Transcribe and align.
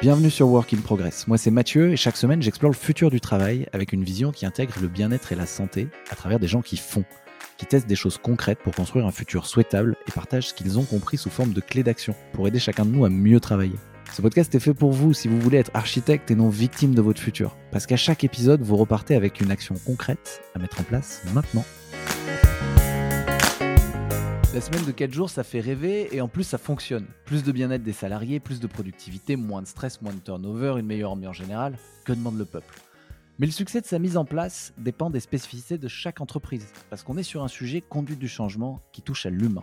Bienvenue 0.00 0.30
sur 0.30 0.48
Work 0.48 0.72
in 0.72 0.80
Progress. 0.80 1.26
Moi 1.26 1.38
c'est 1.38 1.50
Mathieu 1.50 1.90
et 1.90 1.96
chaque 1.96 2.16
semaine 2.16 2.40
j'explore 2.40 2.70
le 2.70 2.76
futur 2.76 3.10
du 3.10 3.20
travail 3.20 3.66
avec 3.72 3.92
une 3.92 4.04
vision 4.04 4.30
qui 4.30 4.46
intègre 4.46 4.74
le 4.80 4.88
bien-être 4.88 5.32
et 5.32 5.34
la 5.34 5.44
santé 5.44 5.88
à 6.08 6.14
travers 6.14 6.38
des 6.38 6.46
gens 6.46 6.62
qui 6.62 6.76
font, 6.76 7.04
qui 7.56 7.66
testent 7.66 7.88
des 7.88 7.96
choses 7.96 8.16
concrètes 8.16 8.60
pour 8.60 8.74
construire 8.74 9.06
un 9.06 9.10
futur 9.10 9.44
souhaitable 9.44 9.96
et 10.06 10.12
partagent 10.12 10.48
ce 10.48 10.54
qu'ils 10.54 10.78
ont 10.78 10.84
compris 10.84 11.18
sous 11.18 11.30
forme 11.30 11.52
de 11.52 11.60
clés 11.60 11.82
d'action 11.82 12.14
pour 12.32 12.46
aider 12.46 12.60
chacun 12.60 12.86
de 12.86 12.90
nous 12.90 13.04
à 13.04 13.10
mieux 13.10 13.40
travailler. 13.40 13.74
Ce 14.12 14.22
podcast 14.22 14.54
est 14.54 14.60
fait 14.60 14.74
pour 14.74 14.92
vous 14.92 15.12
si 15.12 15.28
vous 15.28 15.40
voulez 15.40 15.58
être 15.58 15.70
architecte 15.74 16.30
et 16.30 16.34
non 16.34 16.48
victime 16.48 16.94
de 16.94 17.00
votre 17.00 17.20
futur. 17.20 17.56
Parce 17.70 17.86
qu'à 17.86 17.96
chaque 17.96 18.24
épisode, 18.24 18.62
vous 18.62 18.76
repartez 18.76 19.14
avec 19.14 19.40
une 19.40 19.50
action 19.50 19.76
concrète 19.86 20.42
à 20.54 20.58
mettre 20.58 20.80
en 20.80 20.82
place 20.82 21.22
maintenant. 21.34 21.64
La 24.54 24.60
semaine 24.60 24.84
de 24.86 24.90
4 24.90 25.12
jours, 25.12 25.30
ça 25.30 25.44
fait 25.44 25.60
rêver 25.60 26.08
et 26.10 26.20
en 26.20 26.26
plus 26.26 26.42
ça 26.42 26.58
fonctionne. 26.58 27.06
Plus 27.26 27.44
de 27.44 27.52
bien-être 27.52 27.84
des 27.84 27.92
salariés, 27.92 28.40
plus 28.40 28.58
de 28.58 28.66
productivité, 28.66 29.36
moins 29.36 29.62
de 29.62 29.66
stress, 29.68 30.02
moins 30.02 30.12
de 30.12 30.18
turnover, 30.18 30.80
une 30.80 30.86
meilleure 30.86 31.12
ambiance 31.12 31.36
générale. 31.36 31.78
Que 32.04 32.12
demande 32.12 32.38
le 32.38 32.44
peuple? 32.44 32.74
Mais 33.38 33.46
le 33.46 33.52
succès 33.52 33.80
de 33.80 33.86
sa 33.86 34.00
mise 34.00 34.16
en 34.16 34.24
place 34.24 34.72
dépend 34.78 35.10
des 35.10 35.20
spécificités 35.20 35.78
de 35.78 35.86
chaque 35.86 36.20
entreprise. 36.20 36.66
Parce 36.90 37.04
qu'on 37.04 37.18
est 37.18 37.22
sur 37.22 37.44
un 37.44 37.48
sujet 37.48 37.80
conduite 37.82 38.18
du 38.18 38.26
changement 38.26 38.82
qui 38.90 39.02
touche 39.02 39.26
à 39.26 39.30
l'humain. 39.30 39.62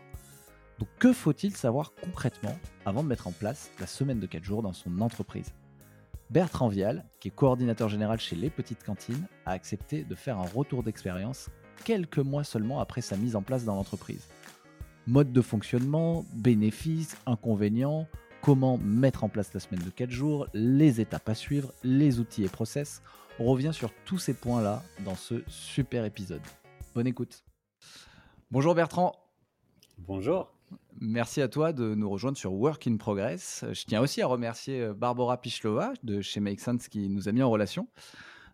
Donc 0.79 0.89
que 0.99 1.13
faut-il 1.13 1.55
savoir 1.55 1.93
concrètement 2.03 2.57
avant 2.85 3.03
de 3.03 3.07
mettre 3.07 3.27
en 3.27 3.31
place 3.31 3.71
la 3.79 3.87
semaine 3.87 4.19
de 4.19 4.27
4 4.27 4.43
jours 4.43 4.61
dans 4.61 4.73
son 4.73 5.01
entreprise? 5.01 5.53
Bertrand 6.29 6.69
Vial, 6.69 7.05
qui 7.19 7.29
est 7.29 7.31
coordinateur 7.31 7.87
général 7.87 8.19
chez 8.19 8.35
Les 8.35 8.49
Petites 8.49 8.83
Cantines, 8.83 9.27
a 9.45 9.51
accepté 9.51 10.03
de 10.03 10.15
faire 10.15 10.37
un 10.37 10.47
retour 10.47 10.83
d'expérience 10.83 11.49
quelques 11.83 12.19
mois 12.19 12.43
seulement 12.43 12.79
après 12.79 13.01
sa 13.01 13.15
mise 13.15 13.35
en 13.35 13.41
place 13.41 13.63
dans 13.63 13.75
l'entreprise 13.75 14.27
mode 15.07 15.31
de 15.31 15.41
fonctionnement, 15.41 16.25
bénéfices, 16.33 17.17
inconvénients, 17.25 18.07
comment 18.41 18.77
mettre 18.77 19.23
en 19.23 19.29
place 19.29 19.53
la 19.53 19.59
semaine 19.59 19.83
de 19.83 19.89
4 19.89 20.09
jours, 20.09 20.47
les 20.53 21.01
étapes 21.01 21.29
à 21.29 21.35
suivre, 21.35 21.73
les 21.83 22.19
outils 22.19 22.43
et 22.43 22.49
process. 22.49 23.01
On 23.39 23.45
revient 23.45 23.71
sur 23.73 23.91
tous 24.05 24.17
ces 24.17 24.33
points-là 24.33 24.83
dans 25.03 25.15
ce 25.15 25.43
super 25.47 26.05
épisode. 26.05 26.41
Bonne 26.93 27.07
écoute. 27.07 27.43
Bonjour 28.51 28.75
Bertrand. 28.75 29.13
Bonjour. 29.97 30.54
Merci 31.01 31.41
à 31.41 31.47
toi 31.47 31.73
de 31.73 31.93
nous 31.93 32.09
rejoindre 32.09 32.37
sur 32.37 32.53
Work 32.53 32.87
in 32.87 32.97
Progress. 32.97 33.65
Je 33.73 33.83
tiens 33.85 34.01
aussi 34.01 34.21
à 34.21 34.27
remercier 34.27 34.93
Barbara 34.93 35.39
Pichlova 35.41 35.93
de 36.03 36.21
chez 36.21 36.39
Make 36.39 36.61
Sense 36.61 36.87
qui 36.87 37.09
nous 37.09 37.27
a 37.27 37.31
mis 37.33 37.43
en 37.43 37.49
relation. 37.49 37.87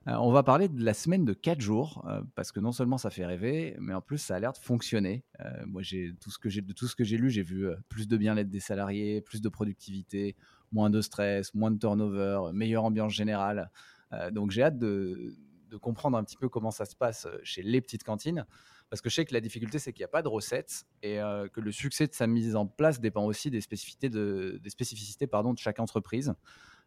Euh, 0.07 0.15
on 0.15 0.31
va 0.31 0.41
parler 0.41 0.67
de 0.67 0.83
la 0.83 0.95
semaine 0.95 1.25
de 1.25 1.33
4 1.33 1.61
jours, 1.61 2.03
euh, 2.07 2.21
parce 2.33 2.51
que 2.51 2.59
non 2.59 2.71
seulement 2.71 2.97
ça 2.97 3.11
fait 3.11 3.25
rêver, 3.25 3.75
mais 3.79 3.93
en 3.93 4.01
plus 4.01 4.17
ça 4.17 4.35
a 4.35 4.39
l'air 4.39 4.53
de 4.53 4.57
fonctionner. 4.57 5.23
Euh, 5.41 5.63
moi, 5.67 5.83
tout 6.19 6.31
ce 6.31 6.39
que 6.39 6.49
de 6.49 6.73
tout 6.73 6.87
ce 6.87 6.95
que 6.95 7.03
j'ai 7.03 7.17
lu, 7.17 7.29
j'ai 7.29 7.43
vu 7.43 7.67
plus 7.87 8.07
de 8.07 8.17
bien-être 8.17 8.49
des 8.49 8.59
salariés, 8.59 9.21
plus 9.21 9.41
de 9.41 9.49
productivité, 9.49 10.35
moins 10.71 10.89
de 10.89 11.01
stress, 11.01 11.53
moins 11.53 11.69
de 11.69 11.77
turnover, 11.77 12.51
meilleure 12.53 12.85
ambiance 12.85 13.13
générale. 13.13 13.69
donc 14.31 14.51
j'ai 14.51 14.63
hâte 14.63 14.77
de, 14.77 15.35
comprendre 15.81 16.17
un 16.17 16.23
petit 16.23 16.35
peu 16.35 16.49
comment 16.49 16.71
ça 16.71 16.85
se 16.85 16.95
passe 16.95 17.27
chez 17.43 17.61
les 17.61 17.79
petites 17.79 18.03
cantines. 18.03 18.45
Parce 18.91 19.01
que 19.01 19.09
je 19.09 19.15
sais 19.15 19.25
que 19.25 19.33
la 19.33 19.41
difficulté, 19.41 19.79
c'est 19.79 19.93
qu'il 19.93 20.01
n'y 20.01 20.05
a 20.05 20.09
pas 20.09 20.21
de 20.21 20.27
recette 20.27 20.85
et 21.01 21.15
que 21.53 21.59
le 21.59 21.71
succès 21.71 22.05
de 22.05 22.13
sa 22.13 22.27
mise 22.27 22.55
en 22.55 22.67
place 22.67 22.99
dépend 22.99 23.25
aussi 23.25 23.49
des 23.49 23.61
spécificités 23.61 24.09
de, 24.09 24.61
chaque 25.57 25.79
entreprise 25.79 26.35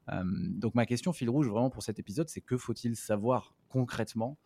donc 0.07 0.75
ma 0.75 0.85
question 0.85 1.15
fil 1.15 1.31
rouge 1.31 1.49
vraiment 1.49 1.71
pour 1.71 1.83
cet 1.83 1.99
épisode, 1.99 2.29
c'est 2.29 2.43
que 2.43 2.59
faut-il 2.59 2.95
savoir 2.95 3.55
concrètement 3.71 4.37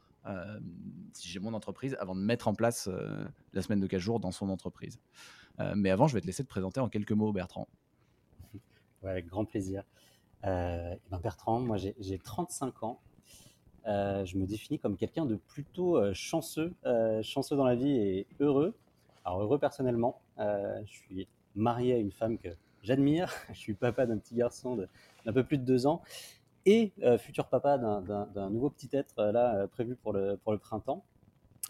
si 1.15 1.29
j'ai 1.29 1.41
mon 1.41 1.53
entreprise 1.53 1.97
avant 1.99 2.15
de 2.15 2.21
mettre 2.21 2.47
en 2.47 2.55
place 2.55 2.89
la 3.53 3.63
semaine 3.63 3.81
de 3.81 3.89
4 3.89 4.01
jours 4.01 4.21
dans 4.21 4.31
son 4.31 4.51
entreprise? 4.51 5.01
mais 5.75 5.91
avant, 5.91 6.07
je 6.07 6.15
vais 6.15 6.21
te 6.21 6.27
laisser 6.27 6.45
te 6.45 6.49
présenter 6.49 6.79
en 6.79 6.89
quelques 6.89 7.11
mots, 7.11 7.33
Bertrand. 7.33 7.67
avec 9.03 9.27
grand 9.27 9.45
plaisir. 9.45 9.83
Euh, 10.45 10.95
ben 11.11 11.19
Bertrand, 11.19 11.61
moi 11.61 11.77
j'ai 11.77 12.19
35 12.19 12.83
ans. 12.83 13.01
Je 13.89 14.37
me 14.37 14.47
définis 14.47 14.79
comme 14.79 14.97
quelqu'un 14.97 15.27
de 15.27 15.37
plutôt 15.37 16.01
chanceux, 16.15 16.75
chanceux 17.23 17.57
dans 17.57 17.65
la 17.65 17.75
vie 17.75 17.91
et 17.91 18.27
heureux. 18.41 18.75
Alors 19.25 19.43
heureux 19.43 19.59
personnellement, 19.59 20.21
je 20.39 20.85
suis 20.87 21.29
marié 21.55 21.95
à 21.95 21.99
une 21.99 22.13
femme 22.13 22.39
que 22.39 22.49
j'admire. 22.83 23.33
Je 23.53 23.59
suis 23.59 23.75
papa 23.75 24.07
d'un 24.07 24.19
petit 24.19 24.35
garçon 24.35 24.77
d'un 25.25 25.33
peu 25.33 25.45
plus 25.45 25.59
de 25.59 25.65
deux 25.65 25.87
ans 25.87 26.03
et 26.67 26.93
euh, 27.03 27.19
futur 27.19 27.49
papa 27.49 27.79
d'un 27.79 28.51
nouveau 28.51 28.71
petit 28.71 28.91
être 28.93 29.19
euh, 29.19 29.33
là 29.33 29.55
euh, 29.55 29.67
prévu 29.67 29.97
pour 29.97 30.13
le, 30.13 30.37
pour 30.37 30.53
le 30.53 30.59
printemps. 30.59 31.05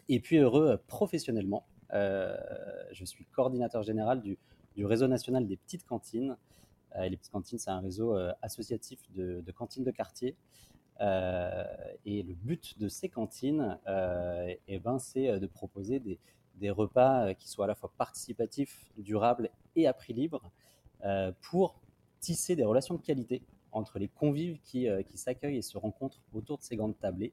Et 0.09 0.21
puis 0.21 0.39
heureux 0.39 0.81
professionnellement. 0.87 1.67
je 1.93 3.05
suis 3.05 3.25
coordinateur 3.27 3.83
général 3.83 4.21
du, 4.21 4.39
réseau 4.85 5.09
national 5.09 5.47
des 5.47 5.57
petites 5.57 5.85
cantines. 5.85 6.37
les 6.97 7.17
petites 7.17 7.33
cantines, 7.33 7.59
c'est 7.59 7.71
un 7.71 7.81
réseau 7.81 8.17
associatif 8.43 9.01
de, 9.15 9.53
cantines 9.53 9.85
de 9.85 9.91
quartier. 9.91 10.37
Et 11.01 12.23
le 12.23 12.35
but 12.35 12.79
de 12.79 12.89
ces 12.89 13.09
cantines, 13.09 13.79
eh 13.87 14.79
ben, 14.79 14.99
c'est 14.99 15.39
de 15.39 15.47
proposer 15.47 16.01
des, 16.01 16.71
repas 16.71 17.35
qui 17.35 17.49
soient 17.49 17.67
à 17.67 17.69
la 17.69 17.75
fois 17.75 17.93
participatifs, 17.97 18.91
durables 18.97 19.51
et 19.77 19.87
à 19.87 19.93
prix 19.93 20.13
libre, 20.13 20.51
euh, 21.05 21.31
pour 21.43 21.81
tisser 22.19 22.57
des 22.57 22.65
relations 22.65 22.97
de 22.97 23.01
qualité 23.01 23.43
entre 23.71 24.01
les 24.01 24.09
convives 24.09 24.59
qui, 24.63 24.89
euh, 24.89 25.03
s'accueillent 25.15 25.59
et 25.59 25.63
se 25.63 25.79
rencontrent 25.79 26.21
autour 26.33 26.59
de 26.59 26.63
ces 26.63 26.75
grandes 26.75 26.99
tablées 26.99 27.33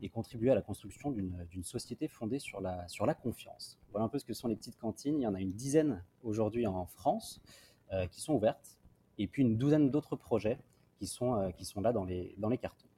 et 0.00 0.08
contribuer 0.08 0.50
à 0.50 0.54
la 0.54 0.62
construction 0.62 1.10
d'une 1.10 1.64
société 1.64 2.08
fondée 2.08 2.38
sur 2.38 2.60
la, 2.60 3.14
confiance. 3.14 3.78
Voilà 3.90 4.04
un 4.04 4.08
peu 4.08 4.18
ce 4.18 4.24
que 4.24 4.34
sont 4.34 4.48
les 4.48 4.56
petites 4.56 4.78
cantines. 4.78 5.20
Il 5.20 5.22
y 5.22 5.26
en 5.26 5.34
a 5.34 5.40
une 5.40 5.52
dizaine 5.52 6.02
aujourd'hui 6.22 6.66
en 6.66 6.86
France 6.86 7.40
euh, 7.92 8.06
qui 8.06 8.20
sont 8.20 8.34
ouvertes 8.34 8.78
et 9.18 9.28
puis 9.28 9.42
une 9.42 9.56
douzaine 9.56 9.90
d'autres 9.90 10.16
projets 10.16 10.58
qui 10.98 11.06
sont, 11.06 11.34
là 11.80 11.92
dans 11.92 12.04
les 12.04 12.58
cartons. 12.60 12.88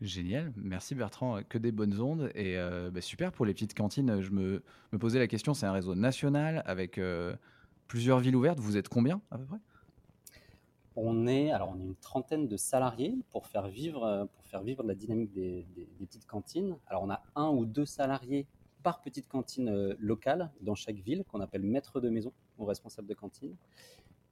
Génial, 0.00 0.52
merci 0.56 0.94
Bertrand, 0.94 1.40
que 1.46 1.58
des 1.58 1.72
bonnes 1.72 2.00
ondes 2.00 2.30
et 2.34 2.56
bah, 2.90 3.02
super 3.02 3.32
pour 3.32 3.44
les 3.44 3.52
petites 3.52 3.74
cantines. 3.74 4.20
Je 4.22 4.30
me, 4.30 4.62
posais 4.98 5.18
la 5.18 5.26
question, 5.26 5.52
c'est 5.52 5.66
un 5.66 5.72
réseau 5.72 5.94
national 5.94 6.62
avec 6.64 6.98
plusieurs 7.86 8.18
villes 8.18 8.36
ouvertes. 8.36 8.60
Vous 8.60 8.78
êtes 8.78 8.88
combien 8.88 9.20
à 9.30 9.36
peu 9.36 9.44
près? 9.44 9.58
On 10.96 11.26
est, 11.26 11.50
alors 11.50 11.72
on 11.74 11.80
est 11.80 11.84
une 11.84 11.96
trentaine 11.96 12.48
de 12.48 12.56
salariés 12.56 13.14
pour 13.30 13.46
faire 13.46 13.68
vivre, 13.68 14.28
pour 14.32 14.46
faire 14.46 14.62
vivre 14.62 14.82
la 14.82 14.94
dynamique 14.94 15.32
des, 15.32 15.66
petites 15.98 16.26
cantines. 16.26 16.76
Alors 16.86 17.02
on 17.02 17.10
a 17.10 17.22
un 17.36 17.50
ou 17.50 17.66
deux 17.66 17.86
salariés 17.86 18.46
par 18.82 19.00
petite 19.00 19.28
cantine 19.28 19.68
euh, 19.68 19.94
locale 19.98 20.50
dans 20.60 20.74
chaque 20.74 20.96
ville 20.96 21.24
qu'on 21.24 21.40
appelle 21.40 21.62
maître 21.62 22.00
de 22.00 22.08
maison 22.08 22.32
ou 22.58 22.64
responsable 22.64 23.08
de 23.08 23.14
cantine. 23.14 23.54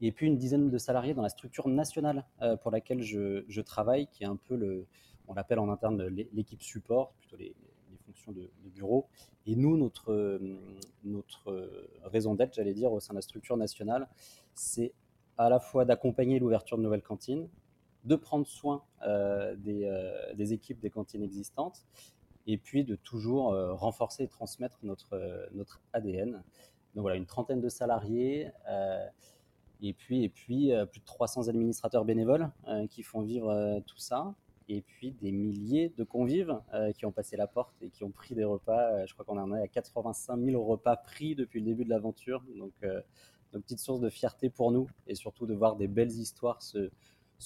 Et 0.01 0.13
puis 0.13 0.27
une 0.27 0.37
dizaine 0.37 0.71
de 0.71 0.79
salariés 0.79 1.15
dans 1.15 1.23
la 1.23 1.29
structure 1.29 1.69
nationale 1.69 2.25
euh, 2.43 2.57
pour 2.57 2.71
laquelle 2.71 3.03
je, 3.03 3.61
travaille, 3.61 4.07
qui 4.09 4.23
est 4.23 4.27
un 4.27 4.37
peu 4.37 4.57
le, 4.57 4.87
on 5.29 5.35
l'appelle 5.35 5.59
en 5.59 5.69
interne 5.69 6.03
l'équipe 6.33 6.63
support, 6.63 7.13
plutôt 7.21 7.37
les, 7.37 7.55
fonctions 8.07 8.33
de, 8.33 8.51
bureau. 8.75 9.07
Et 9.47 9.55
nous, 9.55 9.77
notre, 9.77 10.13
raison 12.05 12.35
d'être, 12.35 12.55
j'allais 12.55 12.75
dire, 12.75 12.93
au 12.93 13.01
sein 13.01 13.13
de 13.13 13.19
la 13.19 13.23
structure 13.23 13.57
nationale, 13.57 14.09
c'est 14.55 14.93
à 15.37 15.49
la 15.49 15.61
fois 15.61 15.85
d'accompagner 15.85 16.39
l'ouverture 16.39 16.77
de 16.77 16.83
nouvelles 16.83 17.03
cantines, 17.03 17.49
de 18.05 18.17
prendre 18.17 18.47
soin 18.47 18.83
euh, 19.07 19.55
euh, 19.67 20.35
des, 20.35 20.53
équipes 20.53 20.81
des 20.81 20.91
cantines 20.91 21.23
existantes, 21.23 21.85
et 22.47 22.59
puis 22.59 22.85
de 22.85 22.97
toujours 22.97 23.53
euh, 23.53 23.75
renforcer 23.75 24.25
et 24.25 24.29
transmettre 24.29 24.79
notre, 24.83 25.81
ADN. 25.93 26.43
Donc 26.95 27.03
voilà, 27.03 27.17
une 27.17 27.27
trentaine 27.27 27.61
de 27.61 27.69
salariés, 27.69 28.51
et 29.81 29.93
puis, 29.93 30.25
et 30.25 30.29
puis 30.29 30.73
plus 30.91 31.01
de 31.01 31.05
300 31.05 31.49
administrateurs 31.49 32.05
bénévoles 32.05 32.51
qui 32.91 33.03
font 33.03 33.23
vivre 33.23 33.81
tout 33.87 33.99
ça 33.99 34.35
et 34.69 34.83
puis 34.83 35.13
des 35.23 35.33
milliers 35.33 35.93
de 35.97 36.05
convives 36.05 36.61
euh, 36.75 36.93
qui 36.93 37.07
ont 37.07 37.13
passé 37.13 37.37
la 37.37 37.47
porte 37.47 37.75
et 37.81 37.91
qui 37.91 38.05
ont 38.05 38.11
pris 38.11 38.35
des 38.35 38.45
repas. 38.45 38.93
Euh, 38.93 39.07
je 39.07 39.15
crois 39.15 39.25
qu'on 39.25 39.39
en 39.39 39.55
est 39.55 39.63
à 39.63 39.69
85 39.69 40.39
000 40.39 40.63
repas 40.63 40.97
pris 40.97 41.35
depuis 41.35 41.61
le 41.61 41.67
début 41.67 41.85
de 41.85 41.91
l'aventure. 41.91 42.45
Donc, 42.59 42.73
euh, 42.83 43.01
petite 43.53 43.79
source 43.79 44.01
de 44.01 44.11
fierté 44.11 44.51
pour 44.51 44.71
nous 44.71 44.89
et 45.07 45.15
surtout 45.15 45.47
de 45.47 45.55
voir 45.55 45.77
des 45.77 45.89
belles 45.89 46.11
histoires 46.11 46.61
se, 46.63 46.91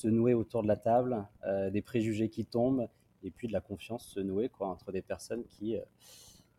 nouer 0.05 0.35
autour 0.35 0.63
de 0.63 0.69
la 0.69 0.77
table, 0.77 1.29
des 1.71 1.81
préjugés 1.81 2.29
qui 2.29 2.45
tombent 2.45 2.89
et 3.23 3.31
puis 3.31 3.47
de 3.47 3.53
la 3.53 3.61
confiance 3.61 4.09
se 4.09 4.19
nouer 4.19 4.51
entre 4.59 4.91
des 4.91 5.03
personnes 5.03 5.45
qui 5.45 5.75
ne 5.75 5.81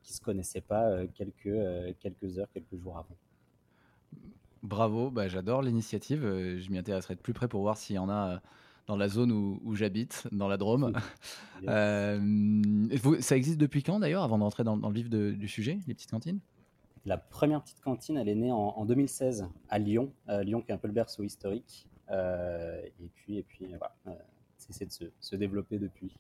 se 0.04 0.22
connaissaient 0.22 0.62
pas 0.62 1.06
quelques, 1.08 1.98
quelques 2.00 2.40
heures, 2.40 2.50
quelques 2.54 2.78
jours 2.78 2.98
avant. 2.98 3.18
Bravo, 4.62 5.12
bah, 5.12 5.28
j'adore 5.28 5.62
l'initiative. 5.62 6.22
Je 6.22 6.72
m'y 6.72 6.78
intéresserai 6.78 7.16
de 7.16 7.20
plus 7.20 7.34
près 7.34 7.50
pour 7.50 7.64
voir 7.64 7.76
s'il 7.76 7.98
y 7.98 8.00
en 8.00 8.10
a 8.10 8.42
dans 8.88 8.96
la 8.96 9.08
zone 9.08 9.32
où, 9.32 9.76
j'habite, 9.76 10.28
dans 10.32 10.48
la 10.48 10.58
Drôme. 10.58 10.94
Euh, 11.70 12.20
ça 13.22 13.38
existe 13.38 13.58
depuis 13.58 13.84
quand 13.84 14.02
d'ailleurs, 14.02 14.24
avant 14.24 14.38
d'entrer 14.38 14.66
dans, 14.66 14.76
le 14.76 14.94
vif 14.94 15.10
du 15.10 15.48
sujet, 15.48 15.80
les 15.88 15.94
petites 15.94 16.12
cantines? 16.12 16.42
La 17.06 17.18
première 17.18 17.64
petite 17.64 17.80
cantine, 17.80 18.18
elle 18.18 18.28
est 18.28 18.36
née 18.36 18.52
en, 18.52 18.84
2016 18.84 19.48
à 19.70 19.80
Lyon, 19.80 20.12
euh, 20.28 20.44
Lyon 20.44 20.62
qui 20.62 20.72
est 20.72 20.74
un 20.76 20.78
peu 20.78 20.88
le 20.88 20.94
berceau 20.94 21.24
historique. 21.24 21.88
Euh, 22.12 22.82
et 23.00 23.08
puis, 23.16 23.38
et 23.38 23.44
puis 23.44 23.68
voilà, 23.68 23.96
c'est 24.58 24.88
de 24.88 24.92
se, 24.92 25.06
se, 25.22 25.38
développer 25.38 25.80
depuis. 25.80 26.18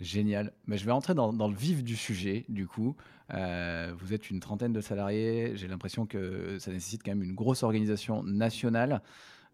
Génial. 0.00 0.52
Mais 0.66 0.78
je 0.78 0.86
vais 0.86 0.92
rentrer 0.92 1.12
dans, 1.12 1.32
dans 1.34 1.48
le 1.48 1.56
vif 1.56 1.84
du 1.84 1.96
sujet, 1.96 2.46
du 2.48 2.66
coup. 2.66 2.96
Euh, 3.34 3.92
vous 3.98 4.14
êtes 4.14 4.30
une 4.30 4.40
trentaine 4.40 4.72
de 4.72 4.80
salariés. 4.80 5.52
J'ai 5.56 5.68
l'impression 5.68 6.06
que 6.06 6.58
ça 6.58 6.70
nécessite 6.70 7.02
quand 7.04 7.10
même 7.10 7.22
une 7.22 7.34
grosse 7.34 7.62
organisation 7.62 8.22
nationale. 8.22 9.02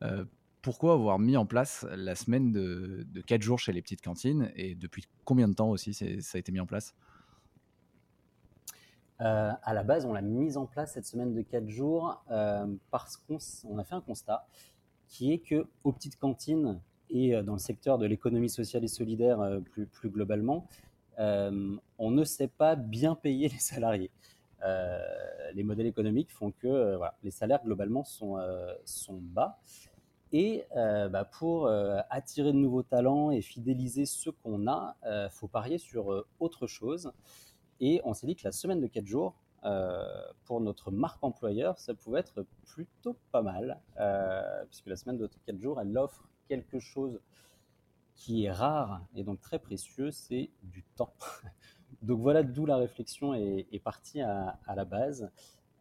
Euh, 0.03 0.25
pourquoi 0.65 0.95
avoir 0.95 1.21
mis 1.21 1.37
en 1.37 1.47
place 1.47 1.87
la 1.95 2.17
semaine 2.17 2.51
de, 2.51 3.07
de 3.13 3.21
4 3.21 3.43
jours 3.43 3.59
chez 3.61 3.73
les 3.73 3.83
petites 3.83 4.03
cantines 4.03 4.51
et 4.57 4.75
depuis 4.75 5.05
combien 5.25 5.47
de 5.47 5.55
temps 5.55 5.71
aussi 5.71 5.95
ça 5.95 6.07
a 6.07 6.39
été 6.39 6.51
mis 6.51 6.61
en 6.61 6.67
place? 6.67 6.95
Euh, 9.21 9.53
à 9.63 9.75
la 9.75 9.85
base, 9.85 10.07
on 10.07 10.13
l'a 10.13 10.23
mise 10.23 10.57
en 10.57 10.67
place 10.67 10.95
cette 10.95 11.07
semaine 11.07 11.35
de 11.35 11.43
4 11.43 11.69
jours 11.69 12.25
parce 12.91 13.17
qu'on 13.17 13.79
a 13.79 13.85
fait 13.85 13.95
un 13.95 14.01
constat 14.01 14.47
qui 15.07 15.33
est 15.33 15.39
que 15.39 15.67
aux 15.85 15.93
petites 15.93 16.19
cantines, 16.19 16.81
et 17.11 17.35
euh, 17.35 17.43
dans 17.43 17.53
le 17.53 17.59
secteur 17.59 17.99
de 17.99 18.07
l'économie 18.07 18.51
sociale 18.51 18.85
et 18.85 18.89
solidaire 18.89 19.41
euh, 19.41 19.61
plus, 19.61 20.11
globalement, 20.11 20.67
euh, 21.19 21.77
on 21.99 22.11
ne 22.11 22.25
sait 22.25 22.49
pas 22.49 22.75
bien 22.75 23.15
payer 23.15 23.49
les 23.55 23.59
salariés. 23.59 24.11
les 25.55 25.63
modèles 25.63 25.87
économiques 25.87 26.33
font 26.33 26.51
que 26.51 26.99
les 27.23 27.31
salaires 27.31 27.63
globalement 27.65 28.03
sont 28.05 28.39
bas. 29.21 29.61
Et 30.37 30.65
bah, 30.75 31.25
pour 31.25 31.69
attirer 32.11 32.53
de 32.53 32.59
nouveaux 32.59 32.83
talents 32.83 33.31
et 33.31 33.41
fidéliser 33.41 34.05
ceux 34.05 34.33
qu'on 34.33 34.67
a, 34.67 34.97
il 35.05 35.29
faut 35.31 35.47
parier 35.47 35.79
sur 35.79 36.25
autre 36.41 36.67
chose. 36.67 37.13
Et 37.79 38.01
on 38.05 38.15
s'est 38.15 38.27
dit 38.27 38.35
que 38.35 38.43
la 38.43 38.51
semaine 38.51 38.81
de 38.81 38.89
4 38.89 39.07
jours, 39.07 39.37
pour 40.43 40.61
notre 40.61 40.91
marque 40.91 41.23
employeur, 41.23 41.79
ça 41.79 41.95
pouvait 41.95 42.19
être 42.19 42.45
plutôt 42.67 43.17
pas 43.31 43.43
mal, 43.43 43.81
puisque 44.69 44.89
la 44.89 44.97
semaine 44.97 45.19
de 45.19 45.31
4 45.47 45.57
jours, 45.61 45.81
elle 45.81 45.97
offre 45.97 46.29
quelque 46.49 46.81
chose 46.81 47.21
qui 48.15 48.45
est 48.45 48.51
rare 48.51 49.05
et 49.15 49.25
donc 49.25 49.41
très 49.41 49.59
précieux, 49.59 50.11
c'est 50.11 50.51
du 50.63 50.83
temps. 50.97 51.15
donc 52.03 52.21
voilà 52.21 52.43
d'où 52.43 52.67
la 52.67 52.77
réflexion 52.77 53.35
est, 53.35 53.83
partie 53.83 54.21
à, 54.21 54.59
la 54.75 54.85
base. 54.85 55.31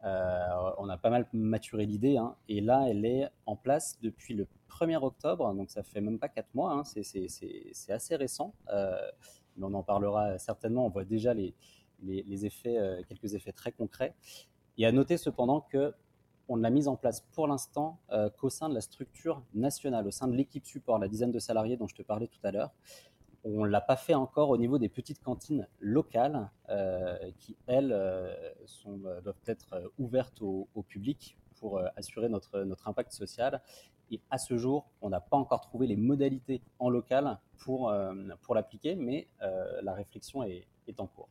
Euh, 0.04 0.70
on 0.76 0.88
a 0.90 0.98
pas 0.98 1.08
mal 1.08 1.26
maturé 1.32 1.86
l'idée 1.86 2.18
hein, 2.18 2.36
et 2.48 2.60
là 2.60 2.84
elle 2.88 3.06
est 3.06 3.26
en 3.46 3.56
place 3.56 3.98
depuis 4.02 4.34
le 4.34 4.46
1er 4.68 5.02
octobre, 5.02 5.54
donc 5.54 5.70
ça 5.70 5.82
fait 5.82 6.02
même 6.02 6.18
pas 6.18 6.28
4 6.28 6.54
mois, 6.54 6.72
hein, 6.72 6.84
c'est 6.84 7.90
assez 7.90 8.16
récent, 8.16 8.52
euh, 8.70 8.98
on 9.58 9.72
en 9.72 9.82
parlera 9.82 10.36
certainement, 10.38 10.84
on 10.84 10.90
voit 10.90 11.04
déjà 11.06 11.32
les, 11.32 11.54
effets, 12.44 12.76
euh, 12.76 13.02
quelques 13.08 13.34
effets 13.34 13.52
très 13.52 13.72
concrets. 13.72 14.14
Et 14.76 14.84
à 14.84 14.92
noter 14.92 15.16
cependant 15.16 15.60
que 15.62 15.94
on 16.48 16.56
l'a 16.56 16.68
mise 16.68 16.88
en 16.88 16.96
place 16.96 17.22
pour 17.32 17.46
l'instant 17.48 17.98
qu'au 18.36 18.50
sein 18.50 18.68
de 18.68 18.74
la 18.74 18.82
structure 18.82 19.42
nationale, 19.54 20.06
au 20.06 20.10
sein 20.10 20.28
de 20.28 20.34
l'équipe 20.34 20.66
support, 20.66 20.98
la 20.98 21.08
dizaine 21.08 21.32
de 21.32 21.38
salariés 21.38 21.78
dont 21.78 21.88
je 21.88 21.94
te 21.94 22.02
parlais 22.02 22.26
tout 22.26 22.40
à 22.42 22.50
l'heure. 22.50 22.70
On 23.44 23.64
ne 23.64 23.68
l'a 23.68 23.80
pas 23.80 23.96
fait 23.96 24.14
encore 24.14 24.50
au 24.50 24.56
niveau 24.56 24.78
des 24.78 24.88
petites 24.88 25.22
cantines 25.22 25.68
locales 25.78 26.50
euh, 26.70 27.30
qui, 27.38 27.56
elles, 27.66 27.92
euh, 27.92 28.34
sont, 28.66 28.98
doivent 29.22 29.34
être 29.46 29.92
ouvertes 29.98 30.40
au, 30.40 30.66
public 30.88 31.36
pour 31.56 31.80
assurer 31.96 32.28
notre, 32.28 32.66
impact 32.86 33.12
social. 33.12 33.60
Et 34.10 34.20
à 34.30 34.38
ce 34.38 34.56
jour, 34.56 34.86
on 35.02 35.10
n'a 35.10 35.20
pas 35.20 35.36
encore 35.36 35.60
trouvé 35.60 35.86
les 35.86 35.96
modalités 35.96 36.62
en 36.78 36.88
local 36.90 37.38
pour 37.58 37.90
l'appliquer, 38.54 38.96
mais 38.96 39.28
la 39.40 39.94
réflexion 39.94 40.42
est 40.42 40.66
en 40.98 41.06
cours. 41.06 41.28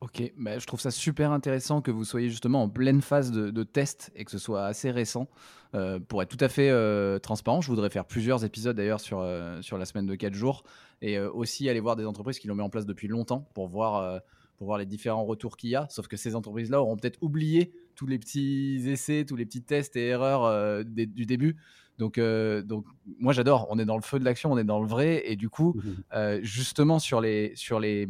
Ok, 0.00 0.32
bah, 0.38 0.58
je 0.58 0.66
trouve 0.66 0.80
ça 0.80 0.90
super 0.90 1.30
intéressant 1.30 1.82
que 1.82 1.90
vous 1.90 2.06
soyez 2.06 2.30
justement 2.30 2.62
en 2.62 2.70
pleine 2.70 3.02
phase 3.02 3.32
de, 3.32 3.62
test 3.64 4.10
et 4.16 4.24
que 4.24 4.30
ce 4.30 4.38
soit 4.38 4.64
assez 4.64 4.90
récent. 4.90 5.28
Euh, 5.74 6.00
pour 6.00 6.22
être 6.22 6.34
tout 6.34 6.42
à 6.42 6.48
fait 6.48 6.70
euh, 6.70 7.18
transparent, 7.18 7.60
je 7.60 7.68
voudrais 7.68 7.90
faire 7.90 8.06
plusieurs 8.06 8.42
épisodes 8.42 8.74
d'ailleurs 8.74 9.00
sur, 9.00 9.20
euh, 9.20 9.60
sur 9.60 9.76
la 9.76 9.84
semaine 9.84 10.06
de 10.06 10.14
4 10.14 10.32
jours 10.32 10.64
et 11.02 11.18
aussi 11.18 11.68
aller 11.68 11.80
voir 11.80 11.96
des 11.96 12.06
entreprises 12.06 12.38
qui 12.38 12.48
l'ont 12.48 12.54
mis 12.54 12.62
en 12.62 12.70
place 12.70 12.86
depuis 12.86 13.08
longtemps 13.08 13.46
pour 13.52 13.68
voir, 13.68 14.20
pour 14.56 14.66
voir 14.66 14.78
les 14.78 14.86
différents 14.86 15.24
retours 15.24 15.58
qu'il 15.58 15.70
y 15.70 15.76
a. 15.76 15.86
Sauf 15.90 16.08
que 16.08 16.16
ces 16.16 16.34
entreprises-là 16.34 16.80
auront 16.80 16.96
peut-être 16.96 17.18
oublié 17.22 17.72
tous 17.94 18.06
les 18.06 18.18
petits 18.18 18.82
essais, 18.86 19.24
tous 19.26 19.36
les 19.36 19.46
petits 19.46 19.62
tests 19.62 19.96
et 19.96 20.08
erreurs 20.08 20.84
du 20.84 21.24
début. 21.24 21.56
Donc, 21.96 22.18
donc 22.18 22.84
moi 23.18 23.32
j'adore, 23.32 23.66
on 23.70 23.78
est 23.78 23.86
dans 23.86 23.96
le 23.96 24.02
feu 24.02 24.18
de 24.18 24.24
l'action, 24.24 24.52
on 24.52 24.58
est 24.58 24.64
dans 24.64 24.80
le 24.80 24.86
vrai 24.86 25.22
et 25.24 25.36
du 25.36 25.48
coup, 25.48 25.74
mmh 26.12 26.40
justement 26.42 26.98
sur 26.98 27.22
les, 27.22 27.52
sur 27.54 27.80
les 27.80 28.06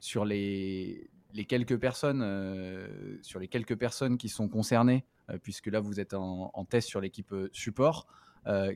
sur 0.00 0.24
les, 0.24 1.10
les 1.36 1.44
quelques 1.44 1.78
personnes, 1.78 2.22
euh, 2.22 3.18
sur 3.22 3.38
les 3.38 3.48
quelques 3.48 3.76
personnes 3.76 4.16
qui 4.18 4.28
sont 4.28 4.48
concernées, 4.48 5.04
euh, 5.30 5.38
puisque 5.40 5.66
là 5.66 5.80
vous 5.80 6.00
êtes 6.00 6.14
en, 6.14 6.64
test 6.68 6.88
sur 6.88 7.00
l'équipe 7.00 7.32
euh, 7.32 7.48
support. 7.52 8.06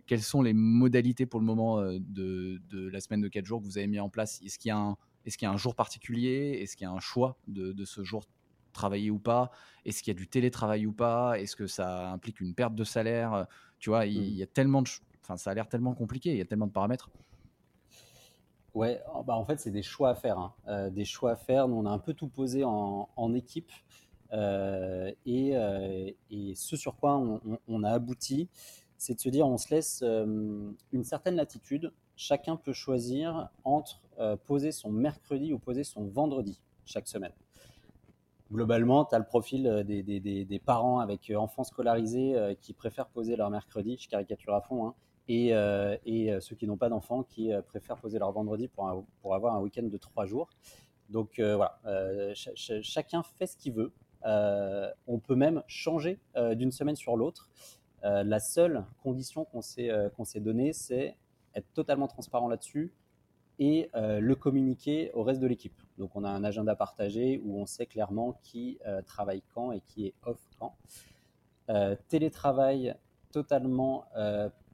quelles 0.06 0.22
sont 0.22 0.42
les 0.42 0.52
modalités 0.52 1.26
pour 1.26 1.40
le 1.40 1.46
moment 1.46 1.80
de, 1.80 2.60
de, 2.68 2.88
la 2.88 3.00
semaine 3.00 3.20
de 3.20 3.28
4 3.28 3.44
jours 3.46 3.60
que 3.60 3.66
vous 3.66 3.78
avez 3.78 3.86
mis 3.86 4.00
en 4.00 4.08
place? 4.08 4.42
Est-ce 4.44 4.58
qu'il 4.58 4.68
y 4.68 4.72
a 4.72 4.76
un, 4.76 4.96
est-ce 5.24 5.38
qu'il 5.38 5.46
y 5.46 5.48
a 5.48 5.52
un 5.52 5.56
jour 5.56 5.74
particulier? 5.74 6.58
Est-ce 6.60 6.76
qu'il 6.76 6.86
y 6.86 6.88
a 6.88 6.92
un 6.92 7.00
choix 7.00 7.36
de, 7.46 7.72
de 7.72 7.84
ce 7.84 8.02
jour 8.02 8.24
travaillé 8.72 9.10
ou 9.12 9.20
pas? 9.20 9.52
Est-ce 9.84 10.02
qu'il 10.02 10.12
y 10.12 10.16
a 10.16 10.18
du 10.18 10.26
télétravail 10.26 10.86
ou 10.86 10.92
pas? 10.92 11.38
Est-ce 11.38 11.54
que 11.54 11.68
ça 11.68 12.10
implique 12.10 12.40
une 12.40 12.54
perte 12.54 12.74
de 12.74 12.82
salaire? 12.82 13.46
Tu 13.78 13.90
vois, 13.90 14.06
il, 14.06 14.16
il 14.16 14.34
y 14.34 14.42
a 14.42 14.46
tellement 14.46 14.82
de, 14.82 14.88
enfin, 15.22 15.36
ça 15.36 15.52
a 15.52 15.54
l'air 15.54 15.68
tellement 15.68 15.94
compliqué. 15.94 16.32
Il 16.32 16.38
y 16.38 16.42
a 16.42 16.44
tellement 16.44 16.66
de 16.66 16.72
paramètres. 16.72 17.08
Ouais, 18.74 19.00
oh, 19.14 19.22
bah 19.24 19.34
en 19.34 19.44
fait, 19.44 19.58
c'est 19.58 19.70
des 19.70 19.82
choix 19.82 20.10
à 20.10 20.14
faire. 20.14 20.38
Hein. 20.38 20.52
Euh, 20.68 20.90
des 20.90 21.04
choix 21.04 21.32
à 21.32 21.36
faire. 21.36 21.66
Nous, 21.66 21.76
on 21.76 21.86
a 21.86 21.90
un 21.90 21.98
peu 21.98 22.14
tout 22.14 22.28
posé 22.28 22.62
en, 22.64 23.34
équipe. 23.34 23.72
Euh, 24.32 25.10
euh, 25.26 26.10
et, 26.30 26.54
ce 26.54 26.76
sur 26.76 26.96
quoi 26.96 27.20
on, 27.66 27.82
a 27.82 27.90
abouti, 27.90 28.48
c'est 28.96 29.14
de 29.14 29.20
se 29.20 29.28
dire 29.28 29.46
on 29.46 29.58
se 29.58 29.74
laisse 29.74 30.02
une 30.02 31.04
certaine 31.04 31.34
latitude. 31.34 31.92
Chacun 32.16 32.56
peut 32.56 32.72
choisir 32.72 33.48
entre 33.64 34.00
poser 34.44 34.72
son 34.72 34.90
mercredi 34.90 35.52
ou 35.52 35.58
poser 35.58 35.82
son 35.82 36.04
vendredi 36.04 36.60
chaque 36.84 37.08
semaine. 37.08 37.32
Globalement, 38.52 39.04
tu 39.04 39.14
as 39.14 39.18
le 39.18 39.24
profil 39.24 39.84
des, 39.84 40.62
parents 40.64 41.00
avec 41.00 41.32
enfants 41.34 41.64
scolarisés 41.64 42.56
qui 42.60 42.72
préfèrent 42.72 43.08
poser 43.08 43.34
leur 43.34 43.50
mercredi, 43.50 43.96
je 43.98 44.08
caricature 44.08 44.54
à 44.54 44.60
fond, 44.60 44.86
hein, 44.86 44.94
et, 45.30 45.54
euh, 45.54 45.96
euh, 46.08 46.40
ceux 46.40 46.56
qui 46.56 46.66
n'ont 46.66 46.76
pas 46.76 46.88
d'enfants 46.88 47.22
qui 47.22 47.52
euh, 47.52 47.62
préfèrent 47.62 47.98
poser 47.98 48.18
leur 48.18 48.32
vendredi 48.32 48.66
pour, 48.66 49.06
avoir 49.32 49.54
un 49.54 49.60
week-end 49.60 49.84
de 49.84 49.96
trois 49.96 50.26
jours. 50.26 50.50
Donc 51.08 51.40
voilà, 51.40 51.80
chacun 52.34 53.24
fait 53.24 53.46
ce 53.46 53.56
qu'il 53.56 53.72
veut. 53.72 53.92
on 54.24 55.18
peut 55.18 55.34
même 55.34 55.64
changer 55.66 56.20
d'une 56.54 56.70
semaine 56.70 56.94
sur 56.94 57.16
l'autre. 57.16 57.50
la 58.04 58.38
seule 58.38 58.84
condition 59.02 59.44
qu'on 59.44 59.60
s'est 59.60 59.90
s'est 60.22 60.38
donnée, 60.38 60.72
c'est 60.72 61.16
être 61.56 61.66
totalement 61.74 62.06
transparent 62.06 62.46
là-dessus 62.46 62.92
et 63.58 63.90
le 63.94 64.34
communiquer 64.34 65.10
au 65.14 65.24
reste 65.24 65.40
de 65.40 65.48
l'équipe. 65.48 65.80
Donc 65.98 66.14
on 66.14 66.22
a 66.22 66.30
un 66.30 66.44
agenda 66.44 66.76
partagé 66.76 67.42
où 67.44 67.58
on 67.58 67.66
sait 67.66 67.86
clairement 67.86 68.38
qui 68.44 68.78
travaille 69.04 69.42
quand 69.52 69.72
et 69.72 69.80
qui 69.80 70.06
est 70.06 70.14
off 70.22 70.38
quand. 70.60 70.76
télétravail 72.06 72.94
totalement 73.32 74.06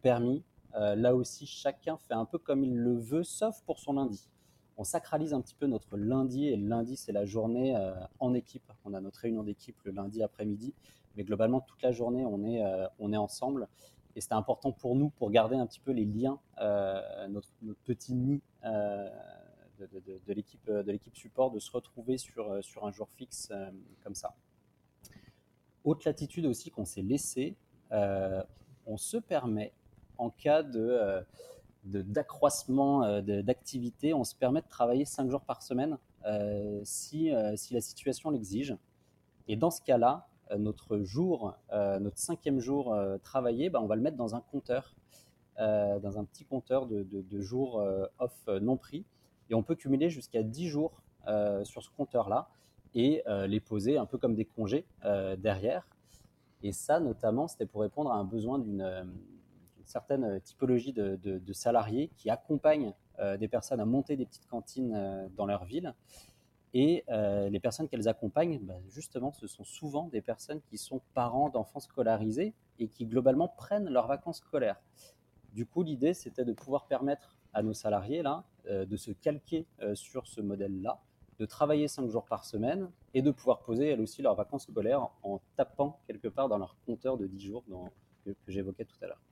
permis. 0.07 0.45
Euh, 0.77 0.95
là 0.95 1.15
aussi, 1.15 1.47
chacun 1.47 1.97
fait 1.97 2.15
un 2.15 2.27
peu 2.27 2.39
comme 2.39 2.63
il 2.63 2.77
le 2.77 2.95
veut, 2.95 3.25
sauf 3.25 3.63
pour 3.63 3.79
son 3.79 3.95
lundi. 3.95 4.29
On 4.77 4.85
sacralise 4.85 5.33
un 5.33 5.41
petit 5.41 5.55
peu 5.55 5.67
notre 5.67 5.97
lundi, 5.97 6.49
et 6.49 6.57
le 6.57 6.69
lundi, 6.69 6.97
c'est 6.97 7.13
la 7.13 7.25
journée 7.25 7.75
euh, 7.75 7.95
en 8.19 8.35
équipe. 8.35 8.71
On 8.85 8.93
a 8.93 9.01
notre 9.01 9.21
réunion 9.21 9.43
d'équipe 9.43 9.77
le 9.85 9.93
lundi 9.93 10.23
après-midi, 10.23 10.75
mais 11.17 11.25
globalement, 11.25 11.61
toute 11.61 11.81
la 11.83 11.93
journée, 11.93 12.27
on 12.27 12.45
est, 12.45 12.63
euh, 12.63 13.19
ensemble. 13.19 13.69
Et 14.17 14.21
c'était 14.21 14.35
important 14.35 14.73
pour 14.73 14.97
nous, 14.97 15.11
pour 15.11 15.31
garder 15.31 15.57
un 15.57 15.67
petit 15.67 15.81
peu 15.81 15.93
les 15.93 16.05
liens, 16.05 16.39
notre, 17.29 17.49
petit 17.85 18.15
nid 18.15 18.41
de, 18.65 20.33
l'équipe 20.33 20.71
de 20.71 20.91
l'équipe 20.91 21.15
support, 21.15 21.51
de 21.51 21.59
se 21.59 21.71
retrouver 21.71 22.17
sur, 22.17 22.65
sur 22.65 22.87
un 22.87 22.93
jour 22.93 23.11
fixe 23.11 23.53
comme 24.03 24.15
ça. 24.15 24.35
Haute 25.85 26.07
latitude 26.07 26.47
aussi 26.47 26.71
qu'on 26.71 26.87
s'est 26.87 27.03
laissé, 27.03 27.57
on 27.91 28.97
se 28.97 29.19
permet 29.19 29.75
en 30.19 30.31
cas 30.31 30.63
de, 30.63 30.81
euh, 30.81 31.23
d'accroissement 31.85 33.05
euh, 33.05 33.21
d'activité, 33.43 34.15
on 34.15 34.25
se 34.25 34.35
permet 34.35 34.61
de 34.61 34.69
travailler 34.69 35.05
5 35.05 35.31
jours 35.31 35.43
par 35.43 35.63
semaine 35.63 35.99
euh, 36.27 36.81
si, 36.85 37.31
si 37.57 37.75
la 37.75 37.81
situation 37.81 38.31
l'exige. 38.31 38.77
Et 39.49 39.57
dans 39.57 39.71
ce 39.71 39.81
cas-là, 39.83 40.29
notre 40.59 40.99
jour, 40.99 41.55
notre 41.73 42.19
cinquième 42.19 42.61
jour 42.61 42.97
travaillé, 43.23 43.69
bah, 43.69 43.81
on 43.81 43.87
va 43.87 43.97
le 43.97 44.03
mettre 44.03 44.17
dans 44.17 44.35
un 44.35 44.41
compteur, 44.41 44.95
dans 45.57 46.19
un 46.19 46.25
petit 46.25 46.45
compteur 46.45 46.87
de, 46.87 47.05
de, 47.05 47.41
jours 47.41 47.85
off 48.19 48.49
non 48.61 48.77
pris. 48.77 49.05
Et 49.51 49.55
on 49.55 49.63
peut 49.63 49.77
cumuler 49.77 50.11
jusqu'à 50.11 50.43
10 50.43 50.69
jours 50.69 51.03
sur 51.63 51.83
ce 51.83 51.91
compteur-là 51.97 52.49
et 52.95 53.23
les 53.47 53.61
poser 53.61 53.99
un 53.99 54.07
peu 54.07 54.19
comme 54.19 54.35
des 54.35 54.45
congés 54.45 54.85
derrière. 55.39 55.87
Et 56.63 56.73
ça, 56.73 56.99
notamment, 56.99 57.47
c'était 57.47 57.67
pour 57.67 57.83
répondre 57.83 58.11
à 58.11 58.17
un 58.17 58.25
besoin 58.25 58.59
d'une 58.59 58.83
certaines 59.87 60.25
euh, 60.25 60.41
typologies 60.41 60.93
de, 60.93 61.53
salariés 61.53 62.11
qui 62.17 62.29
accompagnent 62.29 62.93
euh, 63.19 63.37
des 63.37 63.49
personnes 63.49 63.81
à 63.81 63.87
monter 63.87 64.17
des 64.17 64.27
petites 64.27 64.47
cantines 64.47 64.95
euh, 64.95 65.29
dans 65.37 65.47
leur 65.47 65.65
ville. 65.65 65.95
Et 66.75 67.05
les 67.09 67.59
personnes 67.59 67.89
qu'elles 67.89 68.07
accompagnent, 68.07 68.59
bah, 68.59 68.75
justement, 68.91 69.33
ce 69.33 69.47
sont 69.47 69.65
souvent 69.65 70.09
des 70.09 70.21
personnes 70.21 70.61
qui 70.61 70.77
sont 70.77 71.01
parents 71.15 71.49
d'enfants 71.49 71.81
scolarisés 71.81 72.53
et 72.79 72.89
qui 72.89 73.07
globalement 73.07 73.49
prennent 73.49 73.89
leurs 73.89 74.07
vacances 74.07 74.39
scolaires. 74.39 74.79
Du 75.55 75.65
coup, 75.65 75.83
l'idée, 75.83 76.13
c'était 76.13 76.45
de 76.45 76.53
pouvoir 76.53 76.87
permettre 76.87 77.39
à 77.55 77.63
nos 77.63 77.73
salariés 77.73 78.21
là 78.21 78.45
de 78.69 78.97
se 78.99 79.11
calquer 79.11 79.65
sur 79.95 80.27
ce 80.27 80.43
modèle-là, 80.43 81.01
de 81.39 81.47
travailler 81.47 81.89
5 81.89 82.11
jours 82.11 82.27
par 82.27 82.45
semaine 82.45 82.91
et 83.15 83.23
de 83.23 83.31
pouvoir 83.31 83.61
poser 83.61 83.89
elles 83.89 84.03
aussi 84.03 84.21
leurs 84.21 84.35
vacances 84.35 84.65
scolaires 84.65 85.09
en 85.23 85.41
tapant 85.57 86.01
quelque 86.07 86.29
part 86.29 86.51
dans 86.51 86.59
leur 86.59 86.77
compteur 86.85 87.17
de 87.17 87.27
10 87.27 87.41
jours 87.41 87.65
que, 88.25 88.35
j'évoquais 88.49 88.85
tout 88.85 88.97
à 89.01 89.07
l'heure. 89.07 89.23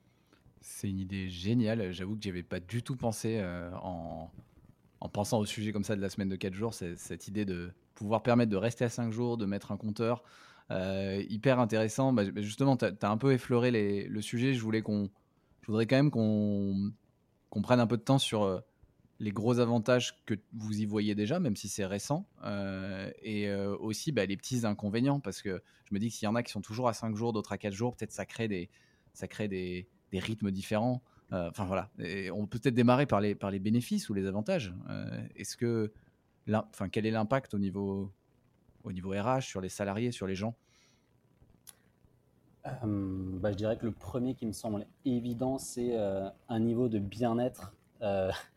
C'est 0.67 0.89
une 0.89 0.99
idée 0.99 1.29
géniale. 1.29 1.93
J'avoue 1.93 2.17
que 2.17 2.23
j'y 2.23 2.31
avais 2.31 2.43
pas 2.43 2.59
du 2.59 2.83
tout 2.83 2.97
pensé 2.97 3.39
en, 3.83 4.31
en 5.01 5.09
pensant 5.11 5.39
au 5.39 5.45
sujet 5.45 5.73
comme 5.73 5.85
ça 5.85 5.95
de 5.95 6.01
la 6.01 6.09
semaine 6.09 6.31
de 6.31 6.37
4 6.37 6.55
jours. 6.55 6.73
Cette 6.73 7.29
idée 7.29 7.45
de 7.45 7.71
pouvoir 7.95 8.23
permettre 8.23 8.51
de 8.51 8.57
rester 8.57 8.87
à 8.87 8.89
5 8.89 9.13
jours, 9.13 9.37
de 9.37 9.45
mettre 9.45 9.73
un 9.73 9.77
compteur. 9.77 10.25
hyper 10.71 11.61
intéressant. 11.61 12.15
Bah, 12.15 12.23
justement, 12.37 12.79
tu 12.79 12.87
as, 12.87 13.11
un 13.11 13.19
peu 13.19 13.33
effleuré 13.33 14.07
le 14.09 14.23
sujet. 14.23 14.55
Je, 14.55 14.63
voulais 14.63 14.83
je 14.87 15.67
voudrais 15.67 15.87
quand 15.87 15.97
même 15.97 16.11
qu'on 16.11 17.63
prenne 17.63 17.81
un 17.81 17.87
peu 17.87 17.99
de 17.99 18.03
temps 18.03 18.19
sur 18.19 18.65
les 19.21 19.31
gros 19.31 19.59
avantages 19.59 20.23
que 20.27 20.35
vous 20.53 20.81
y 20.81 20.87
voyez 20.87 21.15
déjà, 21.15 21.39
même 21.41 21.57
si 21.57 21.69
c'est 21.69 21.87
récent, 21.87 22.27
euh, 22.45 23.11
et 23.23 23.49
euh, 23.49 23.77
aussi 23.77 24.13
bah, 24.13 24.27
les 24.27 24.37
petits 24.37 24.67
inconvénients, 24.67 25.21
parce 25.21 25.41
que 25.41 25.63
je 25.85 25.95
me 25.95 25.99
dis 25.99 26.09
que 26.09 26.15
s'il 26.15 26.27
y 26.27 26.29
en 26.29 26.35
a 26.35 26.43
qui 26.43 26.53
sont 26.53 26.61
toujours 26.61 26.89
à 26.89 26.95
5 26.95 27.15
jours, 27.15 27.33
d'autres 27.33 27.53
à 27.53 27.59
4 27.59 27.73
jours, 27.73 27.97
peut-être 27.97 28.13
ça 28.13 28.27
crée 28.27 28.49
des, 28.49 28.71
ça 29.13 29.29
crée 29.29 29.49
des, 29.49 29.89
des 30.15 30.21
rythmes 30.21 30.53
différents. 30.53 31.03
Euh, 31.33 31.49
enfin 31.49 31.65
voilà, 31.65 31.91
on 32.33 32.47
peut 32.47 32.59
peut-être 32.61 32.75
démarrer 32.75 33.07
par 33.07 33.21
les, 33.21 33.35
bénéfices 33.59 34.09
ou 34.09 34.15
les 34.15 34.27
avantages. 34.27 34.73
Est-ce 35.35 35.57
que, 35.57 35.93
enfin, 36.53 36.89
quel 36.89 37.05
est 37.05 37.11
l'impact 37.11 37.53
au 37.55 37.59
niveau, 37.59 38.13
au 38.85 38.93
niveau 38.93 39.11
RH 39.11 39.43
sur 39.43 39.61
les 39.61 39.69
salariés, 39.69 40.13
sur 40.13 40.27
les 40.27 40.37
gens? 40.37 40.55
Bah, 42.65 43.51
Je 43.51 43.57
dirais 43.57 43.77
que 43.77 43.87
le 43.87 43.93
premier 43.93 44.35
qui 44.35 44.47
me 44.47 44.53
semble 44.53 44.87
évident, 45.05 45.59
c'est 45.59 45.97
un 46.49 46.61
niveau 46.61 46.89
de 46.89 47.01
bien-être 47.01 47.75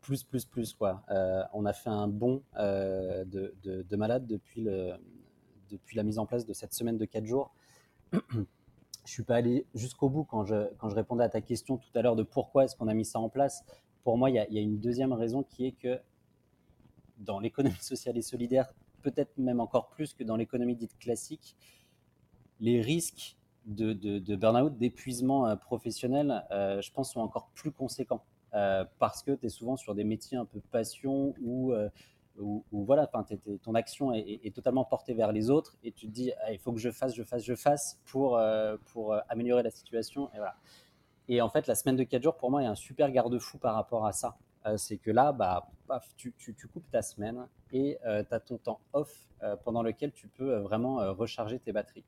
plus, 0.00 0.24
plus, 0.24 0.44
plus. 0.44 0.74
Quoi. 0.74 1.02
Euh, 1.10 1.42
on 1.52 1.66
a 1.66 1.72
fait 1.72 1.90
un 1.90 2.08
bond 2.08 2.42
euh, 2.58 3.24
de, 3.24 3.54
de, 3.64 3.96
malade 3.96 4.26
depuis, 4.26 4.62
le, 4.62 4.94
depuis 5.70 5.96
la 5.96 6.02
mise 6.02 6.18
en 6.18 6.26
place 6.26 6.46
de 6.46 6.52
cette 6.52 6.72
semaine 6.72 6.96
de 6.98 7.04
4 7.04 7.24
jours. 7.24 7.54
je 9.06 9.12
suis 9.12 9.22
pas 9.22 9.36
allé 9.36 9.66
jusqu'au 9.74 10.08
bout 10.08 10.24
quand 10.24 10.44
je, 10.44 10.68
quand 10.78 10.88
je 10.88 10.94
répondais 10.94 11.24
à 11.24 11.28
ta 11.28 11.40
question 11.40 11.78
tout 11.78 11.88
à 11.94 12.02
l'heure 12.02 12.16
de 12.16 12.22
pourquoi 12.22 12.64
est-ce 12.64 12.76
qu'on 12.76 12.88
a 12.88 12.94
mis 12.94 13.04
ça 13.04 13.20
en 13.20 13.28
place. 13.28 13.64
Pour 14.04 14.18
moi, 14.18 14.30
il 14.30 14.34
y, 14.34 14.58
a 14.58 14.60
une 14.60 14.78
deuxième 14.78 15.12
raison 15.12 15.42
qui 15.42 15.66
est 15.66 15.72
que 15.72 16.00
dans 17.18 17.40
l'économie 17.40 17.74
sociale 17.80 18.16
et 18.18 18.22
solidaire, 18.22 18.72
peut-être 19.02 19.36
même 19.38 19.60
encore 19.60 19.88
plus 19.88 20.12
que 20.12 20.24
dans 20.24 20.36
l'économie 20.36 20.76
dite 20.76 20.98
classique, 20.98 21.56
les 22.60 22.80
risques 22.80 23.36
de, 23.66 23.92
de, 23.92 24.36
burn-out, 24.36 24.76
d'épuisement 24.76 25.46
euh, 25.46 25.56
professionnel, 25.56 26.44
je 26.50 26.90
pense, 26.92 27.12
sont 27.12 27.20
encore 27.20 27.50
plus 27.54 27.72
conséquents. 27.72 28.24
Euh, 28.54 28.84
parce 28.98 29.22
que 29.22 29.32
tu 29.32 29.46
es 29.46 29.48
souvent 29.48 29.76
sur 29.76 29.94
des 29.94 30.04
métiers 30.04 30.38
un 30.38 30.44
peu 30.44 30.60
passion 30.70 31.34
ou 31.42 31.74
euh, 32.38 32.42
où, 32.42 32.84
voilà, 32.84 33.06
ton 33.06 33.74
action 33.74 34.12
est, 34.12 34.54
totalement 34.54 34.84
portée 34.84 35.14
vers 35.14 35.32
les 35.32 35.50
autres 35.50 35.76
et 35.82 35.92
tu 35.92 36.06
te 36.06 36.12
dis 36.12 36.32
ah, 36.42 36.52
il 36.52 36.58
faut 36.58 36.72
que 36.72 36.78
je 36.78 36.90
fasse, 36.90 37.14
je 37.14 37.22
fasse, 37.22 37.44
je 37.44 37.54
fasse 37.54 38.00
pour, 38.06 38.36
euh, 38.36 38.76
pour 38.92 39.16
améliorer 39.28 39.62
la 39.62 39.70
situation. 39.70 40.30
Et, 40.34 40.38
voilà. 40.38 40.56
et 41.28 41.40
en 41.40 41.48
fait, 41.48 41.66
la 41.66 41.74
semaine 41.74 41.96
de 41.96 42.04
4 42.04 42.22
jours, 42.22 42.36
pour 42.36 42.50
moi, 42.50 42.62
est 42.62 42.66
un 42.66 42.74
super 42.74 43.10
garde-fou 43.10 43.58
par 43.58 43.74
rapport 43.74 44.06
à 44.06 44.12
ça. 44.12 44.36
c'est 44.76 44.98
que 44.98 45.10
là, 45.10 45.32
bah, 45.32 45.68
tu, 46.16 46.32
coupes 46.72 46.90
ta 46.90 47.02
semaine 47.02 47.46
et 47.72 47.98
tu 48.02 48.34
as 48.34 48.40
ton 48.40 48.58
temps 48.58 48.80
off 48.92 49.28
pendant 49.64 49.82
lequel 49.82 50.12
tu 50.12 50.28
peux 50.28 50.56
vraiment 50.56 50.96
recharger 51.14 51.58
tes 51.58 51.72
batteries. 51.72 52.04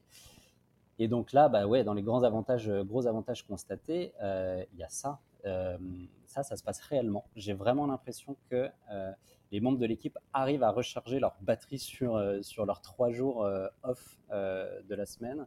Et 1.00 1.06
donc 1.06 1.32
là, 1.32 1.48
bah 1.48 1.66
ouais, 1.66 1.84
dans 1.84 1.94
les 1.94 2.02
grands 2.02 2.24
avantages, 2.24 2.68
gros 2.68 3.06
avantages 3.06 3.46
constatés, 3.46 4.12
il 4.20 4.78
y 4.78 4.82
a 4.82 4.88
ça. 4.88 5.20
Euh, 5.44 5.78
ça, 6.26 6.42
ça 6.42 6.56
se 6.56 6.62
passe 6.62 6.80
réellement. 6.80 7.24
J'ai 7.36 7.54
vraiment 7.54 7.86
l'impression 7.86 8.36
que 8.50 8.68
euh, 8.90 9.12
les 9.50 9.60
membres 9.60 9.78
de 9.78 9.86
l'équipe 9.86 10.18
arrivent 10.32 10.62
à 10.62 10.70
recharger 10.70 11.20
leur 11.20 11.36
batterie 11.40 11.78
sur, 11.78 12.16
euh, 12.16 12.42
sur 12.42 12.66
leurs 12.66 12.82
trois 12.82 13.10
jours 13.10 13.48
off 13.82 14.18
de 14.30 14.94
la 14.94 15.06
semaine. 15.06 15.46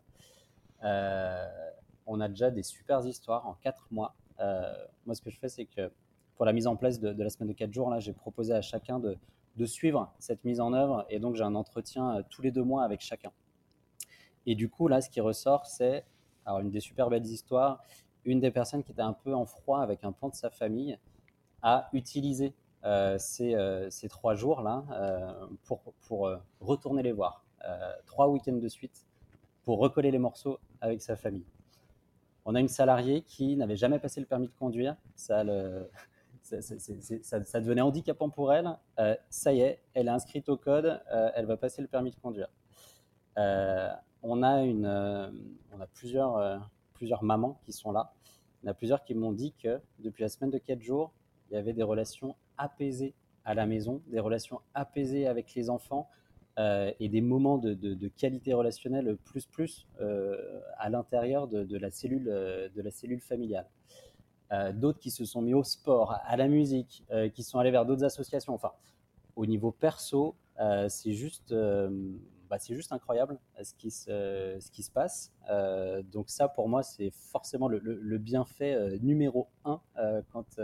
on 2.07 2.19
a 2.19 2.27
déjà 2.27 2.50
des 2.50 2.63
super 2.63 3.05
histoires 3.05 3.48
en 3.48 3.53
quatre 3.53 3.88
mois. 3.91 4.15
moi, 4.39 5.15
ce 5.15 5.21
que 5.21 5.29
je 5.29 5.39
fais, 5.39 5.50
c'est 5.50 5.65
que 5.65 5.91
pour 6.36 6.45
la 6.45 6.53
mise 6.53 6.65
en 6.65 6.75
place 6.75 7.00
de, 7.00 7.24
la 7.24 7.29
semaine 7.29 7.50
de 7.50 7.53
quatre 7.53 7.74
jours, 7.74 7.89
là, 7.89 8.00
j'ai 8.00 8.13
proposé 8.13 8.53
à 8.53 8.62
chacun 8.62 8.98
de, 8.98 9.17
de, 9.57 9.65
suivre 9.65 10.12
cette 10.17 10.43
mise 10.43 10.60
en 10.60 10.74
œuvre. 10.74 11.05
Et 11.10 11.19
donc, 11.19 11.36
j'ai 11.36 11.43
un 11.43 11.53
entretien 11.53 12.24
tous 12.29 12.41
les 12.41 12.51
deux 12.51 12.63
mois 12.63 12.83
avec 12.83 13.01
chacun. 13.01 13.31
Et 14.48 14.55
du 14.55 14.67
coup, 14.67 14.88
là, 14.88 15.01
ce 15.01 15.10
qui 15.12 15.21
ressort, 15.21 15.67
c'est 15.67 16.03
alors 16.45 16.60
une 16.62 16.71
des 16.71 16.79
super 16.79 17.10
belles 17.10 17.27
histoires 17.27 17.83
une 18.25 18.39
des 18.39 18.51
personnes 18.51 18.83
qui 18.83 18.91
était 18.91 19.01
un 19.01 19.13
peu 19.13 19.33
en 19.33 19.45
froid 19.45 19.81
avec 19.81 20.03
un 20.03 20.11
pan 20.11 20.29
de 20.29 20.35
sa 20.35 20.49
famille 20.49 20.97
a 21.61 21.89
utilisé 21.93 22.53
euh, 22.83 23.17
euh, 23.41 23.89
ces, 23.91 24.09
trois 24.09 24.33
jours-là 24.35 24.83
euh, 24.91 25.45
pour, 25.65 26.31
retourner 26.59 27.03
les 27.03 27.11
voir. 27.11 27.45
trois 28.05 28.27
week-ends 28.27 28.53
de 28.53 28.67
suite 28.67 29.05
pour 29.63 29.77
recoller 29.79 30.09
les 30.11 30.19
morceaux 30.19 30.59
avec 30.81 31.01
sa 31.01 31.15
famille. 31.15 31.45
On 32.45 32.55
a 32.55 32.59
une 32.59 32.67
salariée 32.67 33.21
qui 33.21 33.55
n'avait 33.55 33.75
jamais 33.75 33.99
passé 33.99 34.19
le 34.19 34.25
permis 34.25 34.47
de 34.47 34.53
conduire. 34.53 34.95
Ça, 35.15 35.43
devenait 36.49 37.81
handicapant 37.81 38.29
pour 38.29 38.51
elle. 38.51 38.75
ça 39.29 39.53
y 39.53 39.61
est, 39.61 39.83
elle 39.93 40.07
est 40.07 40.11
inscrite 40.11 40.49
au 40.49 40.57
code. 40.57 40.99
elle 41.35 41.45
va 41.45 41.57
passer 41.57 41.83
le 41.83 41.87
permis 41.87 42.09
de 42.09 42.15
conduire. 42.15 42.49
on 43.37 44.41
a 44.41 44.67
plusieurs 45.93 46.71
plusieurs 47.01 47.24
mamans 47.24 47.60
qui 47.65 47.74
sont 47.74 47.91
là. 47.91 48.13
Il 48.62 48.67
y 48.67 48.70
en 48.70 48.74
a 48.74 48.75
plusieurs 48.75 49.03
qui 49.03 49.15
m'ont 49.15 49.31
dit 49.31 49.53
que 49.53 49.81
depuis 49.98 50.22
la 50.22 50.29
semaine 50.29 50.51
de 50.51 50.60
4 50.60 50.84
jours, 50.84 51.12
il 51.50 51.55
y 51.55 51.58
avait 51.58 51.74
des 51.74 51.81
relations 51.81 52.36
apaisées 52.60 53.15
à 53.43 53.55
la 53.55 53.65
maison, 53.65 54.03
des 54.05 54.20
relations 54.20 54.62
apaisées 54.75 55.25
avec 55.25 55.55
les 55.55 55.72
enfants 55.72 56.08
euh, 56.60 56.91
et 57.00 57.10
des 57.10 57.22
moments 57.22 57.58
de, 57.58 58.08
qualité 58.10 58.53
relationnelle 58.53 59.17
plus 59.25 59.48
plus 59.48 59.88
euh, 60.00 60.60
à 60.77 60.91
l'intérieur 60.91 61.48
de, 61.48 61.75
la 61.75 61.89
cellule, 61.89 62.27
euh, 62.29 62.70
de 62.70 62.84
la 62.84 62.91
cellule 62.91 63.20
familiale. 63.20 63.65
d'autres 64.75 65.00
qui 65.00 65.10
se 65.10 65.25
sont 65.25 65.41
mis 65.41 65.55
au 65.55 65.63
sport, 65.63 66.20
à 66.24 66.38
la 66.38 66.48
musique, 66.48 67.03
qui 67.34 67.41
sont 67.41 67.58
allés 67.58 67.72
vers 67.72 67.88
d'autres 67.88 68.03
associations. 68.03 68.53
Enfin, 68.53 68.74
au 69.36 69.48
niveau 69.48 69.72
perso, 69.72 70.36
c'est 70.88 71.13
juste 71.13 71.51
bah, 72.51 72.60
c'est 72.60 72.75
juste 72.75 72.91
incroyable 72.91 73.39
euh, 73.58 73.63
ce 73.63 73.74
qui 73.75 73.89
se, 73.89 74.58
ce 74.60 74.70
qui 74.72 74.84
se 74.84 74.91
passe. 74.91 75.31
Euh, 75.50 76.03
donc 76.03 76.29
ça, 76.29 76.50
pour 76.50 76.67
moi, 76.67 76.84
c'est 76.84 77.10
forcément 77.10 77.70
le, 77.70 78.17
bienfait 78.17 78.74
euh, 78.74 78.98
numéro 79.01 79.48
un 79.63 79.79
quand, 80.34 80.60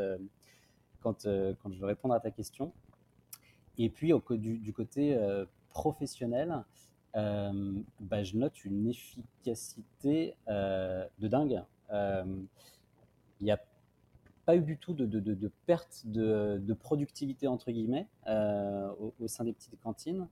quand, 1.02 1.24
quand 1.24 1.72
je 1.72 1.80
veux 1.80 1.86
répondre 1.86 2.14
à 2.14 2.20
ta 2.20 2.30
question. 2.30 2.74
Et 3.78 3.90
puis, 3.90 4.12
du, 4.32 4.74
côté 4.74 5.18
professionnel, 5.70 6.64
bah, 7.14 8.24
je 8.24 8.36
note 8.36 8.66
une 8.66 8.90
efficacité 8.90 10.36
de 10.48 11.28
dingue. 11.28 11.64
Il 11.94 13.44
n'y 13.44 13.52
a 13.52 13.62
pas 14.46 14.58
eu 14.58 14.62
du 14.62 14.78
tout 14.78 14.94
de, 14.94 15.06
de, 15.06 15.20
de, 15.20 15.52
perte 15.66 16.02
de, 16.06 16.74
productivité, 16.74 17.48
entre 17.48 17.72
guillemets, 17.72 18.08
au, 18.28 19.28
sein 19.28 19.46
des 19.46 19.54
petites 19.54 19.80
cantines. 19.80 20.28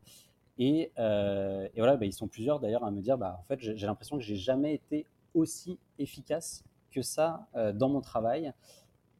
Euh, 0.59 1.67
et, 1.73 1.79
voilà, 1.79 1.97
bah, 1.97 2.05
ils 2.05 2.13
sont 2.13 2.27
plusieurs 2.27 2.59
d'ailleurs 2.59 2.83
à 2.83 2.91
me 2.91 3.01
dire, 3.01 3.17
bah, 3.17 3.37
en 3.39 3.43
fait, 3.43 3.59
j'ai 3.59 3.85
l'impression 3.85 4.17
que 4.17 4.23
j'ai 4.23 4.35
jamais 4.35 4.73
été 4.73 5.05
aussi 5.33 5.79
efficace 5.99 6.63
que 6.91 7.01
ça 7.01 7.47
euh, 7.55 7.73
dans 7.73 7.89
mon 7.89 8.01
travail, 8.01 8.53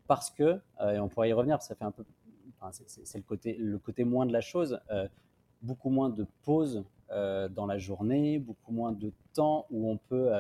parce 0.08 0.30
que, 0.30 0.60
euh, 0.82 0.92
et 0.92 1.00
on 1.00 1.10
pourrait 1.10 1.30
y 1.30 1.34
revenir, 1.34 1.62
ça 1.62 1.75
fait 1.75 1.84
un 1.84 1.92
peu, 1.92 2.06
c'est 2.72 3.18
le 3.18 3.24
côté, 3.24 3.56
le 3.60 3.77
côté 3.77 4.06
moins 4.06 4.25
de 4.25 4.34
la 4.34 4.42
chose, 4.42 4.80
beaucoup 5.62 5.89
moins 5.89 6.10
de 6.10 6.25
pauses 6.44 6.84
dans 7.10 7.68
la 7.68 7.77
journée, 7.77 8.39
beaucoup 8.39 8.72
moins 8.72 8.92
de 8.92 9.12
temps 9.34 9.68
où 9.70 9.92
on 9.92 9.98
peut, 9.98 10.32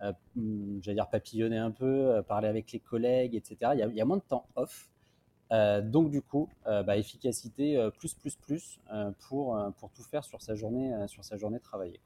j'allais 0.00 0.94
dire 0.94 1.10
papillonner 1.10 1.58
un 1.58 1.70
peu, 1.70 2.22
parler 2.26 2.48
avec 2.48 2.72
les 2.72 2.80
collègues, 2.80 3.34
etc. 3.34 3.72
Il 3.74 3.80
y, 3.80 3.82
a, 3.82 3.86
il 3.86 3.94
y 3.94 4.00
a 4.00 4.04
moins 4.06 4.16
de 4.16 4.22
temps 4.22 4.46
off. 4.56 4.88
Euh, 5.50 5.80
donc 5.80 6.10
du 6.10 6.20
coup, 6.22 6.48
euh, 6.66 6.82
bah, 6.82 6.96
efficacité 6.96 7.76
euh, 7.76 7.90
plus 7.90 8.14
plus 8.14 8.36
plus 8.36 8.80
pour, 9.28 9.58
pour 9.78 9.90
tout 9.90 10.02
faire 10.02 10.24
sur 10.24 10.42
sa 10.42 10.54
journée 10.54 10.92
sur 11.06 11.24
sa 11.24 11.36
journée 11.36 11.60
travaillée. 11.60 12.00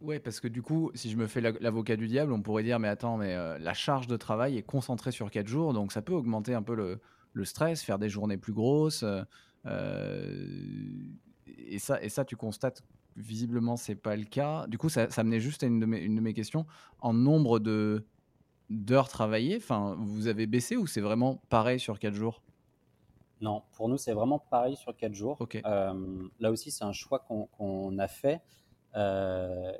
Ouais, 0.00 0.18
parce 0.18 0.40
que 0.40 0.48
du 0.48 0.60
coup, 0.62 0.90
si 0.94 1.10
je 1.10 1.16
me 1.16 1.26
fais 1.26 1.40
l'avocat 1.40 1.96
du 1.96 2.06
diable, 2.08 2.32
on 2.32 2.42
pourrait 2.42 2.62
dire 2.62 2.78
mais 2.78 2.88
attends, 2.88 3.16
mais 3.16 3.34
la 3.58 3.74
charge 3.74 4.06
de 4.06 4.16
travail 4.16 4.56
est 4.58 4.62
concentrée 4.62 5.12
sur 5.12 5.30
4 5.30 5.46
jours, 5.46 5.72
donc 5.72 5.92
ça 5.92 6.02
peut 6.02 6.12
augmenter 6.12 6.54
un 6.54 6.62
peu 6.62 6.74
le, 6.74 7.00
le 7.32 7.44
stress, 7.44 7.82
faire 7.82 7.98
des 7.98 8.08
journées 8.08 8.36
plus 8.36 8.52
grosses. 8.52 9.04
et 9.64 9.68
ça, 11.78 12.02
et 12.02 12.08
ça, 12.08 12.24
tu 12.24 12.36
constates 12.36 12.82
visiblement 13.16 13.76
c'est 13.76 13.94
pas 13.94 14.16
le 14.16 14.24
cas. 14.24 14.66
Du 14.66 14.78
coup, 14.78 14.88
ça, 14.88 15.10
ça 15.10 15.24
menait 15.24 15.40
juste 15.40 15.62
à 15.62 15.66
une 15.66 15.80
de 15.80 15.86
mes, 15.86 15.98
une 15.98 16.16
de 16.16 16.20
mes 16.20 16.34
questions 16.34 16.66
en 17.00 17.12
nombre 17.12 17.58
de 17.58 18.04
d'heures 18.70 19.08
travaillées 19.08 19.56
enfin, 19.56 19.96
Vous 19.98 20.26
avez 20.26 20.46
baissé 20.46 20.76
ou 20.76 20.86
c'est 20.86 21.00
vraiment 21.00 21.40
pareil 21.48 21.78
sur 21.78 21.98
4 21.98 22.14
jours? 22.14 22.42
Non, 23.42 23.64
pour 23.72 23.88
nous, 23.88 23.98
c'est 23.98 24.12
vraiment 24.12 24.38
pareil 24.38 24.76
sur 24.76 24.96
4 24.96 25.12
jours. 25.12 25.36
Euh, 25.64 26.28
là 26.38 26.50
aussi, 26.52 26.70
c'est 26.70 26.84
un 26.84 26.92
choix 26.92 27.18
qu'on 27.18 27.98
a 27.98 28.06
fait. 28.06 28.40
Euh, 28.94 29.72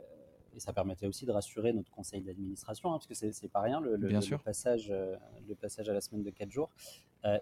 et 0.55 0.61
ça 0.61 0.73
permettait 0.73 1.07
aussi 1.07 1.25
de 1.25 1.33
rassurer 1.33 1.73
notre 1.73 1.91
conseil 1.91 2.23
d'administration, 2.23 2.91
hein, 2.91 2.99
parce 2.99 3.07
que 3.07 3.15
c'est 3.15 3.49
pas 3.49 3.61
rien 3.61 3.81
le, 3.81 3.97
le, 3.97 4.39
passage, 4.39 4.91
euh, 4.91 5.17
le 5.49 5.55
passage 5.55 5.89
à 5.89 5.95
la 5.95 6.01
semaine 6.01 6.25
de 6.25 6.31
4 6.31 6.51
jours. 6.51 6.71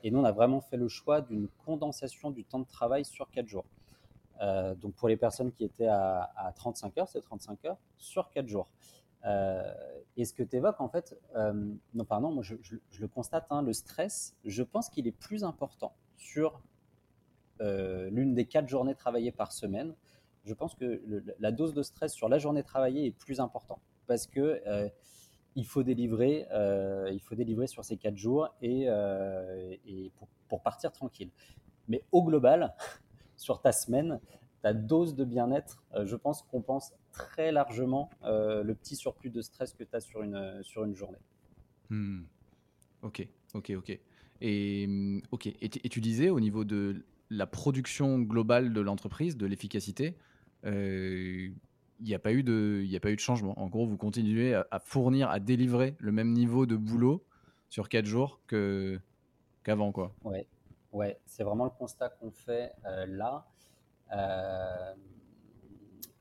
et 0.03 0.11
nous, 0.11 0.21
on 0.21 0.25
a 0.25 0.31
vraiment 0.31 0.61
fait 0.61 0.77
le 0.77 0.89
choix 0.89 1.23
d'une 1.23 1.49
condensation 1.65 2.31
du 2.31 2.45
temps 2.45 2.61
de 2.61 2.67
travail 2.67 3.05
sur 3.05 3.31
4 3.31 3.49
jours. 3.49 3.65
donc 4.77 4.95
pour 4.95 5.09
les 5.09 5.17
personnes 5.17 5.51
qui 5.51 5.65
étaient 5.65 5.89
à, 5.89 6.53
35 6.55 6.99
heures, 6.99 7.09
c'est 7.09 7.21
35 7.21 7.65
heures 7.65 7.79
sur 7.97 8.31
4 8.31 8.47
jours. 8.47 8.69
Et 9.25 10.25
ce 10.25 10.33
que 10.33 10.43
tu 10.43 10.57
évoques, 10.57 10.81
en 10.81 10.89
fait, 10.89 11.17
non, 11.95 12.05
pardon, 12.05 12.31
moi 12.33 12.43
je, 12.43 12.55
le 13.01 13.09
constate, 13.09 13.47
hein, 13.51 13.63
le 13.63 13.73
stress, 13.73 14.37
je 14.45 14.63
pense 14.63 14.89
qu'il 14.89 15.07
est 15.07 15.13
plus 15.13 15.45
important 15.45 15.95
sur 16.17 16.61
l'une 17.61 18.35
des 18.35 18.47
4 18.47 18.69
journées 18.69 18.95
travaillées 18.95 19.33
par 19.33 19.53
semaine. 19.53 19.95
Je 20.45 20.55
pense 20.55 20.75
que 20.75 21.03
la 21.39 21.53
dose 21.53 21.75
de 21.75 21.83
stress 21.83 22.13
sur 22.13 22.29
la 22.29 22.39
journée 22.39 22.63
travaillée 22.63 23.07
est 23.07 23.11
plus 23.11 23.41
importante 23.41 23.83
parce 24.07 24.27
que 24.27 24.91
il 25.57 25.67
faut 25.67 25.83
délivrer, 25.83 26.47
euh, 26.53 27.11
il 27.13 27.21
faut 27.21 27.35
délivrer 27.35 27.67
sur 27.67 27.85
ces 27.85 27.97
quatre 27.97 28.17
jours 28.17 28.49
et, 28.63 28.85
euh, 28.89 29.77
pour, 30.49 30.63
partir 30.63 30.93
tranquille. 30.93 31.31
Mais 31.89 32.03
au 32.13 32.25
global, 32.25 32.75
sur 33.37 33.61
ta 33.61 33.73
semaine, 33.73 34.21
ta 34.63 34.73
dose 34.73 35.15
de 35.15 35.25
bien-être, 35.25 35.83
euh, 35.95 36.07
je 36.07 36.17
pense 36.17 36.43
qu'on 36.43 36.63
pense 36.63 36.93
très 37.13 37.53
largement 37.53 38.11
le 38.23 38.73
petit 38.73 38.97
surplus 38.97 39.31
de 39.31 39.43
stress 39.43 39.75
que 39.75 39.85
tu 39.85 39.95
as 39.97 40.01
sur 40.01 40.23
une, 40.23 40.61
sur 40.63 40.85
une 40.85 40.95
journée. 40.95 41.21
Hmm. 41.89 42.23
Ok, 43.03 43.27
ok, 43.55 43.73
ok. 43.77 43.99
Et, 44.41 44.87
hmm, 44.87 45.21
ok. 45.31 45.47
Et, 45.47 45.69
tu 45.69 46.01
disais 46.01 46.31
au 46.31 46.41
niveau 46.41 46.65
de 46.65 47.05
la 47.31 47.47
production 47.47 48.19
globale 48.19 48.73
de 48.73 48.81
l'entreprise, 48.81 49.37
de 49.37 49.47
l'efficacité, 49.47 50.17
il 52.01 52.07
n'y 52.07 52.15
a, 52.15 52.19
pas 52.19 52.33
eu 52.33 52.43
de, 52.43 52.85
a 52.95 53.01
pas 53.01 53.11
eu 53.11 53.17
de 53.17 53.21
changement. 53.21 53.59
En 53.61 53.69
gros, 53.69 53.87
vous 53.87 53.97
continuez 53.97 54.55
à, 54.55 54.79
fournir, 54.79 55.31
à 55.31 55.39
délivrer 55.39 55.97
le 55.99 56.13
même 56.13 56.33
niveau 56.33 56.67
de 56.67 56.77
boulot 56.77 57.25
sur 57.69 57.89
quatre 57.89 58.07
jours 58.07 58.41
que, 58.47 58.99
qu'avant. 59.65 59.93
Quoi. 59.93 60.15
Ouais, 60.25 60.47
ouais 60.93 61.21
c'est 61.27 61.45
vraiment 61.45 61.65
le 61.65 61.71
constat 61.71 62.09
qu'on 62.09 62.31
fait 62.31 62.73
euh, 62.87 63.07
là. 63.07 63.47
Euh, 64.13 64.95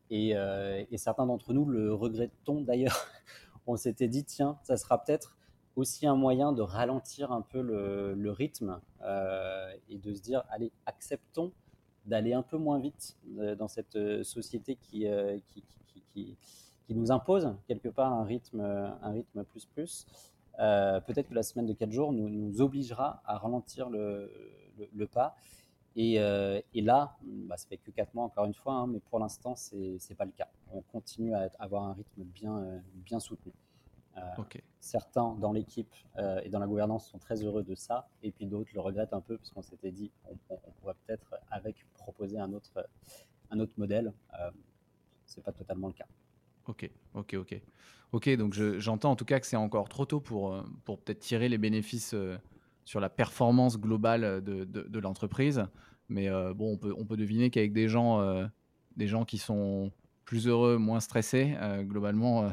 et, 0.10 0.36
euh, 0.36 0.84
et, 0.92 0.98
certains 0.98 1.26
d'entre 1.26 1.54
nous 1.54 1.66
le 1.66 1.94
regrettons 1.94 2.62
d'ailleurs. 2.62 3.08
On 3.68 3.76
s'était 3.76 4.08
dit, 4.08 4.24
tiens, 4.24 4.58
ça 4.64 4.78
sera 4.78 5.04
peut-être 5.04 5.38
aussi 5.76 6.08
un 6.08 6.16
moyen 6.16 6.52
de 6.54 6.62
ralentir 6.62 7.32
un 7.32 7.42
peu 7.42 7.62
le, 7.62 8.32
rythme 8.32 8.82
et 9.88 9.98
de 9.98 10.14
se 10.14 10.22
dire, 10.22 10.44
allez, 10.50 10.72
acceptons 10.86 11.54
d'aller 12.10 12.34
un 12.34 12.42
peu 12.42 12.58
moins 12.58 12.80
vite 12.80 13.18
euh, 13.38 13.56
dans 13.56 13.68
cette 13.68 13.96
euh, 13.96 14.24
société 14.24 14.78
euh, 15.06 15.40
qui, 15.48 15.64
qui, 15.64 16.04
qui, 16.14 16.38
qui, 16.86 16.96
nous 16.96 17.12
impose 17.12 17.56
quelque 17.68 17.88
part 17.88 18.12
un 18.12 18.24
rythme, 18.24 18.62
un 18.62 19.12
rythme 19.12 19.44
plus 19.44 19.66
plus. 19.68 20.08
Peut-être 20.58 21.30
que 21.30 21.36
la 21.36 21.44
semaine 21.44 21.68
de 21.68 21.74
4 21.74 21.92
jours 21.92 22.12
nous, 22.12 22.28
nous 22.30 22.62
obligera 22.62 23.22
à 23.26 23.38
ralentir 23.38 23.92
le, 23.92 24.34
le, 24.92 25.06
pas. 25.08 25.36
Et, 25.96 26.14
et, 26.16 26.82
là, 26.82 27.18
bah, 27.24 27.58
ça 27.58 27.68
fait 27.68 27.78
que 27.78 27.92
4 27.92 28.14
mois 28.14 28.24
encore 28.24 28.46
une 28.46 28.54
fois, 28.54 28.74
hein, 28.74 28.88
mais 28.88 29.00
pour 29.00 29.20
l'instant, 29.20 29.56
ce 29.56 29.76
n'est 29.76 30.16
pas 30.16 30.26
le 30.26 30.32
cas. 30.32 30.48
On 30.72 30.82
continue 30.82 31.34
à 31.34 31.50
avoir 31.60 31.84
un 31.84 31.94
rythme 31.94 32.24
bien, 32.24 32.82
bien 32.94 33.20
soutenu. 33.20 33.52
Euh, 34.20 34.44
certains 34.80 35.36
dans 35.36 35.52
l'équipe 35.52 35.94
euh, 36.18 36.42
et 36.44 36.50
dans 36.50 36.60
la 36.60 36.68
gouvernance 36.68 37.10
sont 37.10 37.20
très 37.20 37.44
heureux 37.44 37.64
de 37.64 37.76
ça, 37.76 38.08
et 38.24 38.32
puis 38.32 38.46
d'autres 38.46 38.72
le 38.74 38.80
regrettent 38.80 39.14
un 39.14 39.22
peu 39.22 39.38
parce 39.38 39.52
qu'on 39.52 39.62
s'était 39.62 39.92
dit 39.92 40.10
on, 40.50 40.58
pourrait 40.80 40.96
peut-être 41.06 41.36
avec 41.52 41.86
proposer 41.96 42.40
un 42.40 42.54
autre, 42.54 42.88
un 43.52 43.60
autre 43.60 43.74
modèle. 43.78 44.14
Euh, 44.40 44.52
c'est 45.26 45.44
pas 45.44 45.52
totalement 45.52 45.88
le 45.88 45.94
cas. 45.94 46.08
Ok, 46.68 46.90
ok, 47.14 47.36
ok. 47.36 47.62
Ok, 48.12 48.30
donc 48.38 48.54
j'entends 48.54 49.12
en 49.12 49.16
tout 49.16 49.26
cas 49.26 49.40
que 49.40 49.46
c'est 49.46 49.56
encore 49.56 49.90
trop 49.90 50.06
tôt 50.06 50.20
pour, 50.20 50.64
pour 50.86 51.00
peut-être 51.00 51.20
tirer 51.20 51.50
les 51.50 51.60
bénéfices 51.60 52.16
sur 52.86 53.00
la 53.00 53.10
performance 53.10 53.80
globale 53.80 54.44
de, 54.44 54.64
de, 54.64 55.00
l'entreprise. 55.00 55.66
Mais 56.08 56.30
bon, 56.56 56.74
on 56.74 56.78
peut, 56.78 56.94
on 56.98 57.06
peut 57.06 57.18
deviner 57.18 57.50
qu'avec 57.50 57.72
des 57.72 57.88
gens, 57.88 58.50
des 58.98 59.08
gens 59.08 59.26
qui 59.26 59.38
sont 59.38 59.92
plus 60.26 60.48
heureux, 60.48 60.78
moins 60.78 61.00
stressés, 61.00 61.56
globalement, 61.82 62.52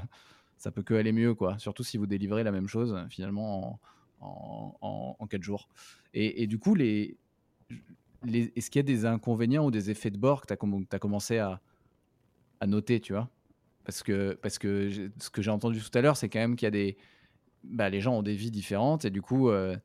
ça 0.58 0.70
peut 0.70 0.82
que 0.82 0.94
aller 0.94 1.12
mieux, 1.12 1.34
quoi. 1.34 1.58
Surtout 1.58 1.82
si 1.84 1.96
vous 1.96 2.06
délivrez 2.06 2.42
la 2.42 2.52
même 2.52 2.68
chose 2.68 2.96
finalement 3.08 3.80
en, 4.20 4.76
en, 4.80 5.16
en, 5.18 5.26
4 5.26 5.42
jours. 5.42 5.68
Et, 6.14 6.42
et, 6.42 6.46
du 6.46 6.58
coup, 6.58 6.74
les, 6.74 7.16
les 8.24 8.52
est-ce 8.56 8.70
qu'il 8.70 8.78
y 8.78 8.80
a 8.80 8.82
des 8.82 9.04
inconvénients 9.04 9.66
ou 9.66 9.70
des 9.70 9.90
effets 9.90 10.10
de 10.10 10.18
bord 10.18 10.40
que 10.40 10.46
tu 10.46 10.54
as, 10.54 10.98
commencé 10.98 11.38
à, 11.38 11.60
à, 12.60 12.66
noter, 12.66 13.00
tu 13.00 13.12
vois? 13.12 13.28
Parce 13.84 14.02
que, 14.02 14.34
parce 14.42 14.58
que 14.58 15.10
ce 15.18 15.30
que 15.30 15.42
j'ai 15.42 15.50
entendu 15.50 15.80
tout 15.80 15.96
à 15.96 16.00
l'heure, 16.00 16.16
c'est 16.16 16.28
quand 16.28 16.40
même 16.40 16.56
qu'il 16.56 16.66
y 16.66 16.68
a 16.68 16.72
des. 16.72 16.96
Bah, 17.62 17.90
les 17.90 18.00
gens 18.00 18.18
ont 18.18 18.22
des 18.22 18.34
vies 18.34 18.50
différentes 18.50 19.04
et 19.04 19.10
du 19.10 19.22
coup, 19.22 19.50
euh, 19.50 19.76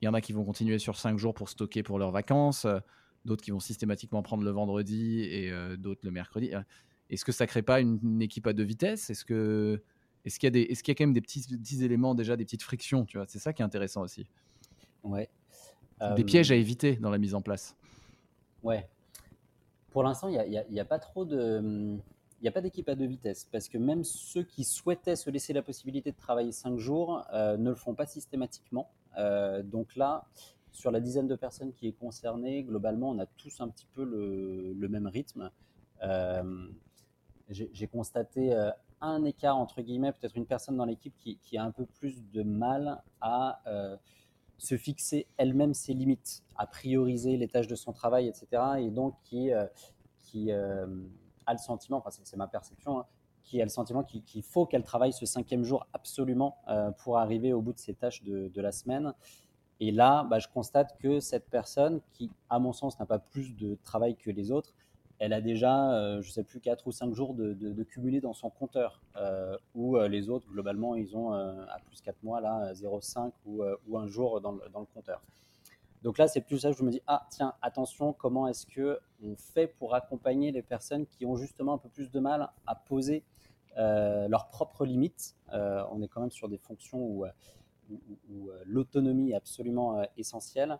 il 0.00 0.06
y 0.06 0.08
en 0.08 0.14
a 0.14 0.20
qui 0.20 0.32
vont 0.32 0.44
continuer 0.44 0.78
sur 0.78 0.96
5 0.96 1.18
jours 1.18 1.34
pour 1.34 1.48
stocker 1.48 1.82
pour 1.82 1.98
leurs 1.98 2.10
vacances, 2.10 2.64
euh, 2.64 2.78
d'autres 3.24 3.42
qui 3.42 3.50
vont 3.50 3.60
systématiquement 3.60 4.22
prendre 4.22 4.44
le 4.44 4.50
vendredi 4.50 5.22
et 5.22 5.50
euh, 5.50 5.76
d'autres 5.76 6.00
le 6.04 6.10
mercredi. 6.10 6.52
Est-ce 7.10 7.24
que 7.24 7.32
ça 7.32 7.46
crée 7.46 7.62
pas 7.62 7.80
une, 7.80 7.98
une 8.02 8.22
équipe 8.22 8.46
à 8.46 8.52
deux 8.52 8.64
vitesses? 8.64 9.10
Est-ce 9.10 9.24
que 9.24 9.82
est-ce 10.24 10.38
qu'il 10.38 10.46
y, 10.46 10.48
a 10.48 10.50
des, 10.50 10.62
est-ce 10.62 10.82
qu'il 10.82 10.92
y 10.92 10.94
a 10.94 10.96
quand 10.96 11.04
même 11.04 11.14
des 11.14 11.22
petits, 11.22 11.42
petits 11.42 11.82
éléments 11.82 12.14
déjà, 12.14 12.36
des 12.36 12.44
petites 12.44 12.62
frictions 12.62 13.06
tu 13.06 13.16
vois? 13.16 13.26
C'est 13.26 13.38
ça 13.38 13.52
qui 13.52 13.62
est 13.62 13.64
intéressant 13.64 14.02
aussi. 14.02 14.26
Ouais. 15.02 15.30
Des 16.16 16.24
pièges 16.24 16.50
à 16.50 16.54
éviter 16.54 16.96
dans 16.96 17.10
la 17.10 17.18
mise 17.18 17.34
en 17.34 17.42
place. 17.42 17.76
Ouais. 18.62 18.88
Pour 19.90 20.02
l'instant, 20.02 20.28
il 20.28 20.48
n'y 20.48 20.56
a, 20.56 20.62
a, 20.62 20.82
a, 20.82 20.84
pas 20.84 20.98
trop 20.98 21.24
de. 21.24 21.60
Il 22.40 22.44
n'y 22.44 22.48
a 22.48 22.52
pas 22.52 22.62
d'équipe 22.62 22.88
à 22.88 22.94
deux 22.94 23.06
vitesses 23.06 23.46
parce 23.50 23.68
que 23.68 23.76
même 23.76 24.02
ceux 24.02 24.44
qui 24.44 24.64
souhaitaient 24.64 25.16
se 25.16 25.28
laisser 25.28 25.52
la 25.52 25.62
possibilité 25.62 26.10
de 26.10 26.16
travailler 26.16 26.52
cinq 26.52 26.78
jours 26.78 27.22
euh, 27.34 27.58
ne 27.58 27.68
le 27.68 27.74
font 27.74 27.94
pas 27.94 28.06
systématiquement. 28.06 28.90
Euh, 29.18 29.62
donc 29.62 29.96
là, 29.96 30.26
sur 30.72 30.90
la 30.90 31.00
dizaine 31.00 31.26
de 31.26 31.36
personnes 31.36 31.72
qui 31.72 31.88
est 31.88 31.92
concernée, 31.92 32.62
globalement, 32.62 33.10
on 33.10 33.18
a 33.18 33.26
tous 33.26 33.60
un 33.60 33.68
petit 33.68 33.86
peu 33.92 34.04
le, 34.04 34.88
même 34.88 35.06
rythme. 35.06 35.50
Euh, 36.02 36.68
j'ai 37.48 37.88
constaté 37.88 38.54
un 39.00 39.24
écart 39.24 39.56
entre 39.56 39.82
guillemets, 39.82 40.12
peut-être 40.12 40.36
une 40.36 40.46
personne 40.46 40.76
dans 40.76 40.84
l'équipe 40.84 41.14
qui, 41.18 41.58
a 41.58 41.64
un 41.64 41.70
peu 41.70 41.86
plus 41.86 42.22
de 42.30 42.42
mal 42.42 43.02
à 43.20 43.60
euh, 43.66 43.96
se 44.58 44.76
fixer 44.76 45.26
elle-même 45.36 45.74
ses 45.74 45.94
limites, 45.94 46.42
à 46.56 46.66
prioriser 46.66 47.36
les 47.36 47.48
tâches 47.48 47.68
de 47.68 47.76
son 47.76 47.92
travail, 47.92 48.28
etc. 48.28 48.62
Et 48.78 48.90
donc 48.90 49.14
qui, 49.24 49.52
euh, 49.52 49.66
euh, 50.36 50.86
a 51.46 51.52
le 51.52 51.58
sentiment, 51.58 51.98
enfin 51.98 52.10
c'est 52.10 52.36
ma 52.36 52.46
perception, 52.46 53.00
hein, 53.00 53.06
qui 53.50 53.60
a 53.60 53.64
le 53.64 53.70
sentiment 53.70 54.04
qu'il 54.04 54.42
faut 54.44 54.64
qu'elle 54.64 54.84
travaille 54.84 55.12
ce 55.12 55.26
cinquième 55.26 55.64
jour 55.64 55.84
absolument 55.92 56.58
pour 56.98 57.18
arriver 57.18 57.52
au 57.52 57.60
bout 57.60 57.72
de 57.72 57.80
ses 57.80 57.94
tâches 57.94 58.22
de, 58.22 58.60
la 58.60 58.70
semaine. 58.70 59.12
Et 59.80 59.90
là, 59.90 60.24
bah, 60.30 60.38
je 60.38 60.46
constate 60.46 60.96
que 60.98 61.18
cette 61.18 61.50
personne, 61.50 62.00
qui 62.12 62.30
à 62.48 62.60
mon 62.60 62.72
sens 62.72 63.00
n'a 63.00 63.06
pas 63.06 63.18
plus 63.18 63.56
de 63.56 63.76
travail 63.82 64.14
que 64.14 64.30
les 64.30 64.52
autres, 64.52 64.72
elle 65.18 65.32
a 65.32 65.40
déjà, 65.40 65.92
euh, 65.92 66.22
je 66.22 66.28
ne 66.28 66.32
sais 66.32 66.44
plus, 66.44 66.60
4 66.60 66.86
ou 66.86 66.92
5 66.92 67.12
jours 67.12 67.34
de, 67.34 67.52
de, 67.52 67.82
cumulé 67.82 68.20
dans 68.20 68.32
son 68.32 68.50
compteur, 68.50 69.02
euh, 69.16 69.56
où 69.74 69.96
euh, 69.96 70.06
les 70.08 70.30
autres, 70.30 70.48
globalement, 70.48 70.94
ils 70.94 71.16
ont 71.16 71.32
à 71.32 71.78
plus 71.86 72.00
4 72.02 72.22
mois, 72.22 72.40
là, 72.40 72.72
0,5 72.72 73.32
ou, 73.46 73.62
ou, 73.88 73.98
un 73.98 74.06
jour 74.06 74.40
dans 74.40 74.52
le, 74.52 74.62
dans 74.72 74.80
le 74.80 74.86
compteur. 74.86 75.22
Donc 76.02 76.16
là, 76.16 76.28
c'est 76.28 76.40
plus 76.40 76.60
ça 76.60 76.70
que 76.70 76.78
je 76.78 76.82
me 76.82 76.90
dis, 76.90 77.02
ah 77.06 77.26
tiens, 77.30 77.52
attention, 77.60 78.14
comment 78.14 78.48
est-ce 78.48 78.66
que 78.66 78.98
on 79.22 79.36
fait 79.36 79.66
pour 79.66 79.94
accompagner 79.94 80.52
les 80.52 80.62
personnes 80.62 81.06
qui 81.06 81.26
ont 81.26 81.36
justement 81.36 81.74
un 81.74 81.78
peu 81.78 81.90
plus 81.90 82.10
de 82.10 82.20
mal 82.20 82.50
à 82.66 82.74
poser 82.74 83.22
leurs 83.76 84.48
propres 84.50 84.84
limites 84.84 85.36
On 85.52 86.02
est 86.02 86.08
quand 86.08 86.20
même 86.20 86.30
sur 86.30 86.48
des 86.48 86.58
fonctions 86.58 86.98
où, 86.98 87.24
où 87.90 88.50
l'autonomie 88.64 89.32
est 89.32 89.36
absolument 89.36 90.02
essentielle. 90.16 90.78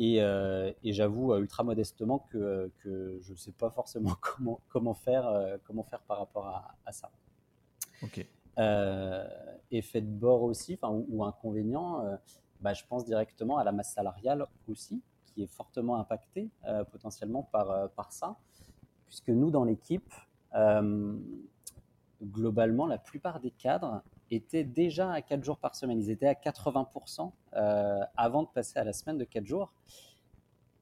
Euh, 0.00 0.72
et, 0.84 0.92
j'avoue 0.92 1.32
euh, 1.32 1.40
ultra 1.40 1.64
modestement 1.64 2.20
que, 2.30 2.70
que 2.78 3.18
je 3.20 3.32
ne 3.32 3.36
sais 3.36 3.52
pas 3.52 3.70
forcément 3.70 4.14
comment, 4.20 4.60
comment, 4.68 4.94
faire, 4.94 5.26
euh, 5.26 5.56
comment 5.64 5.82
faire 5.82 6.02
par 6.02 6.18
rapport 6.18 6.46
à, 6.46 6.92
ça. 6.92 7.10
Ok. 8.02 8.24
effet 9.70 10.00
de 10.00 10.06
bord 10.06 10.42
aussi, 10.42 10.78
ou, 10.82 11.06
ou 11.08 11.24
inconvénient, 11.24 12.18
bah, 12.60 12.74
je 12.74 12.84
pense 12.88 13.04
directement 13.04 13.58
à 13.58 13.64
la 13.64 13.72
masse 13.72 13.92
salariale 13.92 14.46
aussi, 14.68 15.02
qui 15.26 15.42
est 15.42 15.48
fortement 15.48 15.96
impactée 15.96 16.48
potentiellement 16.92 17.42
par, 17.42 17.90
par 17.90 18.12
ça, 18.12 18.36
puisque 19.06 19.30
nous, 19.30 19.50
dans 19.50 19.64
l'équipe, 19.64 20.12
globalement, 22.22 22.86
la 22.86 22.98
plupart 22.98 23.40
des 23.40 23.50
cadres 23.50 24.02
étaient 24.30 24.64
déjà 24.64 25.12
à 25.12 25.22
4 25.22 25.44
jours 25.44 25.58
par 25.58 25.74
semaine. 25.74 26.00
Ils 26.00 26.10
étaient 26.10 26.26
à 26.26 26.34
80% 26.34 27.30
euh, 27.54 28.00
avant 28.16 28.42
de 28.42 28.48
passer 28.48 28.78
à 28.78 28.84
la 28.84 28.92
semaine 28.92 29.18
de 29.18 29.24
4 29.24 29.46
jours. 29.46 29.72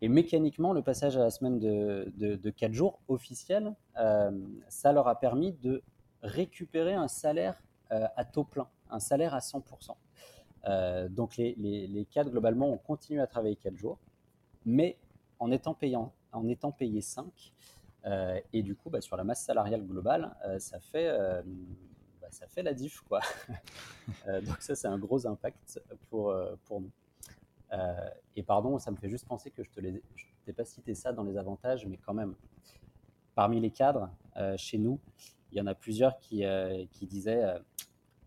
Et 0.03 0.09
mécaniquement, 0.09 0.73
le 0.73 0.83
passage 0.83 1.17
à 1.17 1.21
la 1.21 1.31
semaine 1.31 1.59
de, 1.59 2.13
de, 2.17 2.51
4 2.51 2.73
jours 2.73 2.99
officielle, 3.09 3.75
euh, 3.99 4.31
ça 4.69 4.93
leur 4.93 5.09
a 5.09 5.19
permis 5.19 5.53
de 5.53 5.83
récupérer 6.23 6.95
un 6.95 7.09
salaire 7.09 7.63
euh, 7.93 8.07
à 8.17 8.25
taux 8.25 8.45
plein, 8.45 8.69
un 8.91 9.01
salaire 9.01 9.35
à 9.35 9.39
100%. 9.39 9.95
donc 11.11 11.37
les, 11.37 11.55
les, 11.57 11.87
les, 11.87 12.05
cadres, 12.05 12.31
globalement, 12.31 12.69
ont 12.69 12.79
continué 12.79 13.21
à 13.21 13.27
travailler 13.27 13.57
4 13.57 13.77
jours, 13.77 13.99
mais 14.67 14.99
en 15.39 15.51
étant, 15.51 15.77
en 16.33 16.49
étant 16.49 16.73
payés 16.73 17.01
5. 17.01 17.25
Et 18.53 18.63
du 18.63 18.77
coup, 18.77 18.91
bah, 18.91 19.01
sur 19.01 19.17
la 19.17 19.25
masse 19.25 19.45
salariale 19.45 19.85
globale, 19.85 20.35
ça 20.59 20.81
fait 20.81 21.11
bah, 22.27 22.33
ça 22.33 22.49
fait 22.49 22.63
la 22.65 22.75
diff. 22.75 23.01
Quoi. 23.03 23.21
Euh, 24.29 24.41
donc 24.41 24.61
ça, 24.61 24.77
c'est 24.77 24.87
un 24.87 24.99
gros 24.99 25.27
impact 25.27 25.83
pour, 26.09 26.31
euh, 26.31 26.55
pour 26.65 26.81
nous. 26.81 26.93
et 28.37 28.43
pardon, 28.45 28.79
ça 28.79 28.93
me 28.93 28.97
fait 28.97 29.09
juste 29.09 29.27
penser 29.27 29.51
que 29.51 29.65
je 29.65 29.81
ne 29.81 29.99
t'ai 30.45 30.53
pas 30.53 30.65
cité 30.65 30.95
ça 30.95 31.13
dans 31.13 31.25
les 31.25 31.37
avantages, 31.37 31.85
mais 31.87 31.97
quand 31.97 32.15
même, 32.15 32.37
parmi 33.35 33.61
les 33.61 33.73
cadres, 33.73 34.09
chez 34.57 34.79
nous, 34.79 35.01
il 35.51 35.59
y 35.59 35.61
en 35.61 35.67
a 35.67 35.75
plusieurs 35.75 36.21
qui, 36.21 36.45
qui 36.93 37.07
disaient 37.07 37.59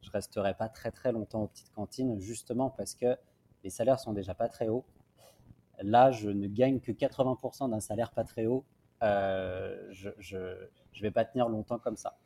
je 0.01 0.11
resterai 0.11 0.53
pas 0.53 0.67
très 0.67 0.91
très 0.91 1.13
longtemps 1.13 1.43
aux 1.43 1.47
petites 1.47 1.71
cantines, 1.71 2.19
justement 2.19 2.69
parce 2.69 2.93
que 2.93 3.17
les 3.63 3.69
salaires 3.69 4.01
sont 4.01 4.11
déjà 4.11 4.33
pas 4.33 4.49
très 4.49 4.67
hauts. 4.67 4.85
Là, 5.81 6.11
je 6.11 6.29
ne 6.29 6.47
gagne 6.47 6.81
que 6.81 6.91
80% 6.91 7.69
d'un 7.69 7.79
salaire 7.79 8.11
pas 8.11 8.25
très 8.25 8.47
haut. 8.47 8.65
Euh, 9.03 9.77
je 9.91 10.37
ne 10.37 11.01
vais 11.01 11.11
pas 11.11 11.25
tenir 11.25 11.47
longtemps 11.49 11.79
comme 11.79 11.97
ça. 11.97 12.17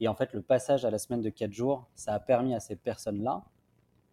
Et 0.00 0.08
en 0.08 0.14
fait, 0.14 0.32
le 0.32 0.42
passage 0.42 0.84
à 0.84 0.90
la 0.90 0.98
semaine 0.98 1.22
de 1.22 1.30
4 1.30 1.52
jours, 1.52 1.88
ça 1.94 2.14
a 2.14 2.20
permis 2.20 2.54
à 2.54 2.60
ces 2.60 2.76
personnes-là, 2.76 3.44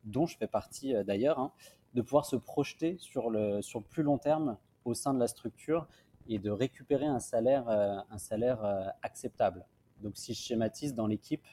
dont 0.04 0.26
je 0.26 0.38
fais 0.38 0.48
partie 0.48 0.96
euh, 0.96 1.04
d'ailleurs, 1.04 1.40
hein, 1.40 1.52
de 1.94 2.02
pouvoir 2.02 2.26
se 2.26 2.36
projeter 2.36 2.98
sur 2.98 3.30
le, 3.30 3.62
sur 3.62 3.84
plus 3.84 4.04
long 4.04 4.18
terme 4.18 4.58
au 4.86 4.94
sein 4.94 5.14
de 5.14 5.20
la 5.20 5.28
structure 5.28 5.88
et 6.28 6.40
de 6.40 6.50
récupérer 6.50 7.06
un 7.06 7.20
salaire, 7.20 7.68
euh, 7.68 7.98
un 8.10 8.18
salaire 8.18 8.94
acceptable. 9.02 9.66
Donc 10.02 10.18
si 10.18 10.34
je 10.34 10.42
schématise 10.42 10.96
dans 10.96 11.08
l'équipe, 11.08 11.46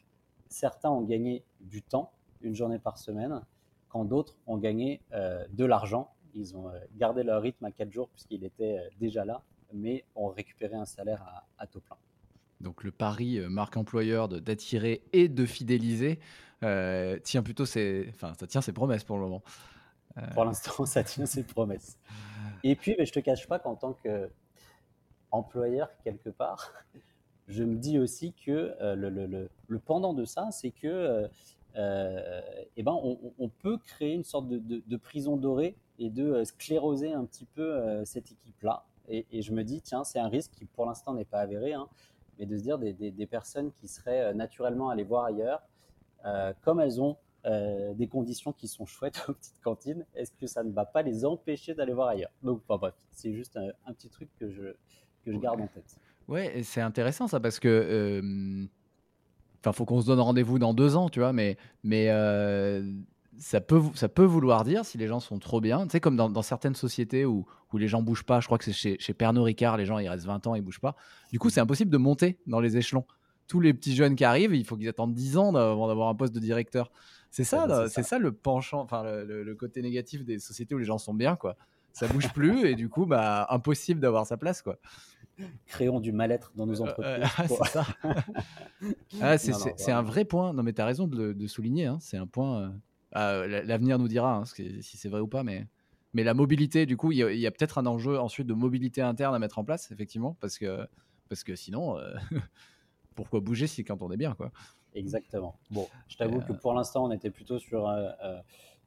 certains 0.48 0.90
ont 0.90 1.02
gagné 1.02 1.44
du 1.60 1.82
temps, 1.82 2.12
une 2.40 2.54
journée 2.54 2.78
par 2.78 2.98
semaine, 2.98 3.42
quand 3.88 4.04
d'autres 4.04 4.38
ont 4.46 4.58
gagné 4.58 5.02
de 5.12 5.64
l'argent. 5.64 6.14
Ils 6.34 6.56
ont 6.56 6.70
gardé 6.96 7.22
leur 7.22 7.42
rythme 7.42 7.64
à 7.64 7.72
4 7.72 7.90
jours 7.90 8.08
puisqu'il 8.10 8.44
était 8.44 8.78
déjà 8.98 9.24
là, 9.24 9.42
mais 9.72 10.04
ont 10.14 10.28
récupéré 10.28 10.74
un 10.74 10.84
salaire 10.84 11.44
à, 11.58 11.66
taux 11.66 11.80
plein. 11.80 11.96
Donc 12.60 12.82
le 12.82 12.90
pari 12.90 13.40
marque 13.48 13.76
employeur 13.76 14.28
d'attirer 14.28 15.02
et 15.12 15.28
de 15.28 15.46
fidéliser 15.46 16.18
tient 16.60 17.42
plutôt 17.42 17.66
ses, 17.66 18.06
enfin 18.10 18.32
ça 18.38 18.46
tient 18.46 18.60
ses 18.60 18.72
promesses 18.72 19.04
pour 19.04 19.16
le 19.16 19.22
moment. 19.22 19.42
Pour 20.34 20.44
l'instant, 20.44 20.84
ça 20.86 21.04
tient 21.04 21.26
ses 21.26 21.44
promesses. 21.44 21.96
Et 22.64 22.74
puis, 22.74 22.94
mais 22.98 23.06
je 23.06 23.12
te 23.12 23.20
cache 23.20 23.46
pas 23.46 23.58
qu'en 23.58 23.76
tant 23.76 23.96
qu'employeur 25.30 25.90
quelque 26.02 26.30
part, 26.30 26.72
je 27.48 27.64
me 27.64 27.76
dis 27.76 27.98
aussi 27.98 28.32
que 28.32 28.74
euh, 28.80 29.48
le, 29.68 29.78
pendant 29.78 30.14
de 30.14 30.24
ça, 30.24 30.48
c'est 30.50 30.70
que 30.70 30.86
euh, 30.86 31.28
euh, 31.76 32.40
eh 32.76 32.82
ben, 32.82 32.98
on, 33.02 33.48
peut 33.48 33.78
créer 33.78 34.14
une 34.14 34.24
sorte 34.24 34.48
de, 34.48 34.96
prison 34.96 35.36
dorée 35.36 35.76
et 35.98 36.10
de 36.10 36.42
scléroser 36.44 37.12
un 37.12 37.24
petit 37.24 37.44
peu 37.44 38.04
cette 38.04 38.32
équipe-là. 38.32 38.84
Et, 39.08 39.42
je 39.42 39.52
me 39.52 39.64
dis, 39.64 39.80
tiens, 39.80 40.04
c'est 40.04 40.18
un 40.18 40.28
risque 40.28 40.52
qui 40.52 40.64
pour 40.64 40.86
l'instant 40.86 41.14
n'est 41.14 41.24
pas 41.24 41.40
avéré, 41.40 41.72
hein, 41.72 41.88
mais 42.38 42.46
de 42.46 42.56
se 42.56 42.62
dire 42.62 42.78
des, 42.78 43.26
personnes 43.26 43.72
qui 43.72 43.88
seraient 43.88 44.34
naturellement 44.34 44.90
allées 44.90 45.04
voir 45.04 45.24
ailleurs, 45.24 45.62
comme 46.62 46.80
elles 46.80 47.00
ont 47.00 47.16
des 47.44 48.08
conditions 48.08 48.52
qui 48.52 48.68
sont 48.68 48.84
chouettes 48.86 49.24
aux 49.28 49.32
petites 49.32 49.60
cantines, 49.62 50.04
est-ce 50.14 50.32
que 50.32 50.46
ça 50.46 50.62
ne 50.62 50.72
va 50.72 50.84
pas 50.84 51.02
les 51.02 51.24
empêcher 51.24 51.74
d'aller 51.74 51.94
voir 51.94 52.08
ailleurs? 52.08 52.30
Donc, 52.42 52.62
bref, 52.68 52.94
c'est 53.10 53.32
juste 53.32 53.56
un, 53.56 53.92
petit 53.92 54.10
truc 54.10 54.28
que 54.38 54.50
je, 54.50 54.74
que 55.24 55.32
je 55.32 55.38
garde 55.38 55.60
en 55.60 55.66
tête. 55.68 55.96
Ouais, 56.28 56.62
c'est 56.62 56.82
intéressant 56.82 57.26
ça 57.26 57.40
parce 57.40 57.58
que. 57.58 58.68
Enfin, 59.60 59.72
faut 59.72 59.84
qu'on 59.84 60.00
se 60.00 60.06
donne 60.06 60.20
rendez-vous 60.20 60.60
dans 60.60 60.72
deux 60.72 60.94
ans, 60.94 61.08
tu 61.08 61.18
vois, 61.18 61.32
mais 61.32 61.56
ça, 63.38 63.60
peut, 63.60 63.80
ça 63.94 64.08
peut 64.08 64.24
vouloir 64.24 64.64
dire, 64.64 64.84
si 64.84 64.98
les 64.98 65.06
gens 65.06 65.20
sont 65.20 65.38
trop 65.38 65.60
bien, 65.60 65.84
tu 65.84 65.92
sais, 65.92 66.00
comme 66.00 66.16
dans, 66.16 66.42
certaines 66.42 66.74
sociétés 66.74 67.24
où, 67.24 67.46
où 67.72 67.78
les 67.78 67.88
gens 67.88 68.02
bougent 68.02 68.24
pas, 68.24 68.40
je 68.40 68.46
crois 68.46 68.58
que 68.58 68.64
c'est 68.64 68.72
chez, 68.72 68.96
chez 68.98 69.14
Pernod 69.14 69.44
Ricard, 69.44 69.76
les 69.76 69.86
gens 69.86 69.98
ils 69.98 70.08
restent 70.08 70.26
20 70.26 70.46
ans, 70.46 70.54
ils 70.54 70.62
bougent 70.62 70.80
pas. 70.80 70.96
Du 71.32 71.38
coup, 71.38 71.50
c'est 71.50 71.60
impossible 71.60 71.90
de 71.90 71.98
monter 71.98 72.38
dans 72.46 72.60
les 72.60 72.76
échelons. 72.76 73.04
Tous 73.46 73.60
les 73.60 73.72
petits 73.72 73.94
jeunes 73.94 74.14
qui 74.14 74.24
arrivent, 74.24 74.54
il 74.54 74.64
faut 74.64 74.76
qu'ils 74.76 74.88
attendent 74.88 75.14
10 75.14 75.38
ans 75.38 75.54
avant 75.54 75.88
d'avoir 75.88 76.08
un 76.08 76.14
poste 76.14 76.34
de 76.34 76.40
directeur. 76.40 76.90
C'est 77.30 77.44
ça, 77.44 77.88
c'est 77.88 78.02
ça. 78.02 78.18
le 78.18 78.32
penchant, 78.32 78.80
enfin 78.80 79.02
le, 79.02 79.42
le, 79.42 79.54
côté 79.54 79.82
négatif 79.82 80.24
des 80.24 80.38
sociétés 80.38 80.74
où 80.74 80.78
les 80.78 80.84
gens 80.84 80.98
sont 80.98 81.14
bien, 81.14 81.36
quoi. 81.36 81.56
Ça 81.92 82.06
bouge 82.06 82.32
plus 82.32 82.66
et 82.66 82.74
du 82.74 82.88
coup, 82.88 83.06
bah, 83.06 83.46
impossible 83.50 84.00
d'avoir 84.00 84.26
sa 84.26 84.36
place, 84.36 84.62
quoi 84.62 84.78
créons 85.66 86.00
du 86.00 86.12
mal-être 86.12 86.52
dans 86.56 86.66
nos 86.66 86.80
entreprises. 86.80 87.24
c'est 87.48 89.52
ça. 89.52 89.70
c'est 89.76 89.92
un 89.92 90.02
vrai 90.02 90.24
point. 90.24 90.52
Non, 90.52 90.62
mais 90.62 90.72
tu 90.72 90.80
as 90.80 90.84
raison 90.84 91.06
de 91.06 91.34
le 91.38 91.48
souligner. 91.48 91.86
Hein. 91.86 91.98
C'est 92.00 92.16
un 92.16 92.26
point. 92.26 92.62
Euh, 92.62 92.68
ah, 93.12 93.46
l'avenir 93.46 93.98
nous 93.98 94.08
dira 94.08 94.36
hein, 94.36 94.44
si 94.44 94.82
c'est 94.82 95.08
vrai 95.08 95.20
ou 95.20 95.28
pas, 95.28 95.42
mais. 95.42 95.66
Mais 96.14 96.24
la 96.24 96.32
mobilité, 96.32 96.86
du 96.86 96.96
coup, 96.96 97.12
il 97.12 97.18
y 97.18 97.46
a, 97.46 97.50
peut-être 97.50 97.76
un 97.76 97.84
enjeu 97.84 98.18
ensuite 98.18 98.46
de 98.46 98.54
mobilité 98.54 99.02
interne 99.02 99.34
à 99.34 99.38
mettre 99.38 99.58
en 99.58 99.64
place, 99.64 99.90
effectivement, 99.92 100.38
parce 100.40 100.56
que, 100.56 100.88
parce 101.28 101.44
que 101.44 101.54
sinon, 101.54 101.98
euh, 101.98 102.14
pourquoi 103.14 103.40
bouger 103.40 103.66
si 103.66 103.84
quand 103.84 104.00
on 104.00 104.10
est 104.10 104.16
bien, 104.16 104.34
quoi. 104.34 104.50
Exactement. 104.94 105.58
Bon, 105.70 105.86
je 106.08 106.16
t'avoue 106.16 106.40
que 106.40 106.52
euh, 106.52 106.56
pour 106.56 106.72
l'instant, 106.72 107.04
on 107.04 107.12
était 107.12 107.30
plutôt 107.30 107.58
sur 107.58 107.86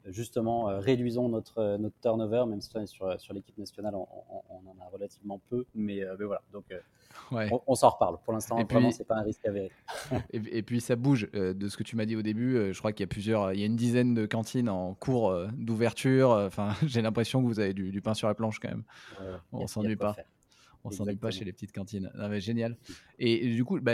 justement, 0.08 0.70
euh, 0.70 0.80
réduisons 0.80 1.30
notre, 1.30 1.60
euh, 1.60 1.78
notre 1.78 1.96
turnover, 2.02 2.46
même 2.48 2.62
si 2.62 2.70
sur, 2.86 3.06
euh, 3.06 3.18
sur 3.18 3.34
l'équipe 3.34 3.58
nationale, 3.58 3.96
on, 3.96 4.08
en 4.50 4.76
a 4.82 4.90
relativement 4.92 5.40
peu. 5.50 5.66
Mais, 5.76 6.04
voilà, 6.20 6.42
donc 6.54 6.66
on, 7.68 7.76
s'en 7.76 7.90
reparle. 7.90 8.18
Pour 8.24 8.34
l'instant, 8.34 8.64
vraiment, 8.64 8.90
pas 9.08 9.16
un 9.16 9.24
risque 9.24 9.46
avéré. 9.46 9.72
et, 10.32 10.58
et, 10.58 10.64
puis 10.64 10.82
ça 10.82 10.96
bouge. 10.96 11.30
de 11.32 11.68
ce 11.68 11.78
que 11.78 11.84
tu 11.84 11.96
m'as 11.96 12.06
dit 12.06 12.16
au 12.16 12.22
début, 12.22 12.74
je 12.74 12.80
crois 12.80 12.92
qu'il 12.92 13.02
y 13.02 13.06
a 13.06 13.08
plusieurs, 13.08 13.54
il 13.54 13.60
y 13.60 13.64
a 13.64 13.66
une 13.66 13.76
dizaine 13.76 14.14
de 14.14 14.26
cantines 14.26 14.70
en 14.70 14.94
cours 14.94 15.36
d'ouverture. 15.54 16.32
Enfin, 16.32 16.74
j'ai 16.86 17.02
l'impression 17.02 17.42
que 17.42 17.48
vous 17.48 17.60
avez 17.60 17.74
du, 17.74 18.02
pain 18.02 18.14
sur 18.14 18.28
la 18.28 18.34
planche 18.34 18.60
quand 18.60 18.70
même. 18.70 18.84
on 19.52 19.68
s'ennuie 19.68 19.96
pas. 19.96 20.16
On 20.84 20.90
s'ennuie 20.90 21.16
pas 21.16 21.30
chez 21.30 21.46
les 21.46 21.54
petites 21.54 21.74
cantines. 21.74 22.12
génial. 22.40 22.78
Et, 23.20 23.54
du 23.54 23.64
coup, 23.64 23.80
bah, 23.80 23.94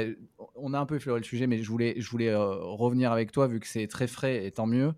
on 0.56 0.74
a 0.74 0.80
un 0.80 0.86
peu 0.86 0.96
effleuré 0.96 1.20
le 1.20 1.26
sujet, 1.26 1.48
mais 1.48 1.58
je 1.62 1.70
voulais, 1.70 1.96
je 1.98 2.10
voulais 2.10 2.34
revenir 2.34 3.12
avec 3.12 3.32
toi, 3.32 3.48
vu 3.48 3.60
que 3.60 3.67
c'est 3.67 3.88
très 3.88 4.08
frais 4.08 4.46
et 4.46 4.52
tant 4.52 4.67
mieux, 4.67 4.93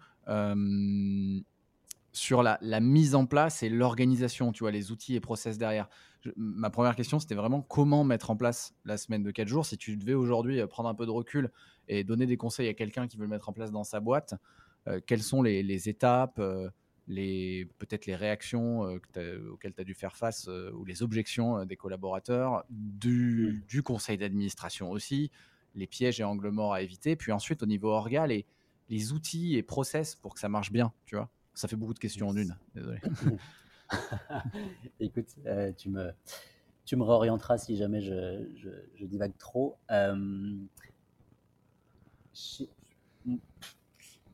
sur 2.12 2.44
la, 2.44 2.80
mise 2.80 3.15
en 3.15 3.26
place 3.26 3.63
et 3.63 3.70
l'organisation, 3.70 4.52
tu 4.52 4.63
vois, 4.63 4.72
les 4.72 4.92
outils 4.92 5.15
et 5.15 5.20
process 5.20 5.58
derrière. 5.58 5.89
ma 6.36 6.70
première 6.70 6.96
question, 6.96 7.20
c'était 7.20 7.36
vraiment 7.36 7.62
comment 7.62 8.04
mettre 8.04 8.30
en 8.30 8.36
place 8.36 8.76
la 8.86 8.98
semaine 8.98 9.24
de 9.24 9.32
4 9.32 9.48
jours? 9.48 9.65
Si 9.65 9.78
tu 9.78 9.96
devais 9.96 10.13
aujourd'hui 10.13 10.65
prendre 10.68 10.89
un 10.89 10.96
peu 10.96 11.06
de 11.06 11.12
recul 11.12 11.52
et 11.88 12.04
donner 12.04 12.26
des 12.26 12.38
conseils 12.38 12.68
à 12.68 12.74
quelqu'un 12.74 13.08
qui 13.08 13.18
veut 13.18 13.24
le 13.24 13.30
mettre 13.30 13.50
en 13.50 13.54
place 13.54 13.72
dans 13.72 13.84
sa 13.84 14.00
boîte, 14.00 14.36
quelles 15.06 15.24
sont 15.24 15.42
les, 15.44 15.89
étapes 15.89 16.42
les 17.08 17.68
peut-être 17.78 18.06
les 18.06 18.15
réactions 18.15 18.82
auxquelles 18.82 19.74
tu 19.74 19.82
as 19.82 19.84
dû 19.84 19.94
faire 19.94 20.15
face 20.15 20.48
ou 20.48 20.84
les 20.86 21.04
objections 21.04 21.65
des 21.65 21.76
collaborateurs, 21.76 22.63
du, 22.70 23.63
du 23.68 23.84
conseil 23.84 24.18
d'administration 24.18 24.92
aussi, 24.92 25.32
les 25.76 25.88
pièges 25.88 26.20
et 26.20 26.24
angles 26.24 26.50
morts 26.50 26.74
à 26.74 26.82
éviter, 26.82 27.15
puis 27.15 27.32
ensuite 27.32 27.62
au 27.62 27.65
niveau 27.65 27.89
orga, 27.89 28.26
les, 28.28 28.46
les 28.89 29.13
outils 29.13 29.56
et 29.56 29.63
process 29.63 30.15
pour 30.15 30.34
que 30.34 30.39
ça 30.39 30.49
marche 30.49 30.71
bien, 30.71 30.91
tu 31.06 31.15
vois 31.15 31.30
Ça 31.54 31.67
fait 31.67 31.75
beaucoup 31.75 31.93
de 31.93 31.99
questions 31.99 32.28
en 32.28 32.36
une, 32.36 32.58
désolé. 32.75 32.99
Écoute, 34.99 35.36
euh, 35.45 35.71
tu, 35.73 35.89
me, 35.89 36.12
tu 36.86 36.95
me 36.95 37.04
réorienteras 37.04 37.58
si 37.58 37.78
jamais 37.78 38.02
je, 38.02 38.47
je, 38.95 39.06
divague 39.06 39.38
trop. 39.38 39.78
Euh, 39.91 40.58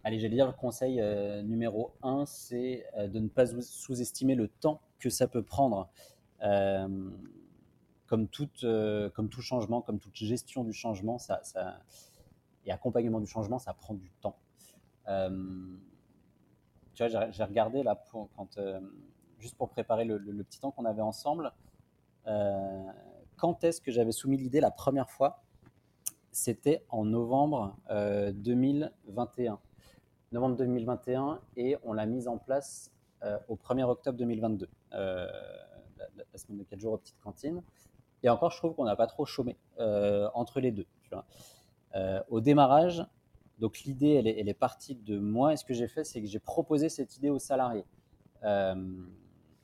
allez, 0.04 0.20
j'allais 0.20 0.36
dire 0.36 0.48
le 0.48 0.54
conseil 0.54 1.00
euh, 1.00 1.42
numéro 1.44 1.94
un, 2.02 2.26
c'est 2.26 2.86
de 2.98 3.20
ne 3.20 3.28
pas 3.28 3.46
sous-estimer 3.62 4.36
le 4.36 4.48
temps 4.48 4.82
que 5.00 5.10
ça 5.10 5.28
peut 5.28 5.44
prendre. 5.44 5.90
comme, 6.42 7.18
comme 8.08 9.30
tout 9.30 9.42
changement, 9.42 9.82
comme 9.82 10.00
toute 10.00 10.16
gestion 10.16 10.64
du 10.64 10.74
changement, 10.74 11.18
ça, 11.18 11.42
ça, 11.44 11.80
et 12.66 12.72
accompagnement 12.72 13.20
du 13.20 13.28
changement, 13.28 13.60
ça 13.60 13.74
prend 13.74 13.94
du 13.94 14.10
temps. 14.22 14.38
Euh, 15.08 15.30
tu 16.94 17.06
vois, 17.06 17.30
j'ai 17.32 17.44
regardé 17.44 17.84
là, 17.84 18.02
euh, 18.58 18.80
juste 19.40 19.58
pour 19.58 19.70
préparer 19.70 20.06
le, 20.06 20.44
petit 20.44 20.60
temps 20.60 20.72
qu'on 20.72 20.86
avait 20.86 21.02
ensemble, 21.02 21.52
euh, 22.28 22.84
quand 23.36 23.64
est-ce 23.64 23.82
que 23.82 23.92
j'avais 23.92 24.14
soumis 24.14 24.38
l'idée 24.38 24.62
la 24.62 24.72
première 24.72 25.10
fois? 25.10 25.44
C'était 26.32 26.86
en 26.90 27.06
novembre 27.06 27.76
2021. 27.90 29.60
Novembre 30.32 30.58
2021, 30.58 31.40
et 31.56 31.78
on 31.84 31.94
l'a 31.94 32.06
mise 32.06 32.28
en 32.28 32.38
place 32.38 32.92
au 33.48 33.56
1er 33.56 33.84
octobre 33.84 34.18
2022, 34.18 34.68
la, 34.92 35.28
semaine 36.36 36.60
de 36.60 36.64
4 36.64 36.80
jours 36.80 36.94
aux 36.94 36.98
petites 36.98 37.20
cantines. 37.22 37.62
Et 38.24 38.30
encore, 38.30 38.52
je 38.52 38.58
trouve 38.58 38.74
qu'on 38.76 38.84
n'a 38.84 38.98
pas 38.98 39.08
trop 39.08 39.26
chômé 39.26 39.58
entre 39.78 40.60
les 40.60 40.72
deux. 40.72 40.88
Au 42.30 42.42
démarrage, 42.42 43.06
donc 43.60 43.80
l'idée, 43.82 44.14
elle 44.14 44.50
est, 44.50 44.54
partie 44.54 44.96
de 44.96 45.18
moi. 45.18 45.54
Et 45.54 45.58
ce 45.58 45.64
que 45.64 45.74
j'ai 45.74 45.88
fait, 45.88 46.04
c'est 46.04 46.22
que 46.22 46.28
j'ai 46.28 46.40
proposé 46.40 46.90
cette 46.90 47.16
idée 47.18 47.30
aux 47.30 47.40
salariés. 47.40 47.86
Euh, 48.44 48.76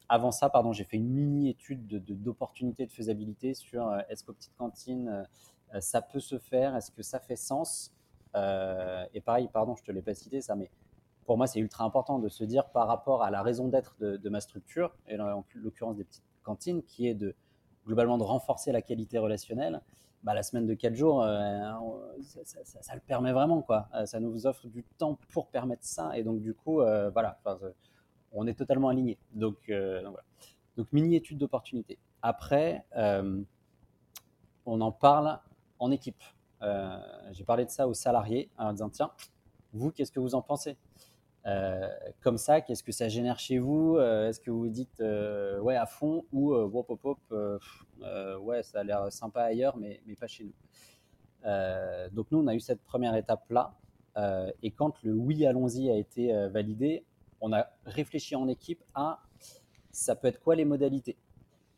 avant 0.07 0.31
ça, 0.31 0.49
pardon, 0.49 0.73
j'ai 0.73 0.83
fait 0.83 0.97
une 0.97 1.09
mini-étude 1.09 1.87
d'opportunité 2.21 2.85
de, 2.85 2.89
de, 2.89 2.93
faisabilité 2.93 3.53
sur 3.53 3.87
euh, 3.87 3.99
est-ce 4.09 4.23
qu'aux 4.23 4.33
petites 4.33 4.55
cantines, 4.55 5.25
euh, 5.73 5.79
ça 5.79 6.01
peut 6.01 6.19
se 6.19 6.37
faire, 6.37 6.75
est-ce 6.75 6.91
que 6.91 7.03
ça 7.03 7.19
fait 7.19 7.35
sens? 7.35 7.93
Et 8.33 9.19
pareil, 9.19 9.49
pardon, 9.51 9.75
je 9.75 9.83
te 9.83 9.91
l'ai 9.91 10.01
pas 10.01 10.13
cité 10.13 10.39
ça, 10.39 10.55
mais 10.55 10.69
pour 11.25 11.37
moi, 11.37 11.47
c'est 11.47 11.59
ultra 11.59 11.83
important 11.83 12.17
de 12.17 12.29
se 12.29 12.45
dire 12.45 12.69
par 12.69 12.87
rapport 12.87 13.23
à 13.23 13.29
la 13.29 13.41
raison 13.41 13.67
d'être 13.67 13.97
de, 13.99 14.29
ma 14.29 14.39
structure, 14.39 14.95
et 15.07 15.19
en 15.19 15.43
l'occurrence 15.55 15.97
des 15.97 16.05
petites 16.05 16.23
cantines, 16.43 16.81
qui 16.83 17.07
est 17.07 17.13
de 17.13 17.35
globalement 17.85 18.17
de 18.17 18.23
renforcer 18.23 18.71
la 18.71 18.81
qualité 18.81 19.17
relationnelle. 19.17 19.81
Bah, 20.23 20.35
la 20.35 20.43
semaine 20.43 20.67
de 20.67 20.75
4 20.75 20.93
jours, 20.93 21.23
euh, 21.23 21.71
ça, 22.43 22.93
le 22.93 23.01
permet 23.01 23.31
vraiment. 23.31 23.63
Quoi. 23.63 23.87
Euh, 23.95 24.05
ça 24.05 24.19
nous 24.19 24.45
offre 24.45 24.67
du 24.67 24.83
temps 24.83 25.17
pour 25.29 25.47
permettre 25.47 25.83
ça. 25.83 26.15
Et 26.15 26.23
donc, 26.23 26.41
du 26.41 26.53
coup, 26.53 26.81
euh, 26.81 27.09
voilà, 27.09 27.39
on 28.31 28.45
est 28.45 28.53
totalement 28.53 28.89
aligné. 28.89 29.17
Donc, 29.33 29.57
voilà. 29.67 30.23
Donc, 30.77 30.93
mini 30.93 31.15
étude 31.15 31.39
d'opportunité. 31.39 31.97
Après, 32.21 32.85
on 34.65 34.79
en 34.81 34.91
parle 34.91 35.39
en 35.79 35.89
équipe. 35.89 36.23
J'ai 37.31 37.43
parlé 37.43 37.65
de 37.65 37.71
ça 37.71 37.87
aux 37.87 37.95
salariés 37.95 38.51
en 38.57 38.73
disant 38.73 38.89
tiens, 38.89 39.11
vous, 39.73 39.91
qu'est-ce 39.91 40.11
que 40.11 40.19
vous 40.19 40.35
en 40.35 40.41
pensez? 40.43 40.77
Comme 42.21 42.37
ça, 42.37 42.61
qu'est-ce 42.61 42.83
que 42.83 42.91
ça 42.91 43.09
génère 43.09 43.39
chez 43.39 43.57
vous 43.57 43.97
euh, 43.97 44.29
Est-ce 44.29 44.39
que 44.39 44.51
vous 44.51 44.69
dites 44.69 45.01
euh, 45.01 45.59
ouais 45.59 45.75
à 45.75 45.85
fond 45.85 46.25
ou 46.31 46.53
wop 46.53 46.91
ouais 48.41 48.63
ça 48.63 48.79
a 48.79 48.83
l'air 48.83 49.11
sympa 49.11 49.41
ailleurs 49.41 49.77
mais, 49.77 50.01
mais 50.05 50.15
pas 50.15 50.27
chez 50.27 50.43
nous. 50.43 50.53
donc 52.11 52.27
nous 52.31 52.39
on 52.39 52.47
a 52.47 52.55
eu 52.55 52.59
cette 52.59 52.83
première 52.83 53.15
étape 53.15 53.49
là 53.49 53.73
et 54.61 54.71
quand 54.71 55.01
le 55.03 55.13
oui 55.13 55.45
allons-y 55.45 55.89
a 55.89 55.95
été 55.95 56.31
validé, 56.49 57.05
on 57.39 57.53
a 57.53 57.67
réfléchi 57.85 58.35
en 58.35 58.47
équipe 58.47 58.83
à 58.93 59.19
ça 59.91 60.15
peut 60.15 60.27
être 60.27 60.39
quoi 60.39 60.55
les 60.55 60.65
modalités? 60.65 61.17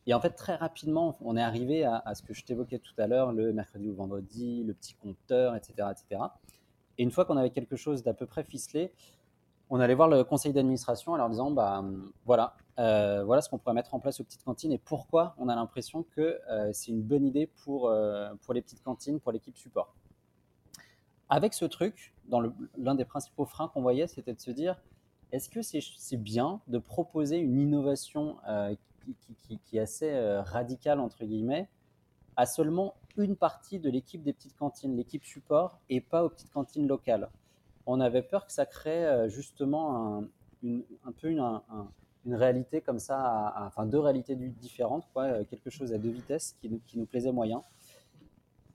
Et 0.05 0.13
en 0.13 0.19
fait, 0.19 0.31
très 0.31 0.55
rapidement, 0.55 1.17
on 1.21 1.37
est 1.37 1.41
arrivé 1.41 1.85
à, 1.85 1.97
à 2.05 2.13
ce 2.13 2.21
que 2.21 2.33
je 2.33 2.43
t'évoquais 2.43 2.77
tout 2.77 2.93
à 2.97 3.07
l'heure, 3.07 3.31
le 3.31 3.53
mercredi 3.53 3.89
ou 3.89 3.95
vendredi, 3.95 4.63
le 4.63 4.73
petit 4.73 4.95
compteur, 4.95 5.55
etc. 5.55 5.87
etc. 5.91 6.21
Et 6.97 7.03
une 7.03 7.11
fois 7.11 7.25
qu'on 7.25 7.37
avait 7.37 7.49
quelque 7.49 7.75
chose 7.75 8.03
d'à 8.03 8.13
peu 8.13 8.25
près 8.25 8.43
ficelé, 8.43 8.91
on 9.69 9.79
allait 9.79 9.95
voir 9.95 10.07
le 10.07 10.23
conseil 10.23 10.53
d'administration 10.53 11.13
en 11.13 11.15
leur 11.15 11.29
disant 11.29 11.51
bah, 11.51 11.83
voilà, 12.25 12.55
euh, 12.79 13.23
voilà 13.23 13.41
ce 13.41 13.49
qu'on 13.49 13.57
pourrait 13.57 13.75
mettre 13.75 13.93
en 13.93 13.99
place 13.99 14.19
aux 14.19 14.23
petites 14.23 14.43
cantines 14.43 14.71
et 14.71 14.77
pourquoi 14.77 15.35
on 15.37 15.47
a 15.47 15.55
l'impression 15.55 16.03
que 16.15 16.39
euh, 16.49 16.71
c'est 16.73 16.91
une 16.91 17.01
bonne 17.01 17.25
idée 17.25 17.47
pour, 17.63 17.87
euh, 17.87 18.29
les 18.53 18.61
petites 18.61 18.83
cantines, 18.83 19.19
pour 19.19 19.31
l'équipe 19.31 19.57
support. 19.57 19.93
Avec 21.29 21.53
ce 21.53 21.65
truc, 21.65 22.13
l'un 22.77 22.95
des 22.95 23.05
principaux 23.05 23.45
freins 23.45 23.67
qu'on 23.67 23.81
voyait, 23.81 24.07
c'était 24.07 24.33
de 24.33 24.39
se 24.39 24.51
dire 24.51 24.79
est-ce 25.31 25.49
que 25.49 25.61
c'est 25.63 26.17
bien 26.17 26.61
de 26.67 26.77
proposer 26.77 27.37
une 27.37 27.59
innovation 27.59 28.37
qui, 29.39 29.57
qui, 29.65 29.77
est 29.77 29.79
assez 29.79 30.15
radicale, 30.41 30.99
entre 30.99 31.25
guillemets, 31.25 31.67
à 32.35 32.45
seulement 32.45 32.93
une 33.17 33.35
partie 33.35 33.79
de 33.79 33.89
l'équipe 33.89 34.21
des 34.21 34.33
petites 34.33 34.55
cantines, 34.55 34.95
l'équipe 34.95 35.23
support, 35.23 35.79
et 35.89 36.01
pas 36.01 36.23
aux 36.23 36.29
petites 36.29 36.51
cantines 36.51 36.87
locales? 36.87 37.31
On 37.85 37.99
avait 37.99 38.21
peur 38.21 38.45
que 38.45 38.51
ça 38.51 38.65
crée 38.65 39.05
euh, 39.05 39.29
justement 39.29 40.23
un, 40.63 41.11
peu 41.19 41.29
une, 41.29 42.35
réalité 42.35 42.81
comme 42.81 42.99
ça, 42.99 43.53
enfin 43.57 43.85
deux 43.85 43.99
réalités 43.99 44.35
différentes, 44.35 45.05
quoi, 45.13 45.23
euh, 45.23 45.43
quelque 45.43 45.69
chose 45.69 45.93
à 45.93 45.97
deux 45.97 46.09
vitesses 46.09 46.55
qui 46.61 46.69
nous, 46.95 47.05
plaisait 47.05 47.31
moyen. 47.31 47.61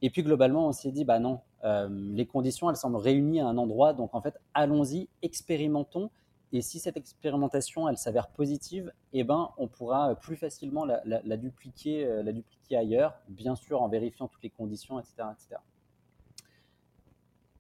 Et 0.03 0.11
puis 0.11 0.23
globalement, 0.23 0.69
on 0.69 0.73
s'est 0.73 0.93
dit, 0.93 1.05
bah 1.05 1.19
non, 1.19 1.41
euh, 1.65 1.89
les 1.91 2.27
conditions, 2.27 2.71
elles 2.71 2.77
semblent 2.77 2.97
réunies 2.97 3.41
à 3.41 3.47
un 3.47 3.57
endroit, 3.57 3.95
donc 3.95 4.15
en 4.15 4.21
fait, 4.21 4.39
allons-y, 4.55 5.09
expérimentons. 5.23 6.11
Et 6.53 6.63
si 6.63 6.79
cette 6.79 6.97
expérimentation, 6.97 7.89
elle 7.89 7.99
s'avère 7.99 8.29
positive, 8.29 8.93
eh 9.13 9.23
ben, 9.23 9.51
on 9.59 9.67
pourra 9.69 10.15
plus 10.15 10.37
facilement 10.37 10.87
la, 10.87 11.37
dupliquer, 11.37 12.23
la 12.23 12.33
dupliquer 12.33 12.77
ailleurs, 12.77 13.19
bien 13.29 13.55
sûr 13.55 13.83
en 13.83 13.89
vérifiant 13.89 14.29
toutes 14.29 14.43
les 14.43 14.49
conditions, 14.49 14.99
etc. 14.99 15.15
etc. 15.33 15.57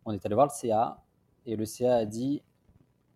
On 0.07 0.13
est 0.13 0.25
allé 0.25 0.35
voir 0.35 0.47
le 0.47 0.53
CA, 0.53 1.03
et 1.49 1.57
le 1.57 1.65
CA 1.65 1.97
a 1.97 2.05
dit 2.05 2.43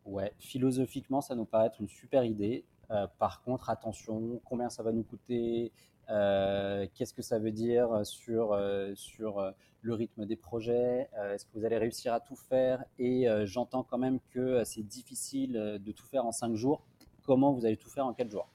Ouais, 0.07 0.33
philosophiquement, 0.39 1.21
ça 1.21 1.37
nous 1.37 1.45
paraît 1.45 1.67
être 1.67 1.81
une 1.81 1.89
super 1.89 2.25
idée. 2.25 2.65
Euh, 2.91 3.07
par 3.19 3.43
contre, 3.43 3.71
attention, 3.71 4.41
combien 4.45 4.69
ça 4.71 4.83
va 4.83 4.91
nous 4.91 5.05
coûter 5.05 5.71
euh, 6.09 6.87
Qu'est-ce 6.95 7.15
que 7.15 7.23
ça 7.23 7.39
veut 7.39 7.53
dire 7.53 8.05
sur, 8.05 8.53
euh, 8.53 8.93
sur 8.97 9.53
le 9.83 9.95
rythme 9.95 10.25
des 10.25 10.35
projets 10.37 11.09
Est-ce 11.31 11.45
que 11.45 11.51
vous 11.55 11.65
allez 11.65 11.77
réussir 11.77 12.15
à 12.15 12.21
tout 12.21 12.35
faire? 12.35 12.85
Et 12.99 13.27
j'entends 13.45 13.85
quand 13.85 13.99
même 13.99 14.19
que 14.31 14.65
c'est 14.65 14.83
difficile 14.83 15.53
de 15.53 15.93
tout 15.93 16.07
faire 16.07 16.25
en 16.25 16.33
cinq 16.33 16.55
jours. 16.55 16.83
Comment 17.25 17.53
vous 17.53 17.67
allez 17.67 17.77
tout 17.77 17.91
faire 17.91 18.07
en 18.07 18.15
quatre 18.15 18.31
jours? 18.31 18.49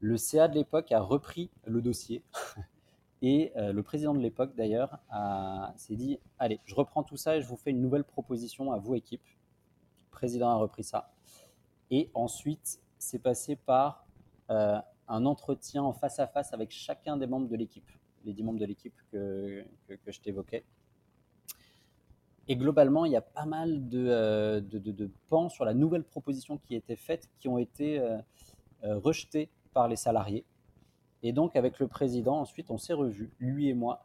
Le 0.00 0.16
CA 0.18 0.48
de 0.48 0.54
l'époque 0.54 0.92
a 0.92 1.00
repris 1.00 1.50
le 1.64 1.80
dossier 1.80 2.22
Et 3.20 3.52
euh, 3.56 3.72
le 3.72 3.82
président 3.82 4.14
de 4.14 4.20
l'époque, 4.20 4.54
d'ailleurs, 4.54 4.98
s'est 5.76 5.96
dit 5.96 6.18
Allez, 6.38 6.60
je 6.64 6.74
reprends 6.74 7.02
tout 7.02 7.16
ça 7.16 7.36
et 7.36 7.42
je 7.42 7.48
vous 7.48 7.56
fais 7.56 7.70
une 7.70 7.80
nouvelle 7.80 8.04
proposition 8.04 8.72
à 8.72 8.78
vous, 8.78 8.94
équipe. 8.94 9.24
Le 10.06 10.10
président 10.10 10.50
a 10.50 10.56
repris 10.56 10.84
ça. 10.84 11.12
Et 11.90 12.10
ensuite, 12.14 12.80
c'est 12.98 13.18
passé 13.18 13.56
par 13.56 14.06
euh, 14.50 14.78
un 15.08 15.26
entretien 15.26 15.82
en 15.82 15.92
face 15.92 16.20
à 16.20 16.26
face 16.26 16.52
avec 16.52 16.70
chacun 16.70 17.16
des 17.16 17.26
membres 17.26 17.48
de 17.48 17.56
l'équipe, 17.56 17.90
les 18.24 18.32
dix 18.32 18.42
membres 18.42 18.58
de 18.58 18.66
l'équipe 18.66 18.94
que, 19.10 19.64
que, 19.88 20.12
je 20.12 20.20
t'évoquais. 20.20 20.64
Et 22.46 22.56
globalement, 22.56 23.04
il 23.04 23.12
y 23.12 23.16
a 23.16 23.20
pas 23.20 23.46
mal 23.46 23.88
de, 23.88 24.06
euh, 24.08 24.60
de, 24.60 24.78
de, 24.78 25.10
pans 25.28 25.48
sur 25.48 25.64
la 25.64 25.74
nouvelle 25.74 26.04
proposition 26.04 26.58
qui 26.58 26.74
était 26.74 26.96
faite 26.96 27.28
qui 27.38 27.48
ont 27.48 27.58
été 27.58 28.00
rejetés 28.82 29.50
par 29.72 29.88
les 29.88 29.96
salariés. 29.96 30.44
Et 31.22 31.32
donc, 31.32 31.56
avec 31.56 31.78
le 31.78 31.88
président, 31.88 32.38
ensuite, 32.38 32.70
on 32.70 32.78
s'est 32.78 32.92
revus, 32.92 33.30
lui 33.40 33.68
et 33.68 33.74
moi, 33.74 34.04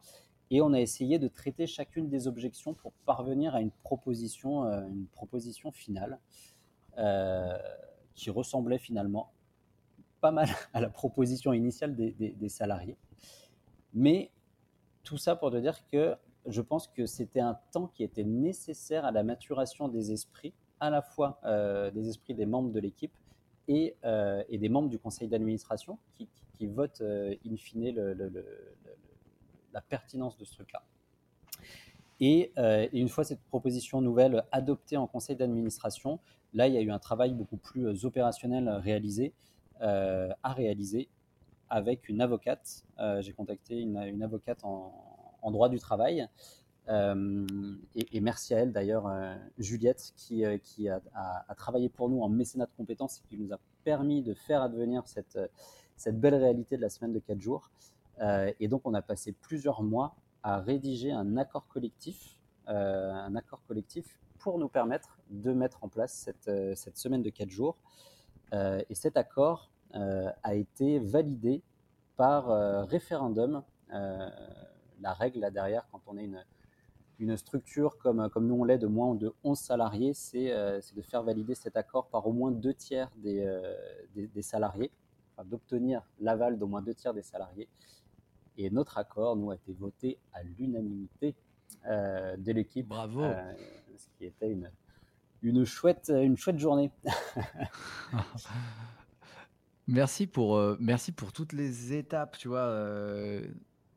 et 0.54 0.62
on 0.62 0.74
a 0.74 0.80
essayé 0.80 1.18
de 1.18 1.28
traiter 1.28 1.66
chacune 1.66 2.10
des 2.10 2.28
objections 2.28 2.76
pour 2.76 2.92
parvenir 3.06 3.56
à 3.56 3.62
une 3.62 3.72
proposition, 3.72 4.66
euh, 4.66 4.82
une 4.88 5.08
proposition 5.08 5.72
finale 5.72 6.20
euh, 7.00 7.58
qui 8.14 8.30
ressemblait 8.30 8.78
finalement 8.78 9.32
pas 10.22 10.32
mal 10.32 10.48
à 10.74 10.80
la 10.80 10.90
proposition 10.90 11.54
initiale 11.54 11.96
des, 11.96 12.50
salariés. 12.50 12.98
Mais 13.96 14.32
tout 15.04 15.18
ça 15.18 15.36
pour 15.36 15.50
te 15.50 15.58
dire 15.58 15.88
que 15.88 16.16
je 16.46 16.62
pense 16.62 16.88
que 16.88 17.06
c'était 17.08 17.40
un 17.40 17.58
temps 17.72 17.88
qui 17.88 18.04
était 18.04 18.24
nécessaire 18.24 19.06
à 19.06 19.12
la 19.12 19.24
maturation 19.24 19.88
des 19.88 20.12
esprits, 20.12 20.54
à 20.80 20.92
la 20.92 21.02
fois 21.02 21.40
euh, 21.46 21.90
des 21.90 22.10
esprits 22.10 22.36
des 22.36 22.46
membres 22.46 22.72
de 22.72 22.80
l'équipe 22.80 23.14
et, 23.68 23.96
des 24.04 24.70
membres 24.70 24.90
du 24.90 25.00
conseil 25.00 25.28
d'administration 25.28 25.98
qui 26.12 26.28
votent 26.68 27.02
euh, 27.02 27.36
in 27.46 27.56
fine 27.58 27.94
la 29.74 29.82
pertinence 29.82 30.38
de 30.38 30.46
ce 30.46 30.54
truc-là. 30.54 30.84
Euh, 32.22 32.88
et, 32.92 33.00
une 33.00 33.10
fois 33.10 33.24
cette 33.24 33.42
proposition 33.42 34.02
nouvelle 34.02 34.44
adoptée 34.52 34.98
en 34.98 35.08
conseil 35.08 35.36
d'administration, 35.36 36.20
là, 36.54 36.68
il 36.68 36.74
y 36.74 36.78
a 36.78 36.82
eu 36.82 36.92
un 36.92 37.00
travail 37.00 37.34
beaucoup 37.34 37.58
plus 37.58 37.88
euh, 37.88 38.06
opérationnel 38.06 38.70
réalisé, 38.70 39.34
à 39.82 40.54
réaliser 40.54 41.10
avec 41.70 42.08
une 42.08 42.22
avocate. 42.22 42.86
J'ai 43.20 43.34
contacté 43.34 43.82
une, 43.82 44.24
avocate 44.24 44.64
en, 44.64 45.52
droit 45.52 45.68
du 45.68 45.78
travail. 45.78 46.26
et, 46.88 48.22
merci 48.22 48.54
à 48.54 48.60
elle 48.60 48.72
d'ailleurs, 48.72 49.12
Juliette, 49.58 50.14
qui, 50.16 50.46
qui 50.64 50.88
a, 50.88 51.02
travaillé 51.58 51.90
pour 51.90 52.08
nous 52.08 52.22
en 52.22 52.30
mécénat 52.30 52.66
de 52.66 52.72
compétences 52.78 53.18
et 53.18 53.28
qui 53.28 53.38
nous 53.38 53.52
a 53.52 53.60
permis 53.84 54.22
de 54.22 54.34
faire 54.34 54.62
advenir 54.62 55.06
cette, 55.06 55.38
cette 55.98 56.20
belle 56.20 56.36
réalité 56.36 56.78
de 56.78 56.82
la 56.82 56.90
semaine 56.90 57.14
de 57.14 57.20
4 57.20 57.40
jours. 57.40 57.72
Euh, 58.22 58.52
et 58.60 58.68
donc, 58.68 58.82
on 58.86 58.94
a 58.94 59.02
passé 59.02 59.32
plusieurs 59.32 59.84
mois 59.84 60.16
à 60.44 60.60
rédiger 60.60 61.12
un 61.12 61.38
accord 61.38 61.68
collectif, 61.68 62.38
euh, 62.68 63.12
un 63.12 63.36
accord 63.36 63.62
collectif 63.68 64.20
pour 64.40 64.60
nous 64.60 64.68
permettre 64.68 65.18
de 65.30 65.54
mettre 65.54 65.84
en 65.84 65.88
place 65.88 66.14
cette, 66.14 66.48
euh, 66.50 66.76
semaine 66.76 67.24
de 67.24 67.30
4 67.30 67.50
jours. 67.50 67.78
et 68.54 68.94
cet 68.94 69.18
accord 69.18 69.72
a 70.44 70.54
été 70.54 71.00
validé 71.00 71.64
par 72.18 72.42
référendum. 72.88 73.64
la 73.90 75.14
règle 75.14 75.40
là 75.40 75.50
derrière, 75.50 75.88
quand 75.92 76.02
on 76.06 76.18
est 76.18 76.26
une, 76.26 76.46
une 77.18 77.36
structure 77.36 77.98
comme, 77.98 78.30
nous 78.36 78.56
on 78.56 78.64
l'est 78.64 78.78
de 78.78 78.86
moins 78.86 79.16
de 79.16 79.34
11 79.44 79.58
salariés, 79.58 80.14
c'est 80.14 80.52
de 80.52 81.02
faire 81.02 81.24
valider 81.24 81.56
cet 81.56 81.78
accord 81.78 82.10
par 82.10 82.28
au 82.28 82.32
moins 82.32 82.52
deux 82.52 82.76
tiers 82.76 83.10
des 83.18 84.42
salariés 84.42 84.92
d'obtenir 85.46 86.02
l'aval 86.20 86.58
d'au 86.58 86.68
moins 86.68 86.82
deux 86.82 86.94
tiers 86.94 87.14
des 87.14 87.22
salariés. 87.22 87.68
Et 88.58 88.70
notre 88.70 88.98
accord, 88.98 89.36
nous, 89.36 89.52
a 89.52 89.56
été 89.56 89.74
voté 89.74 90.18
à 90.34 90.44
l'unanimité 90.44 91.36
euh, 91.88 92.38
de 92.38 92.52
l'équipe. 92.52 92.88
Bravo. 92.88 93.24
Euh, 93.24 93.54
ce 93.98 94.08
qui 94.18 94.26
était 94.26 94.52
une, 94.52 94.70
une, 95.42 95.66
chouette, 95.66 96.12
une 96.16 96.38
chouette 96.38 96.60
journée. 96.60 96.92
merci, 99.88 100.28
pour, 100.28 100.58
euh, 100.58 100.78
merci 100.80 101.12
pour 101.12 101.34
toutes 101.34 101.54
les 101.54 101.94
étapes. 101.94 102.38
Tu 102.38 102.48
vois, 102.48 102.70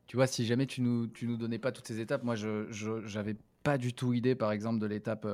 tu 0.07 0.15
vois 0.15 0.27
si 0.27 0.45
jamais 0.45 0.65
tu 0.65 0.81
nous, 0.81 1.07
tu 1.07 1.27
nous 1.27 1.37
donnais 1.37 1.59
pas 1.59 1.71
toutes 1.71 1.87
ces 1.87 1.99
étapes, 1.99 2.23
moi, 2.23 2.35
je 2.35 3.15
n'avais 3.15 3.37
pas 3.63 3.77
du 3.77 3.93
tout 3.93 4.13
idée, 4.13 4.35
par 4.35 4.51
exemple, 4.51 4.79
de 4.79 4.87
l'étape 4.87 5.27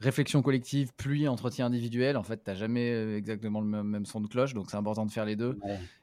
réflexion 0.00 0.42
collective, 0.42 0.92
pluie, 0.94 1.26
entretien 1.28 1.66
individuel. 1.66 2.16
En 2.16 2.22
fait, 2.22 2.44
tu 2.44 2.50
n'as 2.50 2.56
jamais 2.56 2.92
euh, 2.92 3.16
exactement 3.16 3.60
le 3.60 3.82
même, 3.82 4.06
son 4.06 4.20
de 4.20 4.26
cloche, 4.26 4.54
donc 4.54 4.70
c'est 4.70 4.76
important 4.76 5.06
de 5.06 5.10
faire 5.10 5.24
les 5.24 5.36
deux. 5.36 5.58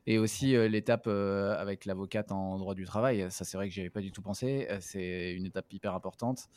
Et 0.08 0.18
aussi 0.18 0.56
euh, 0.56 0.68
l'étape 0.68 1.06
euh, 1.08 1.56
avec 1.58 1.86
l'avocate 1.86 2.32
en 2.32 2.58
droit 2.58 2.76
du 2.76 2.86
travail. 2.86 3.28
Ça, 3.30 3.46
c'est 3.46 3.58
vrai 3.58 3.68
que 3.68 3.74
j'y 3.74 3.82
avais 3.82 3.90
pas 3.90 4.02
du 4.02 4.12
tout 4.12 4.22
pensé. 4.22 4.68
C'est 4.80 5.34
une 5.34 5.46
étape 5.46 5.72
hyper 5.72 5.94
importante. 5.94 6.50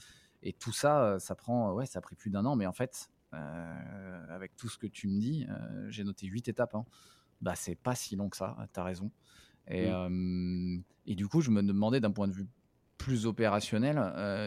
Et 0.42 0.53
tout 0.53 0.72
ça, 0.72 1.18
ça 1.18 1.35
prend, 1.35 1.72
ouais, 1.72 1.87
ça 1.87 1.99
a 1.99 2.03
pris 2.03 2.14
plus 2.14 2.31
d'un 2.31 2.44
an. 2.44 2.57
Mais 2.57 2.66
en 2.66 2.72
fait, 2.72 3.09
avec 3.33 4.57
tout 4.57 4.68
ce 4.68 4.79
que 4.79 4.87
tu 4.87 5.09
me 5.09 5.18
dis, 5.18 5.46
j'ai 5.88 6.05
noté 6.05 6.27
huit 6.27 6.49
étapes. 6.49 6.75
Hein. 6.75 6.85
Bah, 7.40 7.55
c'est 7.55 7.75
pas 7.75 7.94
si 7.94 8.16
long 8.16 8.29
que 8.29 8.37
ça. 8.37 8.57
Tu 8.72 8.81
as 8.81 8.85
raison. 8.85 9.11
Et, 9.68 9.90
mm. 9.90 10.83
et, 11.07 11.14
du 11.14 11.27
coup, 11.27 11.40
je 11.40 11.51
me 11.51 11.62
demandais 11.62 12.01
d'un 12.01 12.12
point 12.12 12.29
de 12.29 12.33
vue 12.33 12.46
plus 13.07 13.25
opérationnel, 13.25 14.03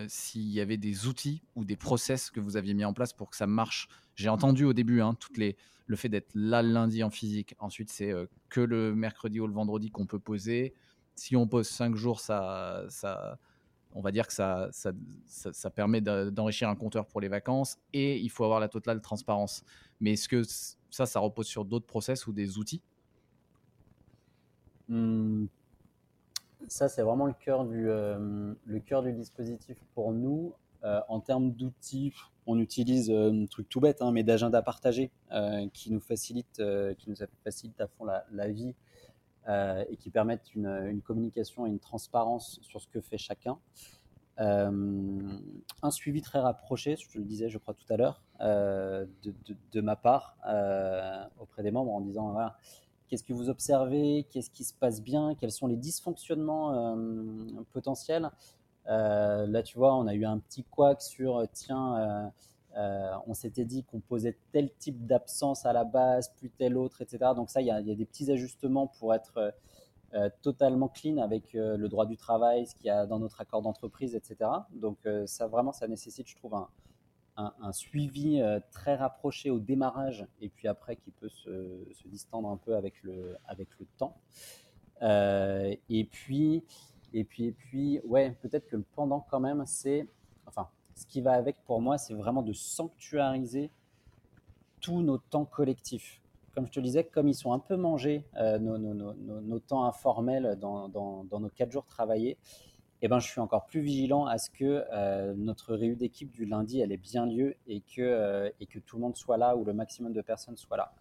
s'il 0.09 0.49
y 0.49 0.59
avait 0.59 0.75
des 0.75 1.07
outils 1.07 1.41
ou 1.55 1.63
des 1.63 1.77
process 1.77 2.29
que 2.29 2.41
vous 2.41 2.57
aviez 2.57 2.73
mis 2.73 2.83
en 2.83 2.91
place 2.91 3.13
pour 3.13 3.29
que 3.29 3.37
ça 3.37 3.47
marche. 3.47 3.87
J'ai 4.15 4.27
entendu 4.27 4.65
au 4.65 4.73
début 4.73 4.99
hein, 4.99 5.13
toutes 5.17 5.37
les, 5.37 5.55
le 5.87 5.95
fait 5.95 6.09
d'être 6.09 6.29
là 6.35 6.61
lundi 6.61 7.01
en 7.01 7.09
physique. 7.09 7.55
Ensuite, 7.59 7.89
c'est 7.89 8.13
que 8.49 8.59
le 8.59 8.93
mercredi 8.93 9.39
ou 9.39 9.47
le 9.47 9.53
vendredi 9.53 9.91
qu'on 9.91 10.05
peut 10.05 10.19
poser. 10.19 10.73
Si 11.15 11.37
on 11.37 11.47
pose 11.47 11.69
cinq 11.69 11.95
jours, 11.95 12.19
ça, 12.19 12.83
ça, 12.89 13.39
on 13.93 14.01
va 14.01 14.11
dire 14.11 14.27
que 14.27 14.33
ça, 14.33 14.67
ça, 14.73 14.91
ça, 15.25 15.69
permet 15.69 16.01
d'enrichir 16.01 16.67
un 16.67 16.75
compteur 16.75 17.07
pour 17.07 17.21
les 17.21 17.29
vacances 17.29 17.77
et 17.93 18.19
il 18.19 18.29
faut 18.29 18.43
avoir 18.43 18.59
la 18.59 18.67
totale 18.67 18.99
transparence. 18.99 19.63
Mais 20.01 20.13
est-ce 20.13 20.27
que 20.27 20.43
ça, 20.89 21.05
ça 21.05 21.21
repose 21.21 21.47
sur 21.47 21.63
d'autres 21.63 21.87
process 21.87 22.27
ou 22.27 22.33
des 22.33 22.57
outils? 22.57 22.81
Mmh. 24.89 25.45
Ça, 26.69 26.87
c'est 26.87 27.01
vraiment 27.01 27.25
le 27.25 27.33
cœur, 27.33 27.65
du, 27.65 27.89
euh, 27.89 28.53
le 28.63 28.79
cœur 28.79 29.01
du 29.01 29.11
dispositif 29.11 29.77
pour 29.95 30.13
nous. 30.13 30.53
Euh, 30.83 31.01
en 31.09 31.19
termes 31.19 31.51
d'outils, 31.51 32.13
on 32.45 32.59
utilise 32.59 33.09
euh, 33.09 33.31
un 33.31 33.47
truc 33.47 33.67
tout 33.67 33.79
bête, 33.79 34.03
hein, 34.03 34.11
mais 34.11 34.23
d'agenda 34.23 34.61
partagé 34.61 35.11
qui 35.73 35.91
nous 35.91 35.99
facilite, 35.99 36.61
qui 36.97 37.09
nous 37.09 37.15
facilite 37.43 37.81
à 37.81 37.87
fond 37.87 38.05
la, 38.05 38.25
la 38.31 38.49
vie 38.49 38.75
et 39.47 39.97
qui 39.97 40.11
permettent 40.11 40.53
une, 40.53 41.01
communication 41.03 41.65
et 41.65 41.69
une 41.69 41.79
transparence 41.79 42.59
sur 42.61 42.81
ce 42.81 42.87
que 42.87 43.01
fait 43.01 43.17
chacun. 43.17 43.57
Un 44.37 45.91
suivi 45.91 46.21
très 46.21 46.39
rapproché, 46.39 46.95
je 46.97 47.17
le 47.17 47.25
disais, 47.25 47.49
je 47.49 47.57
crois 47.57 47.73
tout 47.73 47.91
à 47.91 47.97
l'heure, 47.97 48.23
euh, 48.41 49.05
de, 49.71 49.81
ma 49.81 49.95
part 49.95 50.37
auprès 51.39 51.63
des 51.63 51.71
membres 51.71 51.93
en 51.93 52.01
disant 52.01 52.35
qu'est-ce 53.09 53.23
que 53.23 53.33
vous 53.33 53.49
observez, 53.49 54.25
qu'est-ce 54.29 54.49
qui 54.49 54.63
se 54.63 54.73
passe 54.73 55.01
bien, 55.01 55.35
quels 55.35 55.51
sont 55.51 55.67
les 55.67 55.75
dysfonctionnements 55.75 56.95
potentiels. 57.73 58.29
là, 58.85 59.63
tu 59.63 59.77
vois, 59.77 59.95
on 59.95 60.07
a 60.07 60.13
eu 60.13 60.25
un 60.25 60.39
petit 60.39 60.63
couac 60.63 61.01
sur 61.01 61.45
tiens 61.51 62.31
euh, 62.77 63.11
on 63.27 63.33
s'était 63.33 63.65
dit 63.65 63.83
qu'on 63.83 63.99
posait 63.99 64.37
tel 64.51 64.71
type 64.77 65.05
d'absence 65.05 65.65
à 65.65 65.73
la 65.73 65.83
base, 65.83 66.29
plus 66.37 66.49
tel 66.49 66.77
autre, 66.77 67.01
etc. 67.01 67.31
Donc 67.35 67.49
ça, 67.49 67.61
il 67.61 67.67
y, 67.67 67.71
a, 67.71 67.81
des 67.81 68.05
petits 68.05 68.31
ajustements 68.31 68.87
pour 68.87 69.13
être 69.13 69.37
euh, 69.37 69.51
euh, 70.13 70.29
totalement 70.41 70.87
clean 70.87 71.17
avec 71.17 71.53
le 71.53 71.87
droit 71.87 72.05
du 72.05 72.17
travail, 72.17 72.67
ce 72.67 72.75
qu'il 72.75 72.87
y 72.87 72.89
a 72.89 73.05
dans 73.05 73.19
notre 73.19 73.41
accord 73.41 73.61
d'entreprise, 73.61 74.15
etc. 74.15 74.49
Donc 74.71 74.97
ça, 75.25 75.47
vraiment, 75.47 75.71
ça 75.71 75.87
nécessite, 75.87 76.27
je 76.27 76.35
trouve, 76.35 76.55
un, 76.55 76.67
suivi 77.71 78.41
très 78.71 78.95
rapproché 78.95 79.49
au 79.49 79.59
démarrage 79.59 80.25
et 80.41 80.49
puis 80.49 80.67
après 80.67 80.95
qui 80.95 81.11
peut 81.11 81.29
se, 81.29 81.83
distendre 82.05 82.49
un 82.49 82.57
peu 82.57 82.75
avec 82.75 83.01
le, 83.03 83.35
avec 83.45 83.69
le 83.79 83.85
temps. 83.97 84.17
et 85.01 86.07
puis, 86.11 86.63
et 87.13 87.23
puis, 87.23 87.45
et 87.45 87.51
puis, 87.51 87.99
ouais, 88.03 88.37
peut-être 88.41 88.67
que 88.67 88.75
le 88.75 88.85
pendant 88.95 89.19
quand 89.19 89.39
même, 89.39 89.63
c'est, 89.65 90.07
enfin, 90.45 90.69
ce 90.95 91.05
qui 91.05 91.21
va 91.21 91.33
avec 91.33 91.63
pour 91.63 91.81
moi, 91.81 91.97
c'est 91.97 92.13
vraiment 92.13 92.41
de 92.41 92.53
sanctuariser 92.53 93.71
tous 94.81 95.01
nos 95.01 95.17
temps 95.17 95.45
collectifs. 95.45 96.21
Comme 96.53 96.67
je 96.67 96.71
te 96.71 96.79
disais, 96.79 97.03
comme 97.03 97.27
ils 97.27 97.35
sont 97.35 97.53
un 97.53 97.59
peu 97.59 97.77
mangés, 97.77 98.25
euh, 98.35 98.59
nos, 98.59 99.59
temps 99.59 99.85
informels 99.85 100.57
dans, 100.59 100.89
nos 100.89 101.49
quatre 101.49 101.71
jours 101.71 101.85
travaillés, 101.85 102.37
eh 103.01 103.07
ben, 103.07 103.19
je 103.19 103.27
suis 103.27 103.39
encore 103.39 103.65
plus 103.65 103.81
vigilant 103.81 104.25
à 104.25 104.37
ce 104.37 104.49
que 104.49 104.85
euh, 104.91 105.33
notre 105.35 105.73
réunion 105.73 105.95
d'équipe 105.97 106.31
du 106.31 106.45
lundi, 106.45 106.81
elle 106.81 106.91
ait 106.91 106.97
bien 106.97 107.25
lieu 107.25 107.55
et 107.67 107.81
que, 107.81 108.01
euh, 108.01 108.49
et 108.59 108.65
que 108.65 108.79
tout 108.79 108.97
le 108.97 109.01
monde 109.01 109.15
soit 109.15 109.37
là 109.37 109.55
ou 109.55 109.63
le 109.63 109.73
maximum 109.73 110.11
de 110.11 110.21
personnes 110.21 110.57
soient 110.57 110.77
là. 110.77 110.91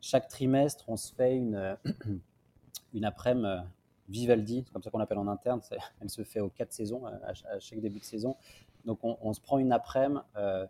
Chaque 0.00 0.28
trimestre, 0.28 0.88
on 0.88 0.96
se 0.96 1.12
fait 1.14 1.36
une, 1.36 1.76
une 2.94 3.04
après-midi 3.04 3.62
Vivaldi, 4.08 4.62
c'est 4.64 4.72
comme 4.72 4.82
ça 4.82 4.90
qu'on 4.90 4.98
l'appelle 4.98 5.18
en 5.18 5.28
interne, 5.28 5.60
elle 6.00 6.08
se 6.08 6.22
fait 6.24 6.40
aux 6.40 6.48
quatre 6.48 6.72
saisons, 6.72 7.04
à, 7.04 7.58
chaque 7.60 7.80
début 7.80 7.98
de 7.98 8.04
saison, 8.04 8.36
donc 8.86 9.00
on, 9.02 9.32
se 9.34 9.40
prend 9.40 9.58
une 9.58 9.72
après-midi 9.72 10.20
euh, 10.36 10.66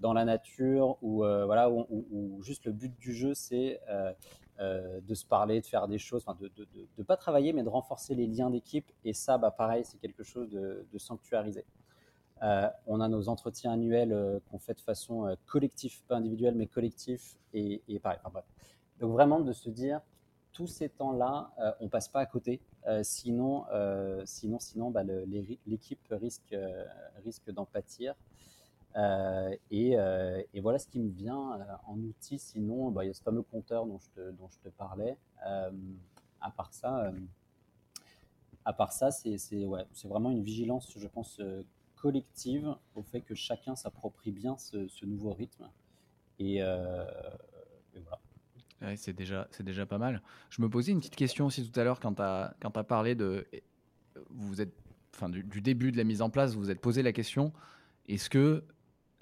dans 0.00 0.12
la 0.12 0.26
nature 0.26 0.98
où, 1.00 1.24
euh, 1.24 1.46
voilà, 1.46 1.70
où, 1.70 2.42
juste 2.42 2.66
le 2.66 2.72
but 2.72 2.94
du 2.98 3.14
jeu 3.14 3.32
c'est 3.34 3.80
euh, 4.60 5.00
de 5.00 5.14
se 5.14 5.24
parler, 5.24 5.60
de 5.60 5.66
faire 5.66 5.88
des 5.88 5.98
choses, 5.98 6.24
de 6.40 6.68
ne 6.98 7.02
pas 7.02 7.16
travailler 7.16 7.52
mais 7.52 7.62
de 7.62 7.68
renforcer 7.68 8.14
les 8.14 8.26
liens 8.26 8.50
d'équipe. 8.50 8.90
Et 9.04 9.12
ça, 9.12 9.38
bah, 9.38 9.50
pareil, 9.50 9.84
c'est 9.84 9.98
quelque 9.98 10.22
chose 10.22 10.50
de, 10.50 10.98
sanctuarisé. 10.98 11.64
on 12.86 13.00
a 13.00 13.08
nos 13.08 13.28
entretiens 13.28 13.72
annuels 13.72 14.40
qu'on 14.50 14.58
fait 14.58 14.74
de 14.74 14.80
façon 14.80 15.36
collective, 15.46 16.02
pas 16.04 16.16
individuelle, 16.16 16.54
mais 16.54 16.66
collective. 16.66 17.22
Et, 17.54 17.82
pareil, 18.02 18.18
Donc 19.00 19.12
vraiment 19.12 19.40
de 19.40 19.52
se 19.52 19.70
dire, 19.70 20.00
tous 20.52 20.66
ces 20.66 20.88
temps-là, 20.88 21.52
on 21.80 21.88
passe 21.88 22.08
pas 22.08 22.20
à 22.20 22.26
côté. 22.26 22.60
Euh, 22.88 23.02
sinon, 23.04 23.64
euh, 23.72 24.22
sinon, 24.24 24.58
sinon 24.58 24.90
bah, 24.90 25.02
l'équipe 25.66 26.00
risque, 26.10 26.52
euh, 26.52 26.84
risque 27.24 27.50
d'en 27.50 27.64
pâtir. 27.64 28.14
Et, 29.70 29.92
et, 30.52 30.60
voilà 30.60 30.78
ce 30.78 30.86
qui 30.86 30.98
me 30.98 31.10
vient 31.10 31.58
en 31.86 31.98
outil. 31.98 32.38
Sinon, 32.38 32.90
bah, 32.90 33.04
il 33.04 33.08
y 33.08 33.10
a 33.10 33.14
ce 33.14 33.22
fameux 33.22 33.42
compteur 33.42 33.86
dont 33.86 33.98
je 33.98 34.08
te, 34.10 34.30
dont 34.32 34.48
je 34.48 34.58
te 34.58 34.68
parlais. 34.68 35.16
à 35.42 36.50
part 36.50 36.72
ça, 36.72 37.12
à 38.64 38.72
part 38.72 38.92
ça, 38.92 39.10
c'est 39.10 39.64
ouais, 39.64 39.84
vraiment 40.04 40.30
une 40.30 40.42
vigilance, 40.42 40.92
je 40.96 41.06
pense, 41.06 41.40
collective 41.96 42.74
au 42.94 43.02
fait 43.02 43.20
que 43.20 43.34
chacun 43.34 43.76
s'approprie 43.76 44.32
bien 44.32 44.56
ce, 44.58 45.04
nouveau 45.04 45.32
rythme. 45.32 45.68
Et, 46.38 46.56
et 46.56 48.00
voilà 48.00 48.20
c'est 48.96 49.12
déjà, 49.12 49.48
déjà 49.60 49.86
pas 49.86 49.98
mal. 49.98 50.22
Je 50.50 50.62
me 50.62 50.68
posais 50.68 50.92
une 50.92 50.98
petite 50.98 51.16
question 51.16 51.46
aussi 51.46 51.68
tout 51.68 51.78
à 51.78 51.84
l'heure 51.84 52.00
quand 52.00 52.14
tu 52.14 52.22
as, 52.22 52.54
as, 52.62 52.84
parlé 52.84 53.14
de. 53.14 53.46
Vous 54.30 54.60
êtes, 54.60 54.72
enfin, 55.14 55.28
du, 55.28 55.60
début 55.60 55.92
de 55.92 55.96
la 55.96 56.04
mise 56.04 56.22
en 56.22 56.30
place, 56.30 56.54
vous 56.54 56.60
vous 56.60 56.70
êtes 56.70 56.80
posé 56.80 57.02
la 57.02 57.12
question 57.12 57.52
est-ce 58.08 58.28
que 58.28 58.64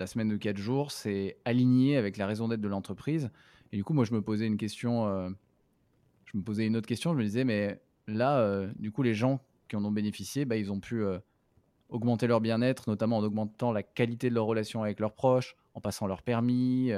la 0.01 0.07
semaine 0.07 0.29
de 0.29 0.37
4 0.37 0.57
jours, 0.57 0.91
c'est 0.91 1.37
aligné 1.45 1.97
avec 1.97 2.17
la 2.17 2.27
raison 2.27 2.49
d'être 2.49 2.63
de 2.63 2.69
l'entreprise 2.69 3.31
Et 3.71 3.77
du 3.77 3.85
coup, 3.85 3.93
moi, 3.93 4.05
je 4.05 4.15
me 4.15 4.23
posais 4.23 4.47
une 4.47 4.57
question. 4.57 5.07
Euh, 5.07 5.29
je 6.25 6.39
me 6.39 6.43
posais 6.43 6.67
une 6.67 6.77
autre 6.77 6.89
question. 6.89 7.13
Je 7.13 7.19
me 7.19 7.23
disais 7.23 7.45
mais 7.45 7.81
là, 8.09 8.39
euh, 8.39 8.73
du 8.79 8.91
coup, 8.91 9.03
les 9.03 9.15
gens 9.15 9.45
qui 9.69 9.77
en 9.77 9.85
ont 9.85 9.93
bénéficié, 9.93 10.47
bah, 10.47 10.57
ils 10.57 10.73
ont 10.73 10.81
pu 10.81 11.03
euh, 11.03 11.19
augmenter 11.91 12.27
leur 12.27 12.41
bien-être, 12.41 12.89
notamment 12.89 13.19
en 13.19 13.23
augmentant 13.23 13.73
la 13.73 13.83
qualité 13.83 14.31
de 14.31 14.35
leur 14.35 14.47
relation 14.47 14.83
avec 14.83 15.01
leurs 15.01 15.15
proches, 15.15 15.55
en 15.75 15.81
passant 15.81 16.07
leur 16.07 16.23
permis, 16.23 16.91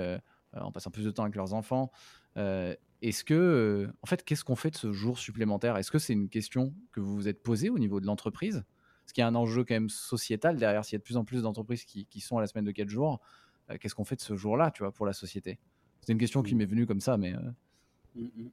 en 0.55 0.71
passant 0.73 0.91
plus 0.91 1.05
de 1.05 1.11
temps 1.11 1.25
avec 1.25 1.35
leurs 1.35 1.55
enfants. 1.55 1.91
Est-ce 2.37 3.25
que, 3.25 3.91
en 4.03 4.07
fait, 4.07 4.25
qu'est-ce 4.25 4.45
qu'on 4.45 4.57
fait 4.57 4.71
de 4.71 4.77
ce 4.77 4.93
jour 4.93 5.19
supplémentaire? 5.19 5.77
Est-ce 5.77 5.91
que 5.91 5.99
c'est 5.99 6.13
une 6.13 6.29
question 6.29 6.73
que 6.93 7.01
vous 7.01 7.15
vous 7.15 7.29
êtes 7.29 7.43
posée 7.43 7.69
au 7.69 7.79
niveau 7.79 8.01
de 8.01 8.07
l'entreprise? 8.07 8.65
Qu'il 9.13 9.23
y 9.23 9.25
a 9.25 9.29
un 9.29 9.35
enjeu 9.35 9.65
quand 9.65 9.75
même 9.75 9.89
sociétal 9.89 10.57
derrière 10.57 10.85
S'il 10.85 10.95
y 10.95 10.97
a 10.97 10.99
de 10.99 11.05
plus 11.05 11.17
en 11.17 11.25
plus 11.25 11.43
d'entreprises 11.43 11.85
qui, 11.85 12.21
sont 12.21 12.39
à 12.39 12.41
la 12.41 12.47
semaine 12.47 12.65
de 12.65 12.71
4 12.71 12.89
jours, 12.89 13.21
euh, 13.71 13.77
qu'est-ce 13.79 13.95
qu'on 13.95 14.05
fait 14.05 14.17
de 14.17 14.21
ce 14.21 14.37
jour-là, 14.37 14.71
tu 14.71 14.83
vois, 14.83 14.93
pour 14.93 15.07
la 15.07 15.13
société? 15.13 15.59
C'est 16.01 16.13
une 16.13 16.19
question 16.19 16.43
qui 16.43 16.55
mmh. 16.55 16.59
m'est 16.59 16.67
venue 16.67 16.87
comme 16.87 17.01
ça, 17.01 17.17
mais. 17.17 17.33
Mmh, 18.15 18.23
mmh. 18.23 18.51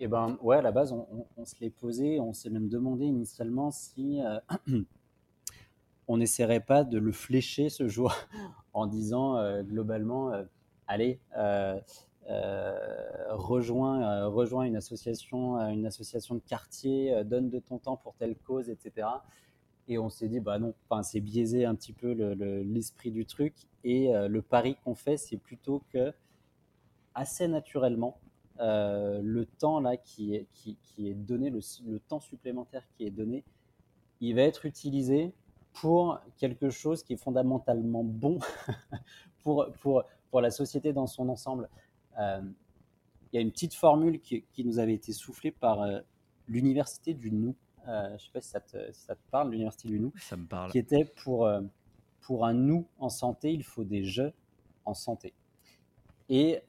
Eh 0.00 0.06
ben, 0.06 0.38
ouais, 0.42 0.56
à 0.56 0.62
la 0.62 0.70
base, 0.70 0.92
on, 0.92 1.44
se 1.44 1.54
l'est 1.60 1.70
posé, 1.70 2.20
on 2.20 2.32
s'est 2.32 2.50
même 2.50 2.68
demandé 2.68 3.04
initialement 3.04 3.72
si 3.72 4.20
on 6.08 6.16
n'essaierait 6.16 6.60
pas 6.60 6.84
de 6.84 6.98
le 6.98 7.10
flécher 7.10 7.68
ce 7.68 7.88
jour 7.88 8.14
en 8.72 8.86
disant 8.86 9.62
globalement, 9.62 10.30
allez, 10.86 11.18
euh, 12.30 12.74
rejoins, 13.30 14.02
euh, 14.02 14.28
rejoins 14.28 14.64
une 14.64 14.76
association, 14.76 15.58
euh, 15.58 15.68
une 15.68 15.86
association 15.86 16.34
de 16.34 16.40
quartier, 16.40 17.24
donne 17.24 17.48
de 17.48 17.58
ton 17.58 17.78
temps 17.78 17.96
pour 17.96 18.14
telle 18.16 18.36
cause, 18.36 18.68
etc. 18.68 19.08
Et 19.88 19.98
on 19.98 20.10
s'est 20.10 20.28
dit, 20.28 20.40
bah 20.40 20.58
non, 20.58 20.74
enfin, 20.88 21.02
c'est 21.02 21.20
biaisé 21.20 21.64
un 21.64 21.74
petit 21.74 21.92
peu 21.92 22.12
l'esprit 22.12 23.10
du 23.10 23.24
truc. 23.24 23.54
Et 23.84 24.12
le 24.12 24.42
pari 24.42 24.76
qu'on 24.84 24.94
fait, 24.94 25.16
c'est 25.16 25.38
plutôt 25.38 25.82
que, 25.90 26.12
assez 27.14 27.48
naturellement, 27.48 28.18
le 28.58 29.44
temps 29.58 29.80
là 29.80 29.96
qui 29.96 30.34
est, 30.34 30.46
qui, 30.52 30.76
qui 30.82 31.08
est 31.08 31.14
donné, 31.14 31.48
le, 31.48 31.60
le, 31.86 31.98
temps 32.00 32.20
supplémentaire 32.20 32.82
qui 32.96 33.06
est 33.06 33.10
donné, 33.10 33.44
il 34.20 34.34
va 34.34 34.42
être 34.42 34.66
utilisé 34.66 35.32
pour 35.72 36.20
quelque 36.36 36.70
chose 36.70 37.02
qui 37.02 37.14
est 37.14 37.16
fondamentalement 37.16 38.02
bon 38.04 38.38
pour, 39.42 39.66
pour, 39.80 40.04
pour 40.30 40.40
la 40.40 40.50
société 40.50 40.92
dans 40.92 41.06
son 41.06 41.28
ensemble. 41.28 41.68
Euh, 42.18 42.40
il 43.32 43.36
y 43.36 43.38
a 43.38 43.42
une 43.42 43.52
petite 43.52 43.74
formule 43.74 44.20
qui, 44.20 44.44
nous 44.64 44.78
avait 44.78 44.94
été 44.94 45.12
soufflée 45.12 45.50
par 45.50 45.82
euh, 45.82 46.00
l'université 46.48 47.14
du 47.14 47.30
Nou. 47.30 47.54
Euh, 47.88 48.08
je 48.08 48.12
ne 48.12 48.18
sais 48.18 48.30
pas 48.32 48.40
si 48.40 48.50
ça 48.50 48.60
te, 48.60 48.92
ça 48.92 49.14
te 49.14 49.30
parle, 49.30 49.50
l'université 49.50 49.88
du 49.88 49.98
Nou. 49.98 50.12
Ça 50.18 50.36
me 50.36 50.46
parle. 50.46 50.70
Qui 50.70 50.78
était 50.78 51.04
pour, 51.04 51.50
pour 52.20 52.46
un 52.46 52.52
nous 52.54 52.86
en 52.98 53.08
santé, 53.08 53.52
il 53.52 53.64
faut 53.64 53.84
des 53.84 54.04
jeux 54.04 54.32
en 54.84 54.94
santé. 54.94 55.32
Et 56.28 56.62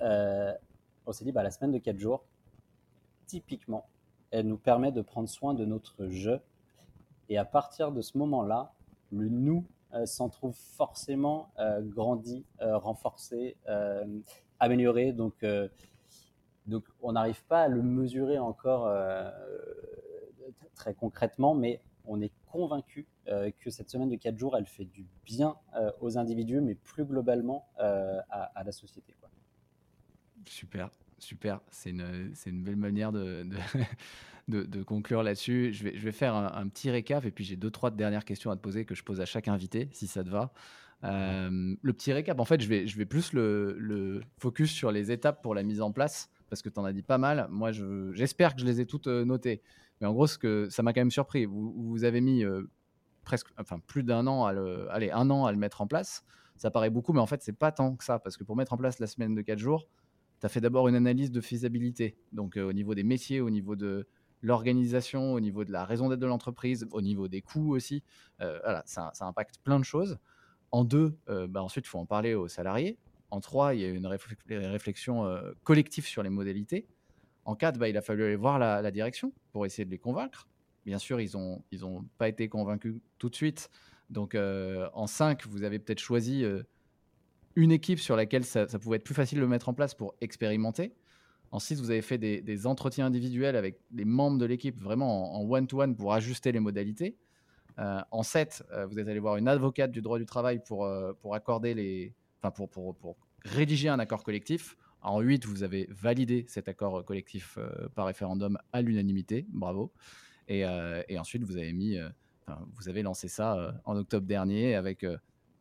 on 1.05 1.11
s'est 1.11 1.26
dit, 1.26 1.32
bah, 1.32 1.43
la 1.43 1.51
semaine 1.51 1.72
de 1.72 1.78
4 1.80 1.97
jours, 1.97 2.24
typiquement, 3.26 3.88
elle 4.32 4.47
nous 4.47 4.57
permet 4.57 4.91
de 4.91 5.01
prendre 5.01 5.28
soin 5.28 5.53
de 5.53 5.65
notre 5.65 6.07
jeu. 6.07 6.39
Et 7.28 7.38
à 7.38 7.45
partir 7.45 7.91
de 7.91 8.01
ce 8.01 8.17
moment-là, 8.17 8.74
le 9.11 9.28
nous 9.28 9.65
s'en 10.05 10.30
trouve 10.30 10.55
forcément 10.55 11.51
grandi, 11.82 12.45
renforcé, 12.59 13.57
améliorer. 14.59 15.11
Donc, 15.11 15.43
euh, 15.43 15.67
donc 16.67 16.84
on 17.01 17.13
n'arrive 17.13 17.43
pas 17.45 17.63
à 17.63 17.67
le 17.67 17.82
mesurer 17.82 18.38
encore 18.38 18.88
euh, 18.88 19.30
très 20.76 20.93
concrètement, 20.93 21.56
mais 21.56 21.82
on 22.06 22.22
est 22.22 22.32
convaincu 22.52 23.06
que 23.60 23.70
cette 23.70 23.89
semaine 23.89 24.10
de 24.10 24.16
4 24.16 24.38
jours, 24.38 24.58
elle 24.58 24.66
fait 24.66 24.86
du 24.86 25.06
bien 25.24 25.56
aux 26.02 26.18
individus, 26.18 26.62
mais 26.62 26.74
plus 26.74 27.06
globalement 27.06 27.68
à, 27.78 28.64
la 28.66 28.72
société. 28.72 29.14
Super, 30.47 30.89
super. 31.20 31.62
C'est 31.70 31.91
une, 31.91 32.34
une, 32.47 32.64
belle 32.64 32.78
manière 32.78 33.12
de, 33.14 33.45
de, 34.47 34.84
conclure 34.84 35.22
là-dessus. 35.24 35.72
Je 35.74 35.84
vais, 35.84 35.97
je 35.97 36.04
vais 36.04 36.12
faire 36.12 36.36
un, 36.36 36.68
petit 36.68 36.89
récap 36.89 37.26
et 37.26 37.32
puis 37.32 37.43
j'ai 37.43 37.56
deux, 37.56 37.72
trois 37.72 37.91
dernières 37.91 38.26
questions 38.26 38.50
à 38.50 38.56
te 38.56 38.62
poser 38.62 38.86
que 38.86 38.95
je 38.95 39.04
pose 39.04 39.22
à 39.22 39.26
chaque 39.26 39.47
invité, 39.47 39.89
si 39.91 40.08
ça 40.08 40.24
te 40.24 40.30
va. 40.30 40.52
Euh, 41.04 41.76
le 41.82 41.93
petit 41.93 42.12
récap, 42.12 42.39
en 42.39 42.45
fait, 42.45 42.62
je 42.62 42.68
vais, 42.68 42.88
je 42.88 42.97
vais 42.97 43.06
plus 43.06 43.34
le, 43.34 43.76
le, 43.78 44.22
focus 44.38 44.72
sur 44.72 44.91
les 44.91 45.12
étapes 45.12 45.41
pour 45.41 45.56
la 45.56 45.64
mise 45.64 45.82
en 45.82 45.91
place 45.91 46.30
parce 46.50 46.62
que 46.62 46.70
tu 46.70 46.80
en 46.80 46.86
as 46.86 46.93
dit 46.93 47.04
pas 47.04 47.18
mal. 47.18 47.47
Moi, 47.50 47.72
j'espère 48.14 48.56
que 48.56 48.62
je 48.62 48.66
les 48.66 48.82
ai 48.82 48.86
toutes 48.86 49.08
euh, 49.08 49.26
notées. 49.26 49.62
Mais 50.02 50.08
en 50.08 50.14
gros, 50.14 50.28
ce 50.28 50.38
que 50.38 50.68
ça 50.70 50.84
m'a 50.84 50.93
quand 50.93 51.02
même 51.02 51.12
surpris. 51.12 51.45
Vous, 51.45 52.04
avez 52.04 52.22
mis 52.22 52.43
euh, 52.43 52.64
presque, 53.24 53.47
enfin, 53.58 53.80
plus 53.80 54.04
d'un 54.04 54.28
an 54.28 54.45
à 54.45 54.54
le, 54.54 54.88
un 54.91 55.30
an 55.30 55.45
à 55.45 55.52
le 55.52 55.58
mettre 55.58 55.82
en 55.82 55.88
place. 55.88 56.24
Ça 56.58 56.72
paraît 56.72 56.89
beaucoup, 56.89 57.14
mais 57.14 57.22
en 57.22 57.26
fait, 57.26 57.41
c'est 57.41 57.54
pas 57.54 57.72
tant 57.72 57.95
que 57.95 58.04
ça 58.04 58.20
parce 58.20 58.36
que 58.36 58.43
pour 58.43 58.56
mettre 58.56 58.74
en 58.74 58.78
place 58.78 59.00
la 59.00 59.08
semaine 59.08 59.34
de 59.34 59.41
4 59.41 59.58
jours, 59.58 59.88
tu 60.41 60.45
as 60.45 60.50
fait 60.50 60.62
d'abord 60.62 60.88
une 60.88 60.95
analyse 60.95 61.32
de 61.32 61.39
faisabilité. 61.41 62.18
Donc, 62.34 62.58
au 62.58 62.74
niveau 62.74 62.95
des 62.95 63.04
métiers, 63.04 63.39
au 63.39 63.50
niveau 63.50 63.76
de, 63.78 64.08
l'organisation, 64.41 65.34
au 65.34 65.39
niveau 65.39 65.64
de 65.64 65.72
la 65.72 65.86
raison 65.86 66.10
d'être 66.10 66.20
de 66.20 66.26
l'entreprise, 66.26 66.88
au 66.91 67.02
niveau 67.02 67.28
des 67.28 67.41
coûts 67.41 67.74
aussi. 67.76 68.04
Euh, 68.41 68.60
voilà, 68.64 68.84
ça, 68.86 69.12
impacte 69.22 69.60
plein 69.64 69.80
de 69.80 69.86
choses. 69.86 70.18
En 70.72 70.84
deux, 70.84 71.18
euh, 71.30 71.47
bah 71.47 71.64
ensuite, 71.64 71.86
il 71.86 71.89
faut 71.89 72.00
en 72.00 72.06
parler 72.06 72.36
aux 72.36 72.47
salariés. 72.47 72.97
En 73.32 73.41
trois, 73.41 73.75
il 73.75 73.82
y 73.82 73.86
a 73.86 73.89
une 73.89 74.07
réflexion 74.07 75.25
euh, 75.25 75.51
collective 75.63 76.05
sur 76.05 76.23
les 76.23 76.30
modalités. 76.30 76.88
En 77.45 77.55
quatre, 77.55 77.77
bah, 77.77 77.89
il 77.89 77.97
a 77.97 78.01
fallu 78.01 78.23
aller 78.23 78.36
voir 78.36 78.59
la, 78.59 78.91
direction 78.91 79.34
pour 79.51 79.65
essayer 79.65 79.86
de 79.86 79.91
les 79.91 79.97
convaincre. 79.97 80.47
Bien 80.86 80.99
sûr, 80.99 81.19
ils 81.21 81.32
n'ont 81.34 82.05
pas 82.17 82.30
été 82.30 82.47
convaincus 82.49 82.95
tout 83.17 83.30
de 83.30 83.36
suite. 83.36 83.69
Donc, 84.09 84.36
en 84.36 85.07
cinq, 85.07 85.45
vous 85.47 85.63
avez 85.63 85.80
peut-être 85.80 85.99
choisi 85.99 86.43
une 87.55 87.71
équipe 87.71 87.99
sur 87.99 88.15
laquelle 88.15 88.45
ça, 88.45 88.65
pouvait 88.80 88.97
être 88.97 89.03
plus 89.03 89.15
facile 89.15 89.39
de 89.39 89.45
mettre 89.45 89.69
en 89.69 89.73
place 89.73 89.93
pour 89.93 90.15
expérimenter. 90.21 90.93
En 91.51 91.59
6, 91.59 91.82
vous 91.82 91.89
avez 91.89 92.01
fait 92.01 92.17
des, 92.17 92.67
entretiens 92.67 93.07
individuels 93.07 93.55
avec 93.55 93.80
les 93.91 94.05
membres 94.05 94.38
de 94.38 94.45
l'équipe, 94.45 94.80
vraiment 94.80 95.36
en 95.36 95.49
one-to-one 95.49 95.95
pour 95.95 96.13
ajuster 96.13 96.51
les 96.51 96.59
modalités. 96.59 97.17
Euh, 97.80 98.01
en 98.11 98.23
7, 98.23 98.63
euh, 98.71 98.86
vous 98.86 98.99
êtes 98.99 99.07
allé 99.07 99.19
voir 99.19 99.38
une 99.38 99.47
avocate 99.47 99.91
du 99.91 100.01
droit 100.01 100.19
du 100.19 100.25
travail 100.25 100.61
euh, 100.71 101.13
pour 101.13 101.34
accorder 101.34 101.73
les, 101.73 102.13
enfin 102.41 102.51
pour, 102.51 103.17
rédiger 103.45 103.89
un 103.89 103.99
accord 103.99 104.23
collectif. 104.23 104.77
En 105.01 105.21
8, 105.21 105.45
vous 105.45 105.63
avez 105.63 105.87
validé 105.89 106.45
cet 106.47 106.67
accord 106.67 107.05
collectif 107.05 107.57
par 107.95 108.05
référendum 108.05 108.57
à 108.73 108.81
l'unanimité. 108.81 109.45
Bravo. 109.49 109.93
Et, 110.49 110.65
et, 111.07 111.17
ensuite, 111.17 111.43
vous 111.43 111.55
avez 111.55 111.71
mis, 111.71 111.97
vous 112.75 112.89
avez 112.89 113.01
lancé 113.01 113.29
ça 113.29 113.79
en 113.85 113.95
octobre 113.95 114.27
dernier 114.27 114.75
avec 114.75 115.05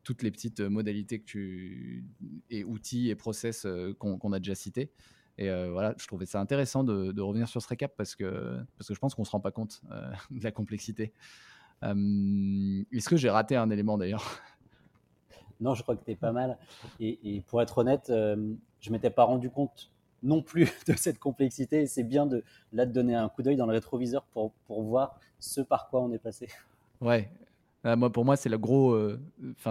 toutes 0.03 0.25
les 0.25 0.33
petites 0.33 0.61
modalités 0.61 1.21
que 1.21 1.25
tu, 1.25 2.05
et 2.51 2.65
outils 2.65 3.11
et 3.11 3.15
process 3.15 3.65
qu'on 3.99 4.33
a 4.33 4.41
déjà 4.41 4.57
cités. 4.57 4.91
Et 5.39 5.49
euh, 5.49 5.71
voilà, 5.71 5.95
je 5.97 6.07
trouvais 6.07 6.27
ça 6.27 6.41
intéressant 6.41 6.83
de, 6.83 7.21
revenir 7.21 7.49
sur 7.49 7.63
ce 7.63 7.69
récap 7.69 7.95
parce 7.97 8.17
que, 8.17 8.59
parce 8.77 8.89
que 8.89 8.95
je 8.95 8.99
pense 8.99 9.15
qu'on 9.15 9.23
ne 9.23 9.27
se 9.27 9.31
rend 9.31 9.41
pas 9.41 9.53
compte 9.53 9.81
euh, 9.91 10.11
de 10.31 10.43
la 10.43 10.51
complexité. 10.51 11.13
Est-ce 11.83 13.09
que 13.09 13.17
j'ai 13.17 13.31
raté 13.31 13.55
un 13.55 13.71
élément 13.71 13.97
d'ailleurs? 13.97 14.41
Non, 15.61 15.75
je 15.75 15.83
crois 15.83 15.97
que 15.97 16.05
tu 16.05 16.11
es 16.11 16.17
pas 16.17 16.33
mal. 16.33 16.59
Et, 17.01 17.43
pour 17.47 17.61
être 17.63 17.79
honnête, 17.79 18.05
je 18.09 18.35
ne 18.35 18.91
m'étais 18.91 19.11
pas 19.11 19.25
rendu 19.25 19.51
compte 19.51 19.91
non 20.23 20.43
plus 20.43 20.69
de 20.87 20.95
cette 20.95 21.19
complexité. 21.19 21.83
Et 21.83 21.87
c'est 21.87 22.05
bien 22.05 22.27
de 22.27 22.45
là 22.73 22.87
de 22.87 22.93
donner 22.93 23.15
un 23.15 23.29
coup 23.29 23.43
d'œil 23.43 23.57
dans 23.57 23.67
le 23.67 23.73
rétroviseur 23.73 24.25
pour, 24.33 24.53
pour 24.67 24.83
voir 24.83 25.19
ce 25.39 25.61
par 25.61 25.89
quoi 25.89 26.01
on 26.01 26.13
est 26.13 26.19
passé. 26.19 26.49
Ouais, 27.01 27.31
ah, 27.85 27.95
moi, 27.95 28.11
pour 28.11 28.25
moi, 28.25 28.37
c'est 28.37 28.49
la, 28.49 28.57
gros, 28.57 28.93
euh, 28.93 29.21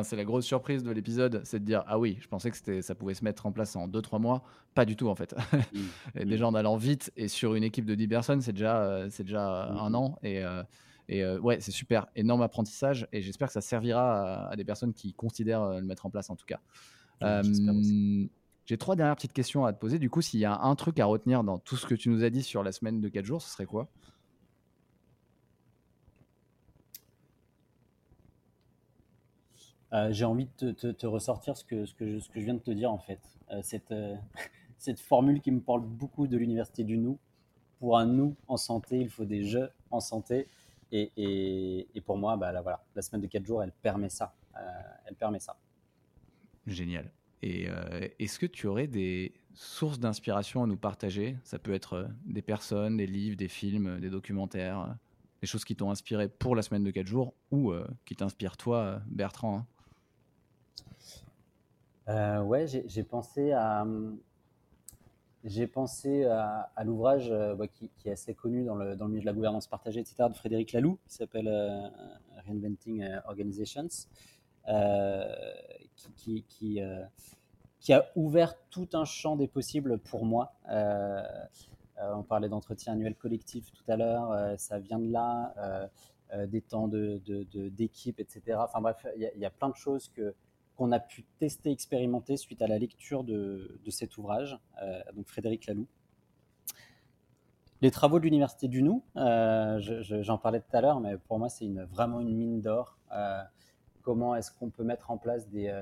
c'est 0.04 0.16
la 0.16 0.24
grosse 0.24 0.46
surprise 0.46 0.82
de 0.82 0.92
l'épisode, 0.92 1.42
c'est 1.44 1.60
de 1.60 1.66
dire 1.66 1.84
ah 1.88 2.00
oui, 2.00 2.18
je 2.22 2.28
pensais 2.28 2.52
que 2.52 2.82
ça 2.82 2.96
pouvait 2.96 3.14
se 3.14 3.24
mettre 3.24 3.46
en 3.46 3.52
place 3.52 3.76
en 3.76 3.88
2-3 3.88 4.22
mois. 4.22 4.44
Pas 4.74 4.86
du 4.86 4.96
tout 4.96 5.10
en 5.10 5.16
fait. 5.16 5.36
Mmh. 5.74 6.24
Déjà 6.26 6.48
en 6.48 6.56
allant 6.56 6.78
vite 6.78 7.12
et 7.18 7.28
sur 7.28 7.56
une 7.56 7.64
équipe 7.64 7.86
de 7.86 7.94
10 7.94 8.08
personnes, 8.08 8.42
c'est 8.42 8.54
déjà, 8.54 8.82
euh, 8.82 9.08
c'est 9.12 9.24
déjà 9.24 9.70
mmh. 9.72 9.78
un 9.78 9.94
an. 9.94 10.18
Et, 10.24 10.44
euh, 10.44 10.64
et 11.10 11.26
ouais, 11.38 11.60
c'est 11.62 11.72
super, 11.72 12.08
énorme 12.16 12.42
apprentissage. 12.42 13.08
Et 13.12 13.22
j'espère 13.22 13.48
que 13.48 13.54
ça 13.54 13.62
servira 13.62 14.50
à, 14.50 14.56
des 14.56 14.66
personnes 14.66 14.94
qui 14.94 15.14
considèrent 15.14 15.80
le 15.80 15.86
mettre 15.86 16.06
en 16.06 16.10
place 16.10 16.30
en 16.30 16.36
tout 16.36 16.46
cas. 16.46 16.60
J'ai 18.68 18.78
trois 18.78 18.98
dernières 18.98 19.16
petites 19.16 19.32
questions 19.32 19.66
à 19.66 19.72
te 19.72 19.80
poser. 19.80 19.98
Du 19.98 20.10
coup, 20.10 20.22
s'il 20.22 20.42
y 20.42 20.46
a 20.46 20.60
un 20.60 20.76
truc 20.76 21.00
à 21.00 21.06
retenir 21.06 21.42
dans 21.46 21.58
tout 21.58 21.78
ce 21.78 21.86
que 21.86 21.96
tu 21.96 22.10
nous 22.10 22.26
as 22.26 22.30
dit 22.30 22.44
sur 22.44 22.64
la 22.64 22.74
semaine 22.74 23.00
de 23.00 23.08
4 23.08 23.24
jours, 23.24 23.42
ce 23.42 23.50
serait 23.50 23.66
quoi? 23.66 23.88
Euh, 29.94 30.12
j'ai 30.12 30.26
envie 30.26 30.50
de 30.60 30.72
te, 30.74 31.06
ressortir 31.06 31.56
ce 31.56 31.64
que, 31.64 31.86
ce, 31.86 31.94
que 31.94 32.06
je, 32.06 32.20
ce 32.20 32.28
que 32.30 32.42
je 32.42 32.46
viens 32.46 32.56
de 32.56 32.60
te 32.60 32.72
dire 32.72 32.92
en 32.92 32.98
fait. 32.98 33.22
Euh, 33.52 33.62
cette, 33.64 33.92
euh, 33.92 34.16
cette 34.78 35.00
formule 35.00 35.40
qui 35.40 35.52
me 35.52 35.62
parle 35.62 35.82
beaucoup 35.82 36.28
de 36.28 36.36
l'université 36.36 36.84
du 36.84 36.98
nous. 36.98 37.18
Pour 37.80 37.98
un 37.98 38.06
nous 38.06 38.36
en 38.50 38.58
santé, 38.58 39.00
il 39.00 39.08
faut 39.08 39.24
des 39.24 39.44
jeux 39.44 39.70
en 39.92 40.02
santé. 40.02 40.50
Et, 40.92 41.12
et, 41.18 41.88
et 41.94 42.02
pour 42.02 42.18
moi, 42.18 42.38
bah, 42.38 42.52
là, 42.52 42.62
voilà, 42.62 42.84
la 42.96 43.02
semaine 43.02 43.22
de 43.22 43.28
4 43.28 43.46
jours, 43.46 43.64
elle 43.64 43.72
permet 43.72 44.10
ça. 44.10 44.34
elle 45.06 45.16
permet 45.16 45.40
ça. 45.40 45.58
Génial. 46.66 47.12
Et 47.44 47.68
est-ce 48.20 48.40
que 48.40 48.46
tu 48.46 48.68
aurais 48.68 48.88
des 48.88 49.34
sources 49.54 50.00
d'inspiration 50.00 50.64
à 50.64 50.68
nous 50.68 50.78
partager? 50.78 51.38
Ça 51.44 51.60
peut 51.60 51.74
être 51.74 52.10
des 52.26 52.42
personnes, 52.42 52.98
des 52.98 53.06
livres, 53.06 53.38
des 53.38 53.48
films, 53.48 54.00
des 54.00 54.10
documentaires, 54.10 54.98
des 55.42 55.48
choses 55.48 55.64
qui 55.64 55.76
t'ont 55.76 55.92
inspiré 55.92 56.30
pour 56.30 56.56
la 56.56 56.62
semaine 56.62 56.84
de 56.84 56.92
4 56.92 57.06
jours 57.06 57.34
ou 57.52 57.74
qui 58.06 58.16
t'inspirent 58.16 58.58
toi, 58.58 59.02
Bertrand. 59.08 59.58
Hein? 59.60 59.66
Euh, 62.10 62.42
ouais, 62.42 62.66
j'ai 62.68 63.04
pensé 63.04 63.52
à, 63.52 63.86
j'ai 65.44 65.68
pensé 65.68 66.26
à, 66.26 66.84
l'ouvrage 66.84 67.30
euh, 67.32 67.56
bah, 67.56 67.68
qui, 67.68 67.90
est 68.06 68.12
assez 68.12 68.34
connu 68.34 68.64
dans 68.64 68.76
le, 68.76 68.96
dans 68.96 69.06
le, 69.06 69.12
milieu 69.12 69.22
de 69.22 69.26
la 69.26 69.34
gouvernance 69.34 69.68
partagée, 69.68 70.00
etc., 70.00 70.26
de 70.30 70.34
Frédéric 70.36 70.74
Laloux, 70.74 71.00
qui 71.08 71.16
s'appelle 71.16 71.48
euh, 71.48 71.88
Reinventing 72.46 73.08
Organizations, 73.26 73.88
qui, 76.16 76.44
qui, 76.48 76.82
a 77.94 78.06
ouvert 78.16 78.56
tout 78.70 78.90
un 78.94 79.06
champ 79.06 79.36
des 79.36 79.48
possibles 79.48 79.98
pour 80.00 80.26
moi. 80.26 80.54
on 80.68 82.24
parlait 82.24 82.50
d'entretien 82.50 82.94
annuel 82.94 83.16
collectif 83.16 83.72
tout 83.72 83.90
à 83.90 83.96
l'heure, 83.96 84.60
ça 84.60 84.80
vient 84.80 85.00
de 85.00 85.10
là, 85.10 85.90
des 86.48 86.62
temps 86.62 86.90
d'équipe, 86.90 88.18
de, 88.18 88.24
de, 88.24 88.38
etc. 88.38 88.58
Enfin 88.60 88.82
bref, 88.82 89.06
il 89.16 89.32
y, 89.40 89.46
a 89.46 89.50
plein 89.50 89.70
de 89.70 89.76
choses 89.76 90.10
que 90.10 90.36
qu'on 90.78 90.92
a 90.92 91.00
pu 91.00 91.24
tester, 91.40 91.72
expérimenter 91.72 92.38
suite 92.38 92.62
à 92.62 92.68
la 92.68 92.78
lecture 92.78 93.24
de, 93.24 93.80
cet 93.90 94.18
ouvrage, 94.18 94.58
euh, 94.82 95.02
donc 95.16 95.28
Frédéric 95.28 95.66
Laloux. 95.66 95.88
Les 97.82 97.92
travaux 97.92 98.20
de 98.20 98.24
l'Université 98.24 98.68
du 98.68 98.82
Nou, 98.82 99.04
euh, 99.18 99.80
j'en 100.22 100.38
parlais 100.38 100.62
tout 100.62 100.76
à 100.76 100.82
l'heure, 100.82 101.00
mais 101.00 101.18
pour 101.18 101.38
moi, 101.40 101.50
c'est 101.50 101.68
vraiment 101.92 102.20
une 102.20 102.36
mine 102.36 102.62
d'or. 102.62 102.98
Euh, 103.12 103.42
comment 104.02 104.36
est-ce 104.36 104.52
qu'on 104.52 104.70
peut 104.70 104.84
mettre 104.84 105.12
en 105.12 105.18
place 105.18 105.50
des, 105.50 105.74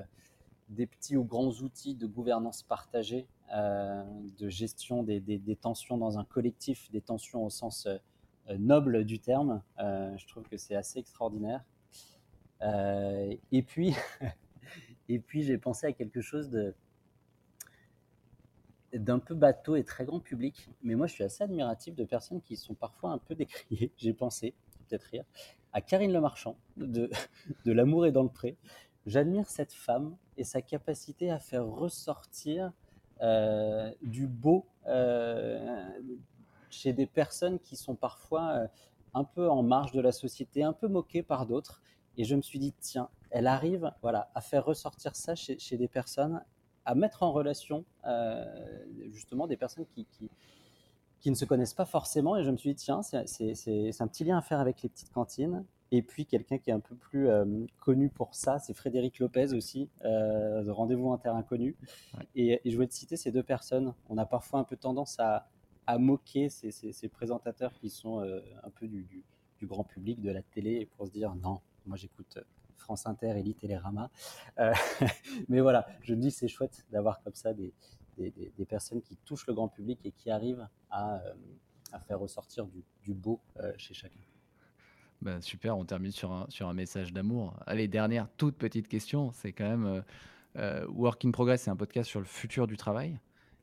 petits 0.88 1.16
ou 1.16 1.24
grands 1.24 1.52
outils 1.52 1.96
de 1.96 2.08
gouvernance 2.08 2.64
partagée, 2.64 3.28
de 3.54 4.50
gestion 4.50 5.04
des, 5.04 5.58
tensions 5.62 5.98
dans 5.98 6.18
un 6.18 6.26
collectif, 6.26 6.90
des 6.92 7.02
tensions 7.02 7.46
au 7.46 7.50
sens 7.50 7.88
noble 8.50 9.06
du 9.06 9.20
terme. 9.20 9.62
je 9.78 10.28
trouve 10.28 10.44
que 10.44 10.58
c'est 10.58 10.76
assez 10.76 11.00
extraordinaire. 11.00 11.64
et 12.62 13.62
puis, 13.62 13.94
Et 15.10 15.20
puis 15.20 15.44
j'ai 15.44 15.58
pensé 15.58 15.88
à 15.88 15.94
quelque 15.94 16.22
chose 16.22 16.50
de 16.50 16.74
d'un 18.94 19.20
peu 19.20 19.36
bateau 19.36 19.76
et 19.76 19.84
très 19.84 20.06
grand 20.06 20.20
public. 20.20 20.70
Mais 20.82 20.96
moi, 20.96 21.08
je 21.08 21.14
suis 21.14 21.24
assez 21.24 21.44
admiratif 21.44 21.96
de 21.96 22.06
personnes 22.06 22.42
qui 22.42 22.56
sont 22.56 22.76
parfois 22.76 23.12
un 23.12 23.18
peu 23.18 23.36
décriées. 23.36 23.92
J'ai 23.98 24.14
pensé, 24.14 24.54
peut-être 24.88 25.04
rire, 25.04 25.26
à 25.74 25.82
Karine 25.82 26.14
Le 26.14 26.22
Marchand 26.22 26.56
de, 26.78 27.10
de 27.66 27.72
L'amour 27.74 28.06
est 28.06 28.14
dans 28.14 28.24
le 28.24 28.30
pré. 28.30 28.56
J'admire 29.06 29.50
cette 29.50 29.74
femme 29.74 30.16
et 30.38 30.44
sa 30.44 30.62
capacité 30.62 31.30
à 31.30 31.40
faire 31.40 31.66
ressortir 31.66 32.72
euh, 33.22 33.92
du 34.02 34.28
beau 34.28 34.66
euh, 34.88 35.90
chez 36.70 36.92
des 36.92 37.06
personnes 37.06 37.60
qui 37.60 37.76
sont 37.76 37.96
parfois 37.96 38.50
euh, 38.52 38.68
un 39.14 39.24
peu 39.24 39.50
en 39.50 39.64
marge 39.64 39.92
de 39.92 40.02
la 40.02 40.12
société, 40.12 40.64
un 40.64 40.74
peu 40.74 40.88
moquées 40.88 41.24
par 41.24 41.46
d'autres. 41.46 41.82
Et 42.18 42.24
je 42.24 42.36
me 42.36 42.42
suis 42.42 42.60
dit, 42.60 42.74
tiens, 42.80 43.10
elle 43.36 43.48
arrive 43.48 43.92
voilà, 44.02 44.32
à 44.34 44.40
faire 44.40 44.64
ressortir 44.64 45.14
ça 45.14 45.36
chez, 45.36 45.78
des 45.78 45.90
personnes, 45.90 46.42
à 46.86 46.96
mettre 46.96 47.22
en 47.22 47.34
relation 47.34 47.84
euh, 48.06 48.46
justement 49.10 49.46
des 49.46 49.58
personnes 49.58 49.86
qui, 49.88 50.08
qui, 51.20 51.30
ne 51.30 51.36
se 51.36 51.44
connaissent 51.44 51.74
pas 51.74 51.84
forcément. 51.84 52.38
Et 52.38 52.46
je 52.46 52.52
me 52.52 52.56
suis 52.56 52.70
dit, 52.70 52.76
tiens, 52.76 53.02
c'est 53.02 53.22
un 54.00 54.08
petit 54.08 54.24
lien 54.24 54.38
à 54.38 54.42
faire 54.42 54.62
avec 54.62 54.82
les 54.84 54.88
petites 54.88 55.12
cantines. 55.12 55.66
Et 55.92 56.02
puis 56.02 56.26
quelqu'un 56.26 56.60
qui 56.60 56.70
est 56.70 56.74
un 56.74 56.80
peu 56.80 56.96
plus 56.96 57.28
euh, 57.28 57.66
connu 57.82 58.08
pour 58.08 58.34
ça, 58.36 58.58
c'est 58.58 58.74
Frédéric 58.74 59.20
Lopez 59.20 59.54
aussi, 59.54 59.90
euh, 60.06 60.64
de 60.64 60.72
Rendez-vous 60.72 61.12
Inter 61.12 61.30
Inconnu. 61.30 61.76
Et, 62.36 62.62
je 62.64 62.74
voulais 62.74 62.88
te 62.88 62.94
citer 62.94 63.18
ces 63.18 63.34
deux 63.34 63.44
personnes. 63.44 63.94
On 64.08 64.18
a 64.18 64.26
parfois 64.26 64.62
un 64.62 64.64
peu 64.64 64.78
tendance 64.78 65.20
à, 65.20 65.50
moquer 66.00 66.48
ces, 66.48 67.10
présentateurs 67.10 67.74
qui 67.74 67.90
sont 67.90 68.22
un 68.22 68.70
peu 68.72 68.88
du 68.88 69.24
du 69.58 69.68
grand 69.68 69.84
public, 69.84 70.22
de 70.22 70.32
la 70.32 70.42
télé, 70.42 70.86
pour 70.98 71.08
se 71.08 71.12
dire 71.12 71.34
non, 71.36 71.62
moi 71.86 71.96
j'écoute 71.96 72.40
France 72.78 73.06
Inter, 73.08 73.38
Elite, 73.38 73.60
Télérama. 73.60 74.10
Euh, 74.60 74.74
mais 75.50 75.60
voilà, 75.60 75.88
je 76.02 76.14
me 76.14 76.22
dis 76.22 76.32
c'est 76.32 76.48
chouette 76.48 76.86
d'avoir 76.92 77.22
comme 77.22 77.36
ça 77.36 77.54
des, 77.54 77.74
des, 78.18 78.66
personnes 78.66 79.02
qui 79.02 79.18
touchent 79.18 79.48
le 79.48 79.54
grand 79.54 79.68
public 79.68 80.00
et 80.04 80.12
qui 80.12 80.32
arrivent 80.32 80.68
à, 80.90 81.16
euh, 81.16 81.34
à 81.92 82.00
faire 82.00 82.20
ressortir 82.20 82.66
du, 82.68 82.84
du 83.02 83.14
beau 83.14 83.40
euh, 83.58 83.74
chez 83.78 83.94
chacun. 83.94 84.20
Ben, 85.22 85.42
super, 85.42 85.78
on 85.78 85.86
termine 85.86 86.12
sur 86.12 86.32
un, 86.32 86.46
sur 86.50 86.68
un 86.68 86.74
message 86.74 87.14
d'amour. 87.14 87.58
Allez, 87.66 87.88
dernière 87.88 88.28
toute 88.38 88.58
petite 88.58 88.88
question, 88.88 89.32
c'est 89.32 89.54
quand 89.54 89.78
même 89.78 90.04
Work 90.90 91.26
in 91.26 91.32
Progress, 91.32 91.64
c'est 91.64 91.72
un 91.72 91.76
podcast 91.76 92.10
sur 92.10 92.20
le 92.20 92.26
futur 92.26 92.68
du 92.68 92.78
travail. 92.78 93.20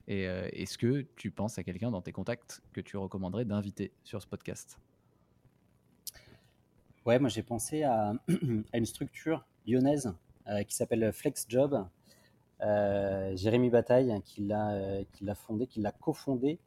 Et 0.09 0.25
est-ce 0.25 0.77
que 0.77 1.07
tu 1.15 1.31
penses 1.31 1.59
à 1.59 1.63
quelqu'un 1.63 1.91
dans 1.91 2.03
tes 2.03 2.13
contacts 2.13 2.63
que 2.73 2.81
tu 2.81 2.97
recommanderais 2.97 3.45
d'inviter 3.45 3.93
sur 4.03 4.21
ce 4.21 4.27
podcast? 4.27 4.79
Ouais, 7.05 7.19
moi 7.19 7.29
j'ai 7.29 7.43
pensé 7.43 7.83
à, 7.83 8.15
une 8.29 8.87
structure 8.87 9.45
lyonnaise 9.67 10.13
euh, 10.49 10.63
qui 10.63 10.77
s'appelle 10.77 11.13
Flex 11.13 11.47
Job. 11.49 11.85
Euh, 12.61 13.35
Jérémy 13.35 13.71
Bataille 13.71 14.15
qui 14.25 14.43
l'a 14.43 14.71
euh, 14.71 15.03
qui 15.13 15.25
l'a 15.25 15.35
fondé, 15.35 15.67
qui 15.67 15.81
l'a 15.81 15.91
cofondé. 15.91 16.61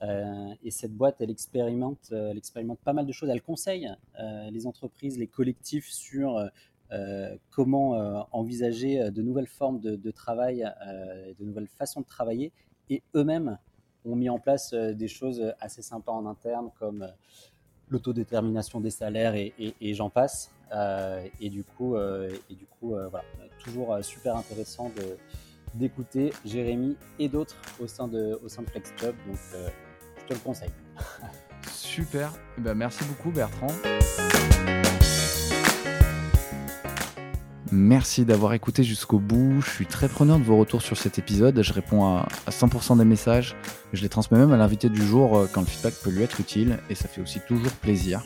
et 0.00 0.70
cette 0.70 0.94
boîte, 0.94 1.20
elle 1.20 1.30
expérimente, 1.30 2.10
elle 2.10 2.38
expérimente 2.38 2.80
pas 2.80 2.94
mal 2.94 3.06
de 3.06 3.12
choses. 3.12 3.28
Elle 3.28 3.42
conseille 3.42 3.88
les 4.50 4.66
entreprises, 4.66 5.18
les 5.18 5.28
collectifs 5.28 5.88
sur 5.90 6.50
comment 7.50 8.26
envisager 8.32 9.10
de 9.10 9.22
nouvelles 9.22 9.46
formes 9.46 9.78
de 9.80 10.10
travail, 10.10 10.68
de 11.38 11.44
nouvelles 11.44 11.68
façons 11.68 12.00
de 12.00 12.06
travailler. 12.06 12.50
Et 12.90 13.02
eux-mêmes 13.14 13.58
ont 14.04 14.16
mis 14.16 14.28
en 14.28 14.40
place 14.40 14.74
des 14.74 15.06
choses 15.06 15.54
assez 15.60 15.82
sympas 15.82 16.12
en 16.12 16.26
interne, 16.26 16.70
comme 16.80 17.06
l'autodétermination 17.92 18.80
des 18.80 18.90
salaires 18.90 19.34
et, 19.36 19.94
j'en 19.94 20.10
passe. 20.10 20.50
Euh, 20.74 21.24
et 21.40 21.50
du 21.50 21.62
coup, 21.62 21.96
euh, 21.96 22.30
et 22.48 22.54
du 22.54 22.64
coup 22.64 22.94
euh, 22.94 23.06
voilà, 23.08 23.26
toujours 23.62 23.98
super 24.02 24.36
intéressant 24.36 24.90
d'écouter 25.74 26.32
Jérémy 26.46 26.96
et 27.18 27.28
d'autres 27.28 27.56
au 27.78 27.86
sein 27.86 28.08
de, 28.08 28.38
au 28.42 28.48
de 28.62 28.70
FlexJob. 28.70 29.14
Donc, 29.26 29.36
je 30.18 30.26
te 30.26 30.32
le 30.32 30.40
conseille. 30.40 30.70
super. 31.70 32.32
Eh 32.58 32.62
ben, 32.62 32.74
merci 32.74 33.04
beaucoup, 33.04 33.30
Bertrand. 33.30 33.68
Merci 37.74 38.26
d'avoir 38.26 38.52
écouté 38.52 38.84
jusqu'au 38.84 39.18
bout. 39.18 39.62
Je 39.62 39.70
suis 39.70 39.86
très 39.86 40.06
preneur 40.06 40.38
de 40.38 40.44
vos 40.44 40.58
retours 40.58 40.82
sur 40.82 40.98
cet 40.98 41.18
épisode. 41.18 41.62
Je 41.62 41.72
réponds 41.72 42.04
à, 42.04 42.26
100% 42.50 42.98
des 42.98 43.06
messages. 43.06 43.56
Je 43.94 44.02
les 44.02 44.10
transmets 44.10 44.36
même 44.36 44.52
à 44.52 44.58
l'invité 44.58 44.90
du 44.90 45.02
jour 45.02 45.38
euh, 45.38 45.48
quand 45.50 45.62
le 45.62 45.66
feedback 45.66 45.94
peut 46.04 46.10
lui 46.10 46.22
être 46.22 46.38
utile 46.38 46.80
et 46.90 46.94
ça 46.94 47.08
fait 47.08 47.22
aussi 47.22 47.40
toujours 47.48 47.72
plaisir. 47.72 48.20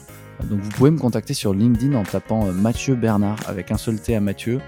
Donc 0.50 0.58
vous 0.58 0.70
pouvez 0.70 0.90
me 0.90 0.98
contacter 0.98 1.32
sur 1.32 1.54
LinkedIn 1.54 1.94
en 1.94 2.02
tapant 2.02 2.48
euh, 2.48 2.52
Mathieu 2.52 2.96
Bernard 2.96 3.38
avec 3.46 3.70
un 3.70 3.78
seul 3.78 4.00
T 4.00 4.16
à 4.16 4.20
Mathieu 4.20 4.60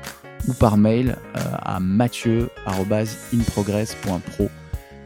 ou 0.46 0.52
par 0.52 0.76
mail 0.76 1.16
euh, 1.36 1.40
à 1.60 1.80
mathieu.inprogress.pro. 1.80 4.48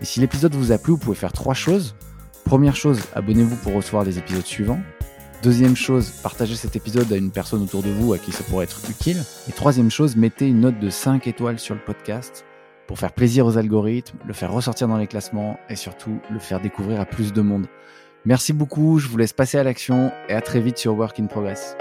Et 0.02 0.04
si 0.04 0.20
l'épisode 0.20 0.54
vous 0.54 0.72
a 0.72 0.76
plu, 0.76 0.92
vous 0.92 0.98
pouvez 0.98 1.16
faire 1.16 1.32
trois 1.32 1.54
choses. 1.54 1.94
Première 2.44 2.76
chose, 2.76 3.00
abonnez-vous 3.14 3.56
pour 3.56 3.72
recevoir 3.72 4.04
les 4.04 4.18
épisodes 4.18 4.44
suivants. 4.44 4.82
Deuxième 5.42 5.74
chose, 5.74 6.10
partagez 6.22 6.54
cet 6.54 6.76
épisode 6.76 7.12
à 7.12 7.16
une 7.16 7.32
personne 7.32 7.62
autour 7.62 7.82
de 7.82 7.90
vous 7.90 8.12
à 8.12 8.18
qui 8.18 8.30
ça 8.30 8.44
pourrait 8.44 8.62
être 8.62 8.78
utile. 8.88 9.16
Et 9.48 9.52
troisième 9.52 9.90
chose, 9.90 10.14
mettez 10.14 10.46
une 10.46 10.60
note 10.60 10.78
de 10.78 10.88
5 10.88 11.26
étoiles 11.26 11.58
sur 11.58 11.74
le 11.74 11.80
podcast 11.80 12.44
pour 12.86 13.00
faire 13.00 13.12
plaisir 13.12 13.44
aux 13.44 13.58
algorithmes, 13.58 14.18
le 14.24 14.34
faire 14.34 14.52
ressortir 14.52 14.86
dans 14.86 14.98
les 14.98 15.08
classements 15.08 15.58
et 15.68 15.74
surtout 15.74 16.20
le 16.30 16.38
faire 16.38 16.60
découvrir 16.60 17.00
à 17.00 17.06
plus 17.06 17.32
de 17.32 17.40
monde. 17.40 17.66
Merci 18.24 18.52
beaucoup, 18.52 19.00
je 19.00 19.08
vous 19.08 19.16
laisse 19.16 19.32
passer 19.32 19.58
à 19.58 19.64
l'action 19.64 20.12
et 20.28 20.34
à 20.34 20.42
très 20.42 20.60
vite 20.60 20.78
sur 20.78 20.94
Work 20.96 21.18
in 21.18 21.26
Progress. 21.26 21.76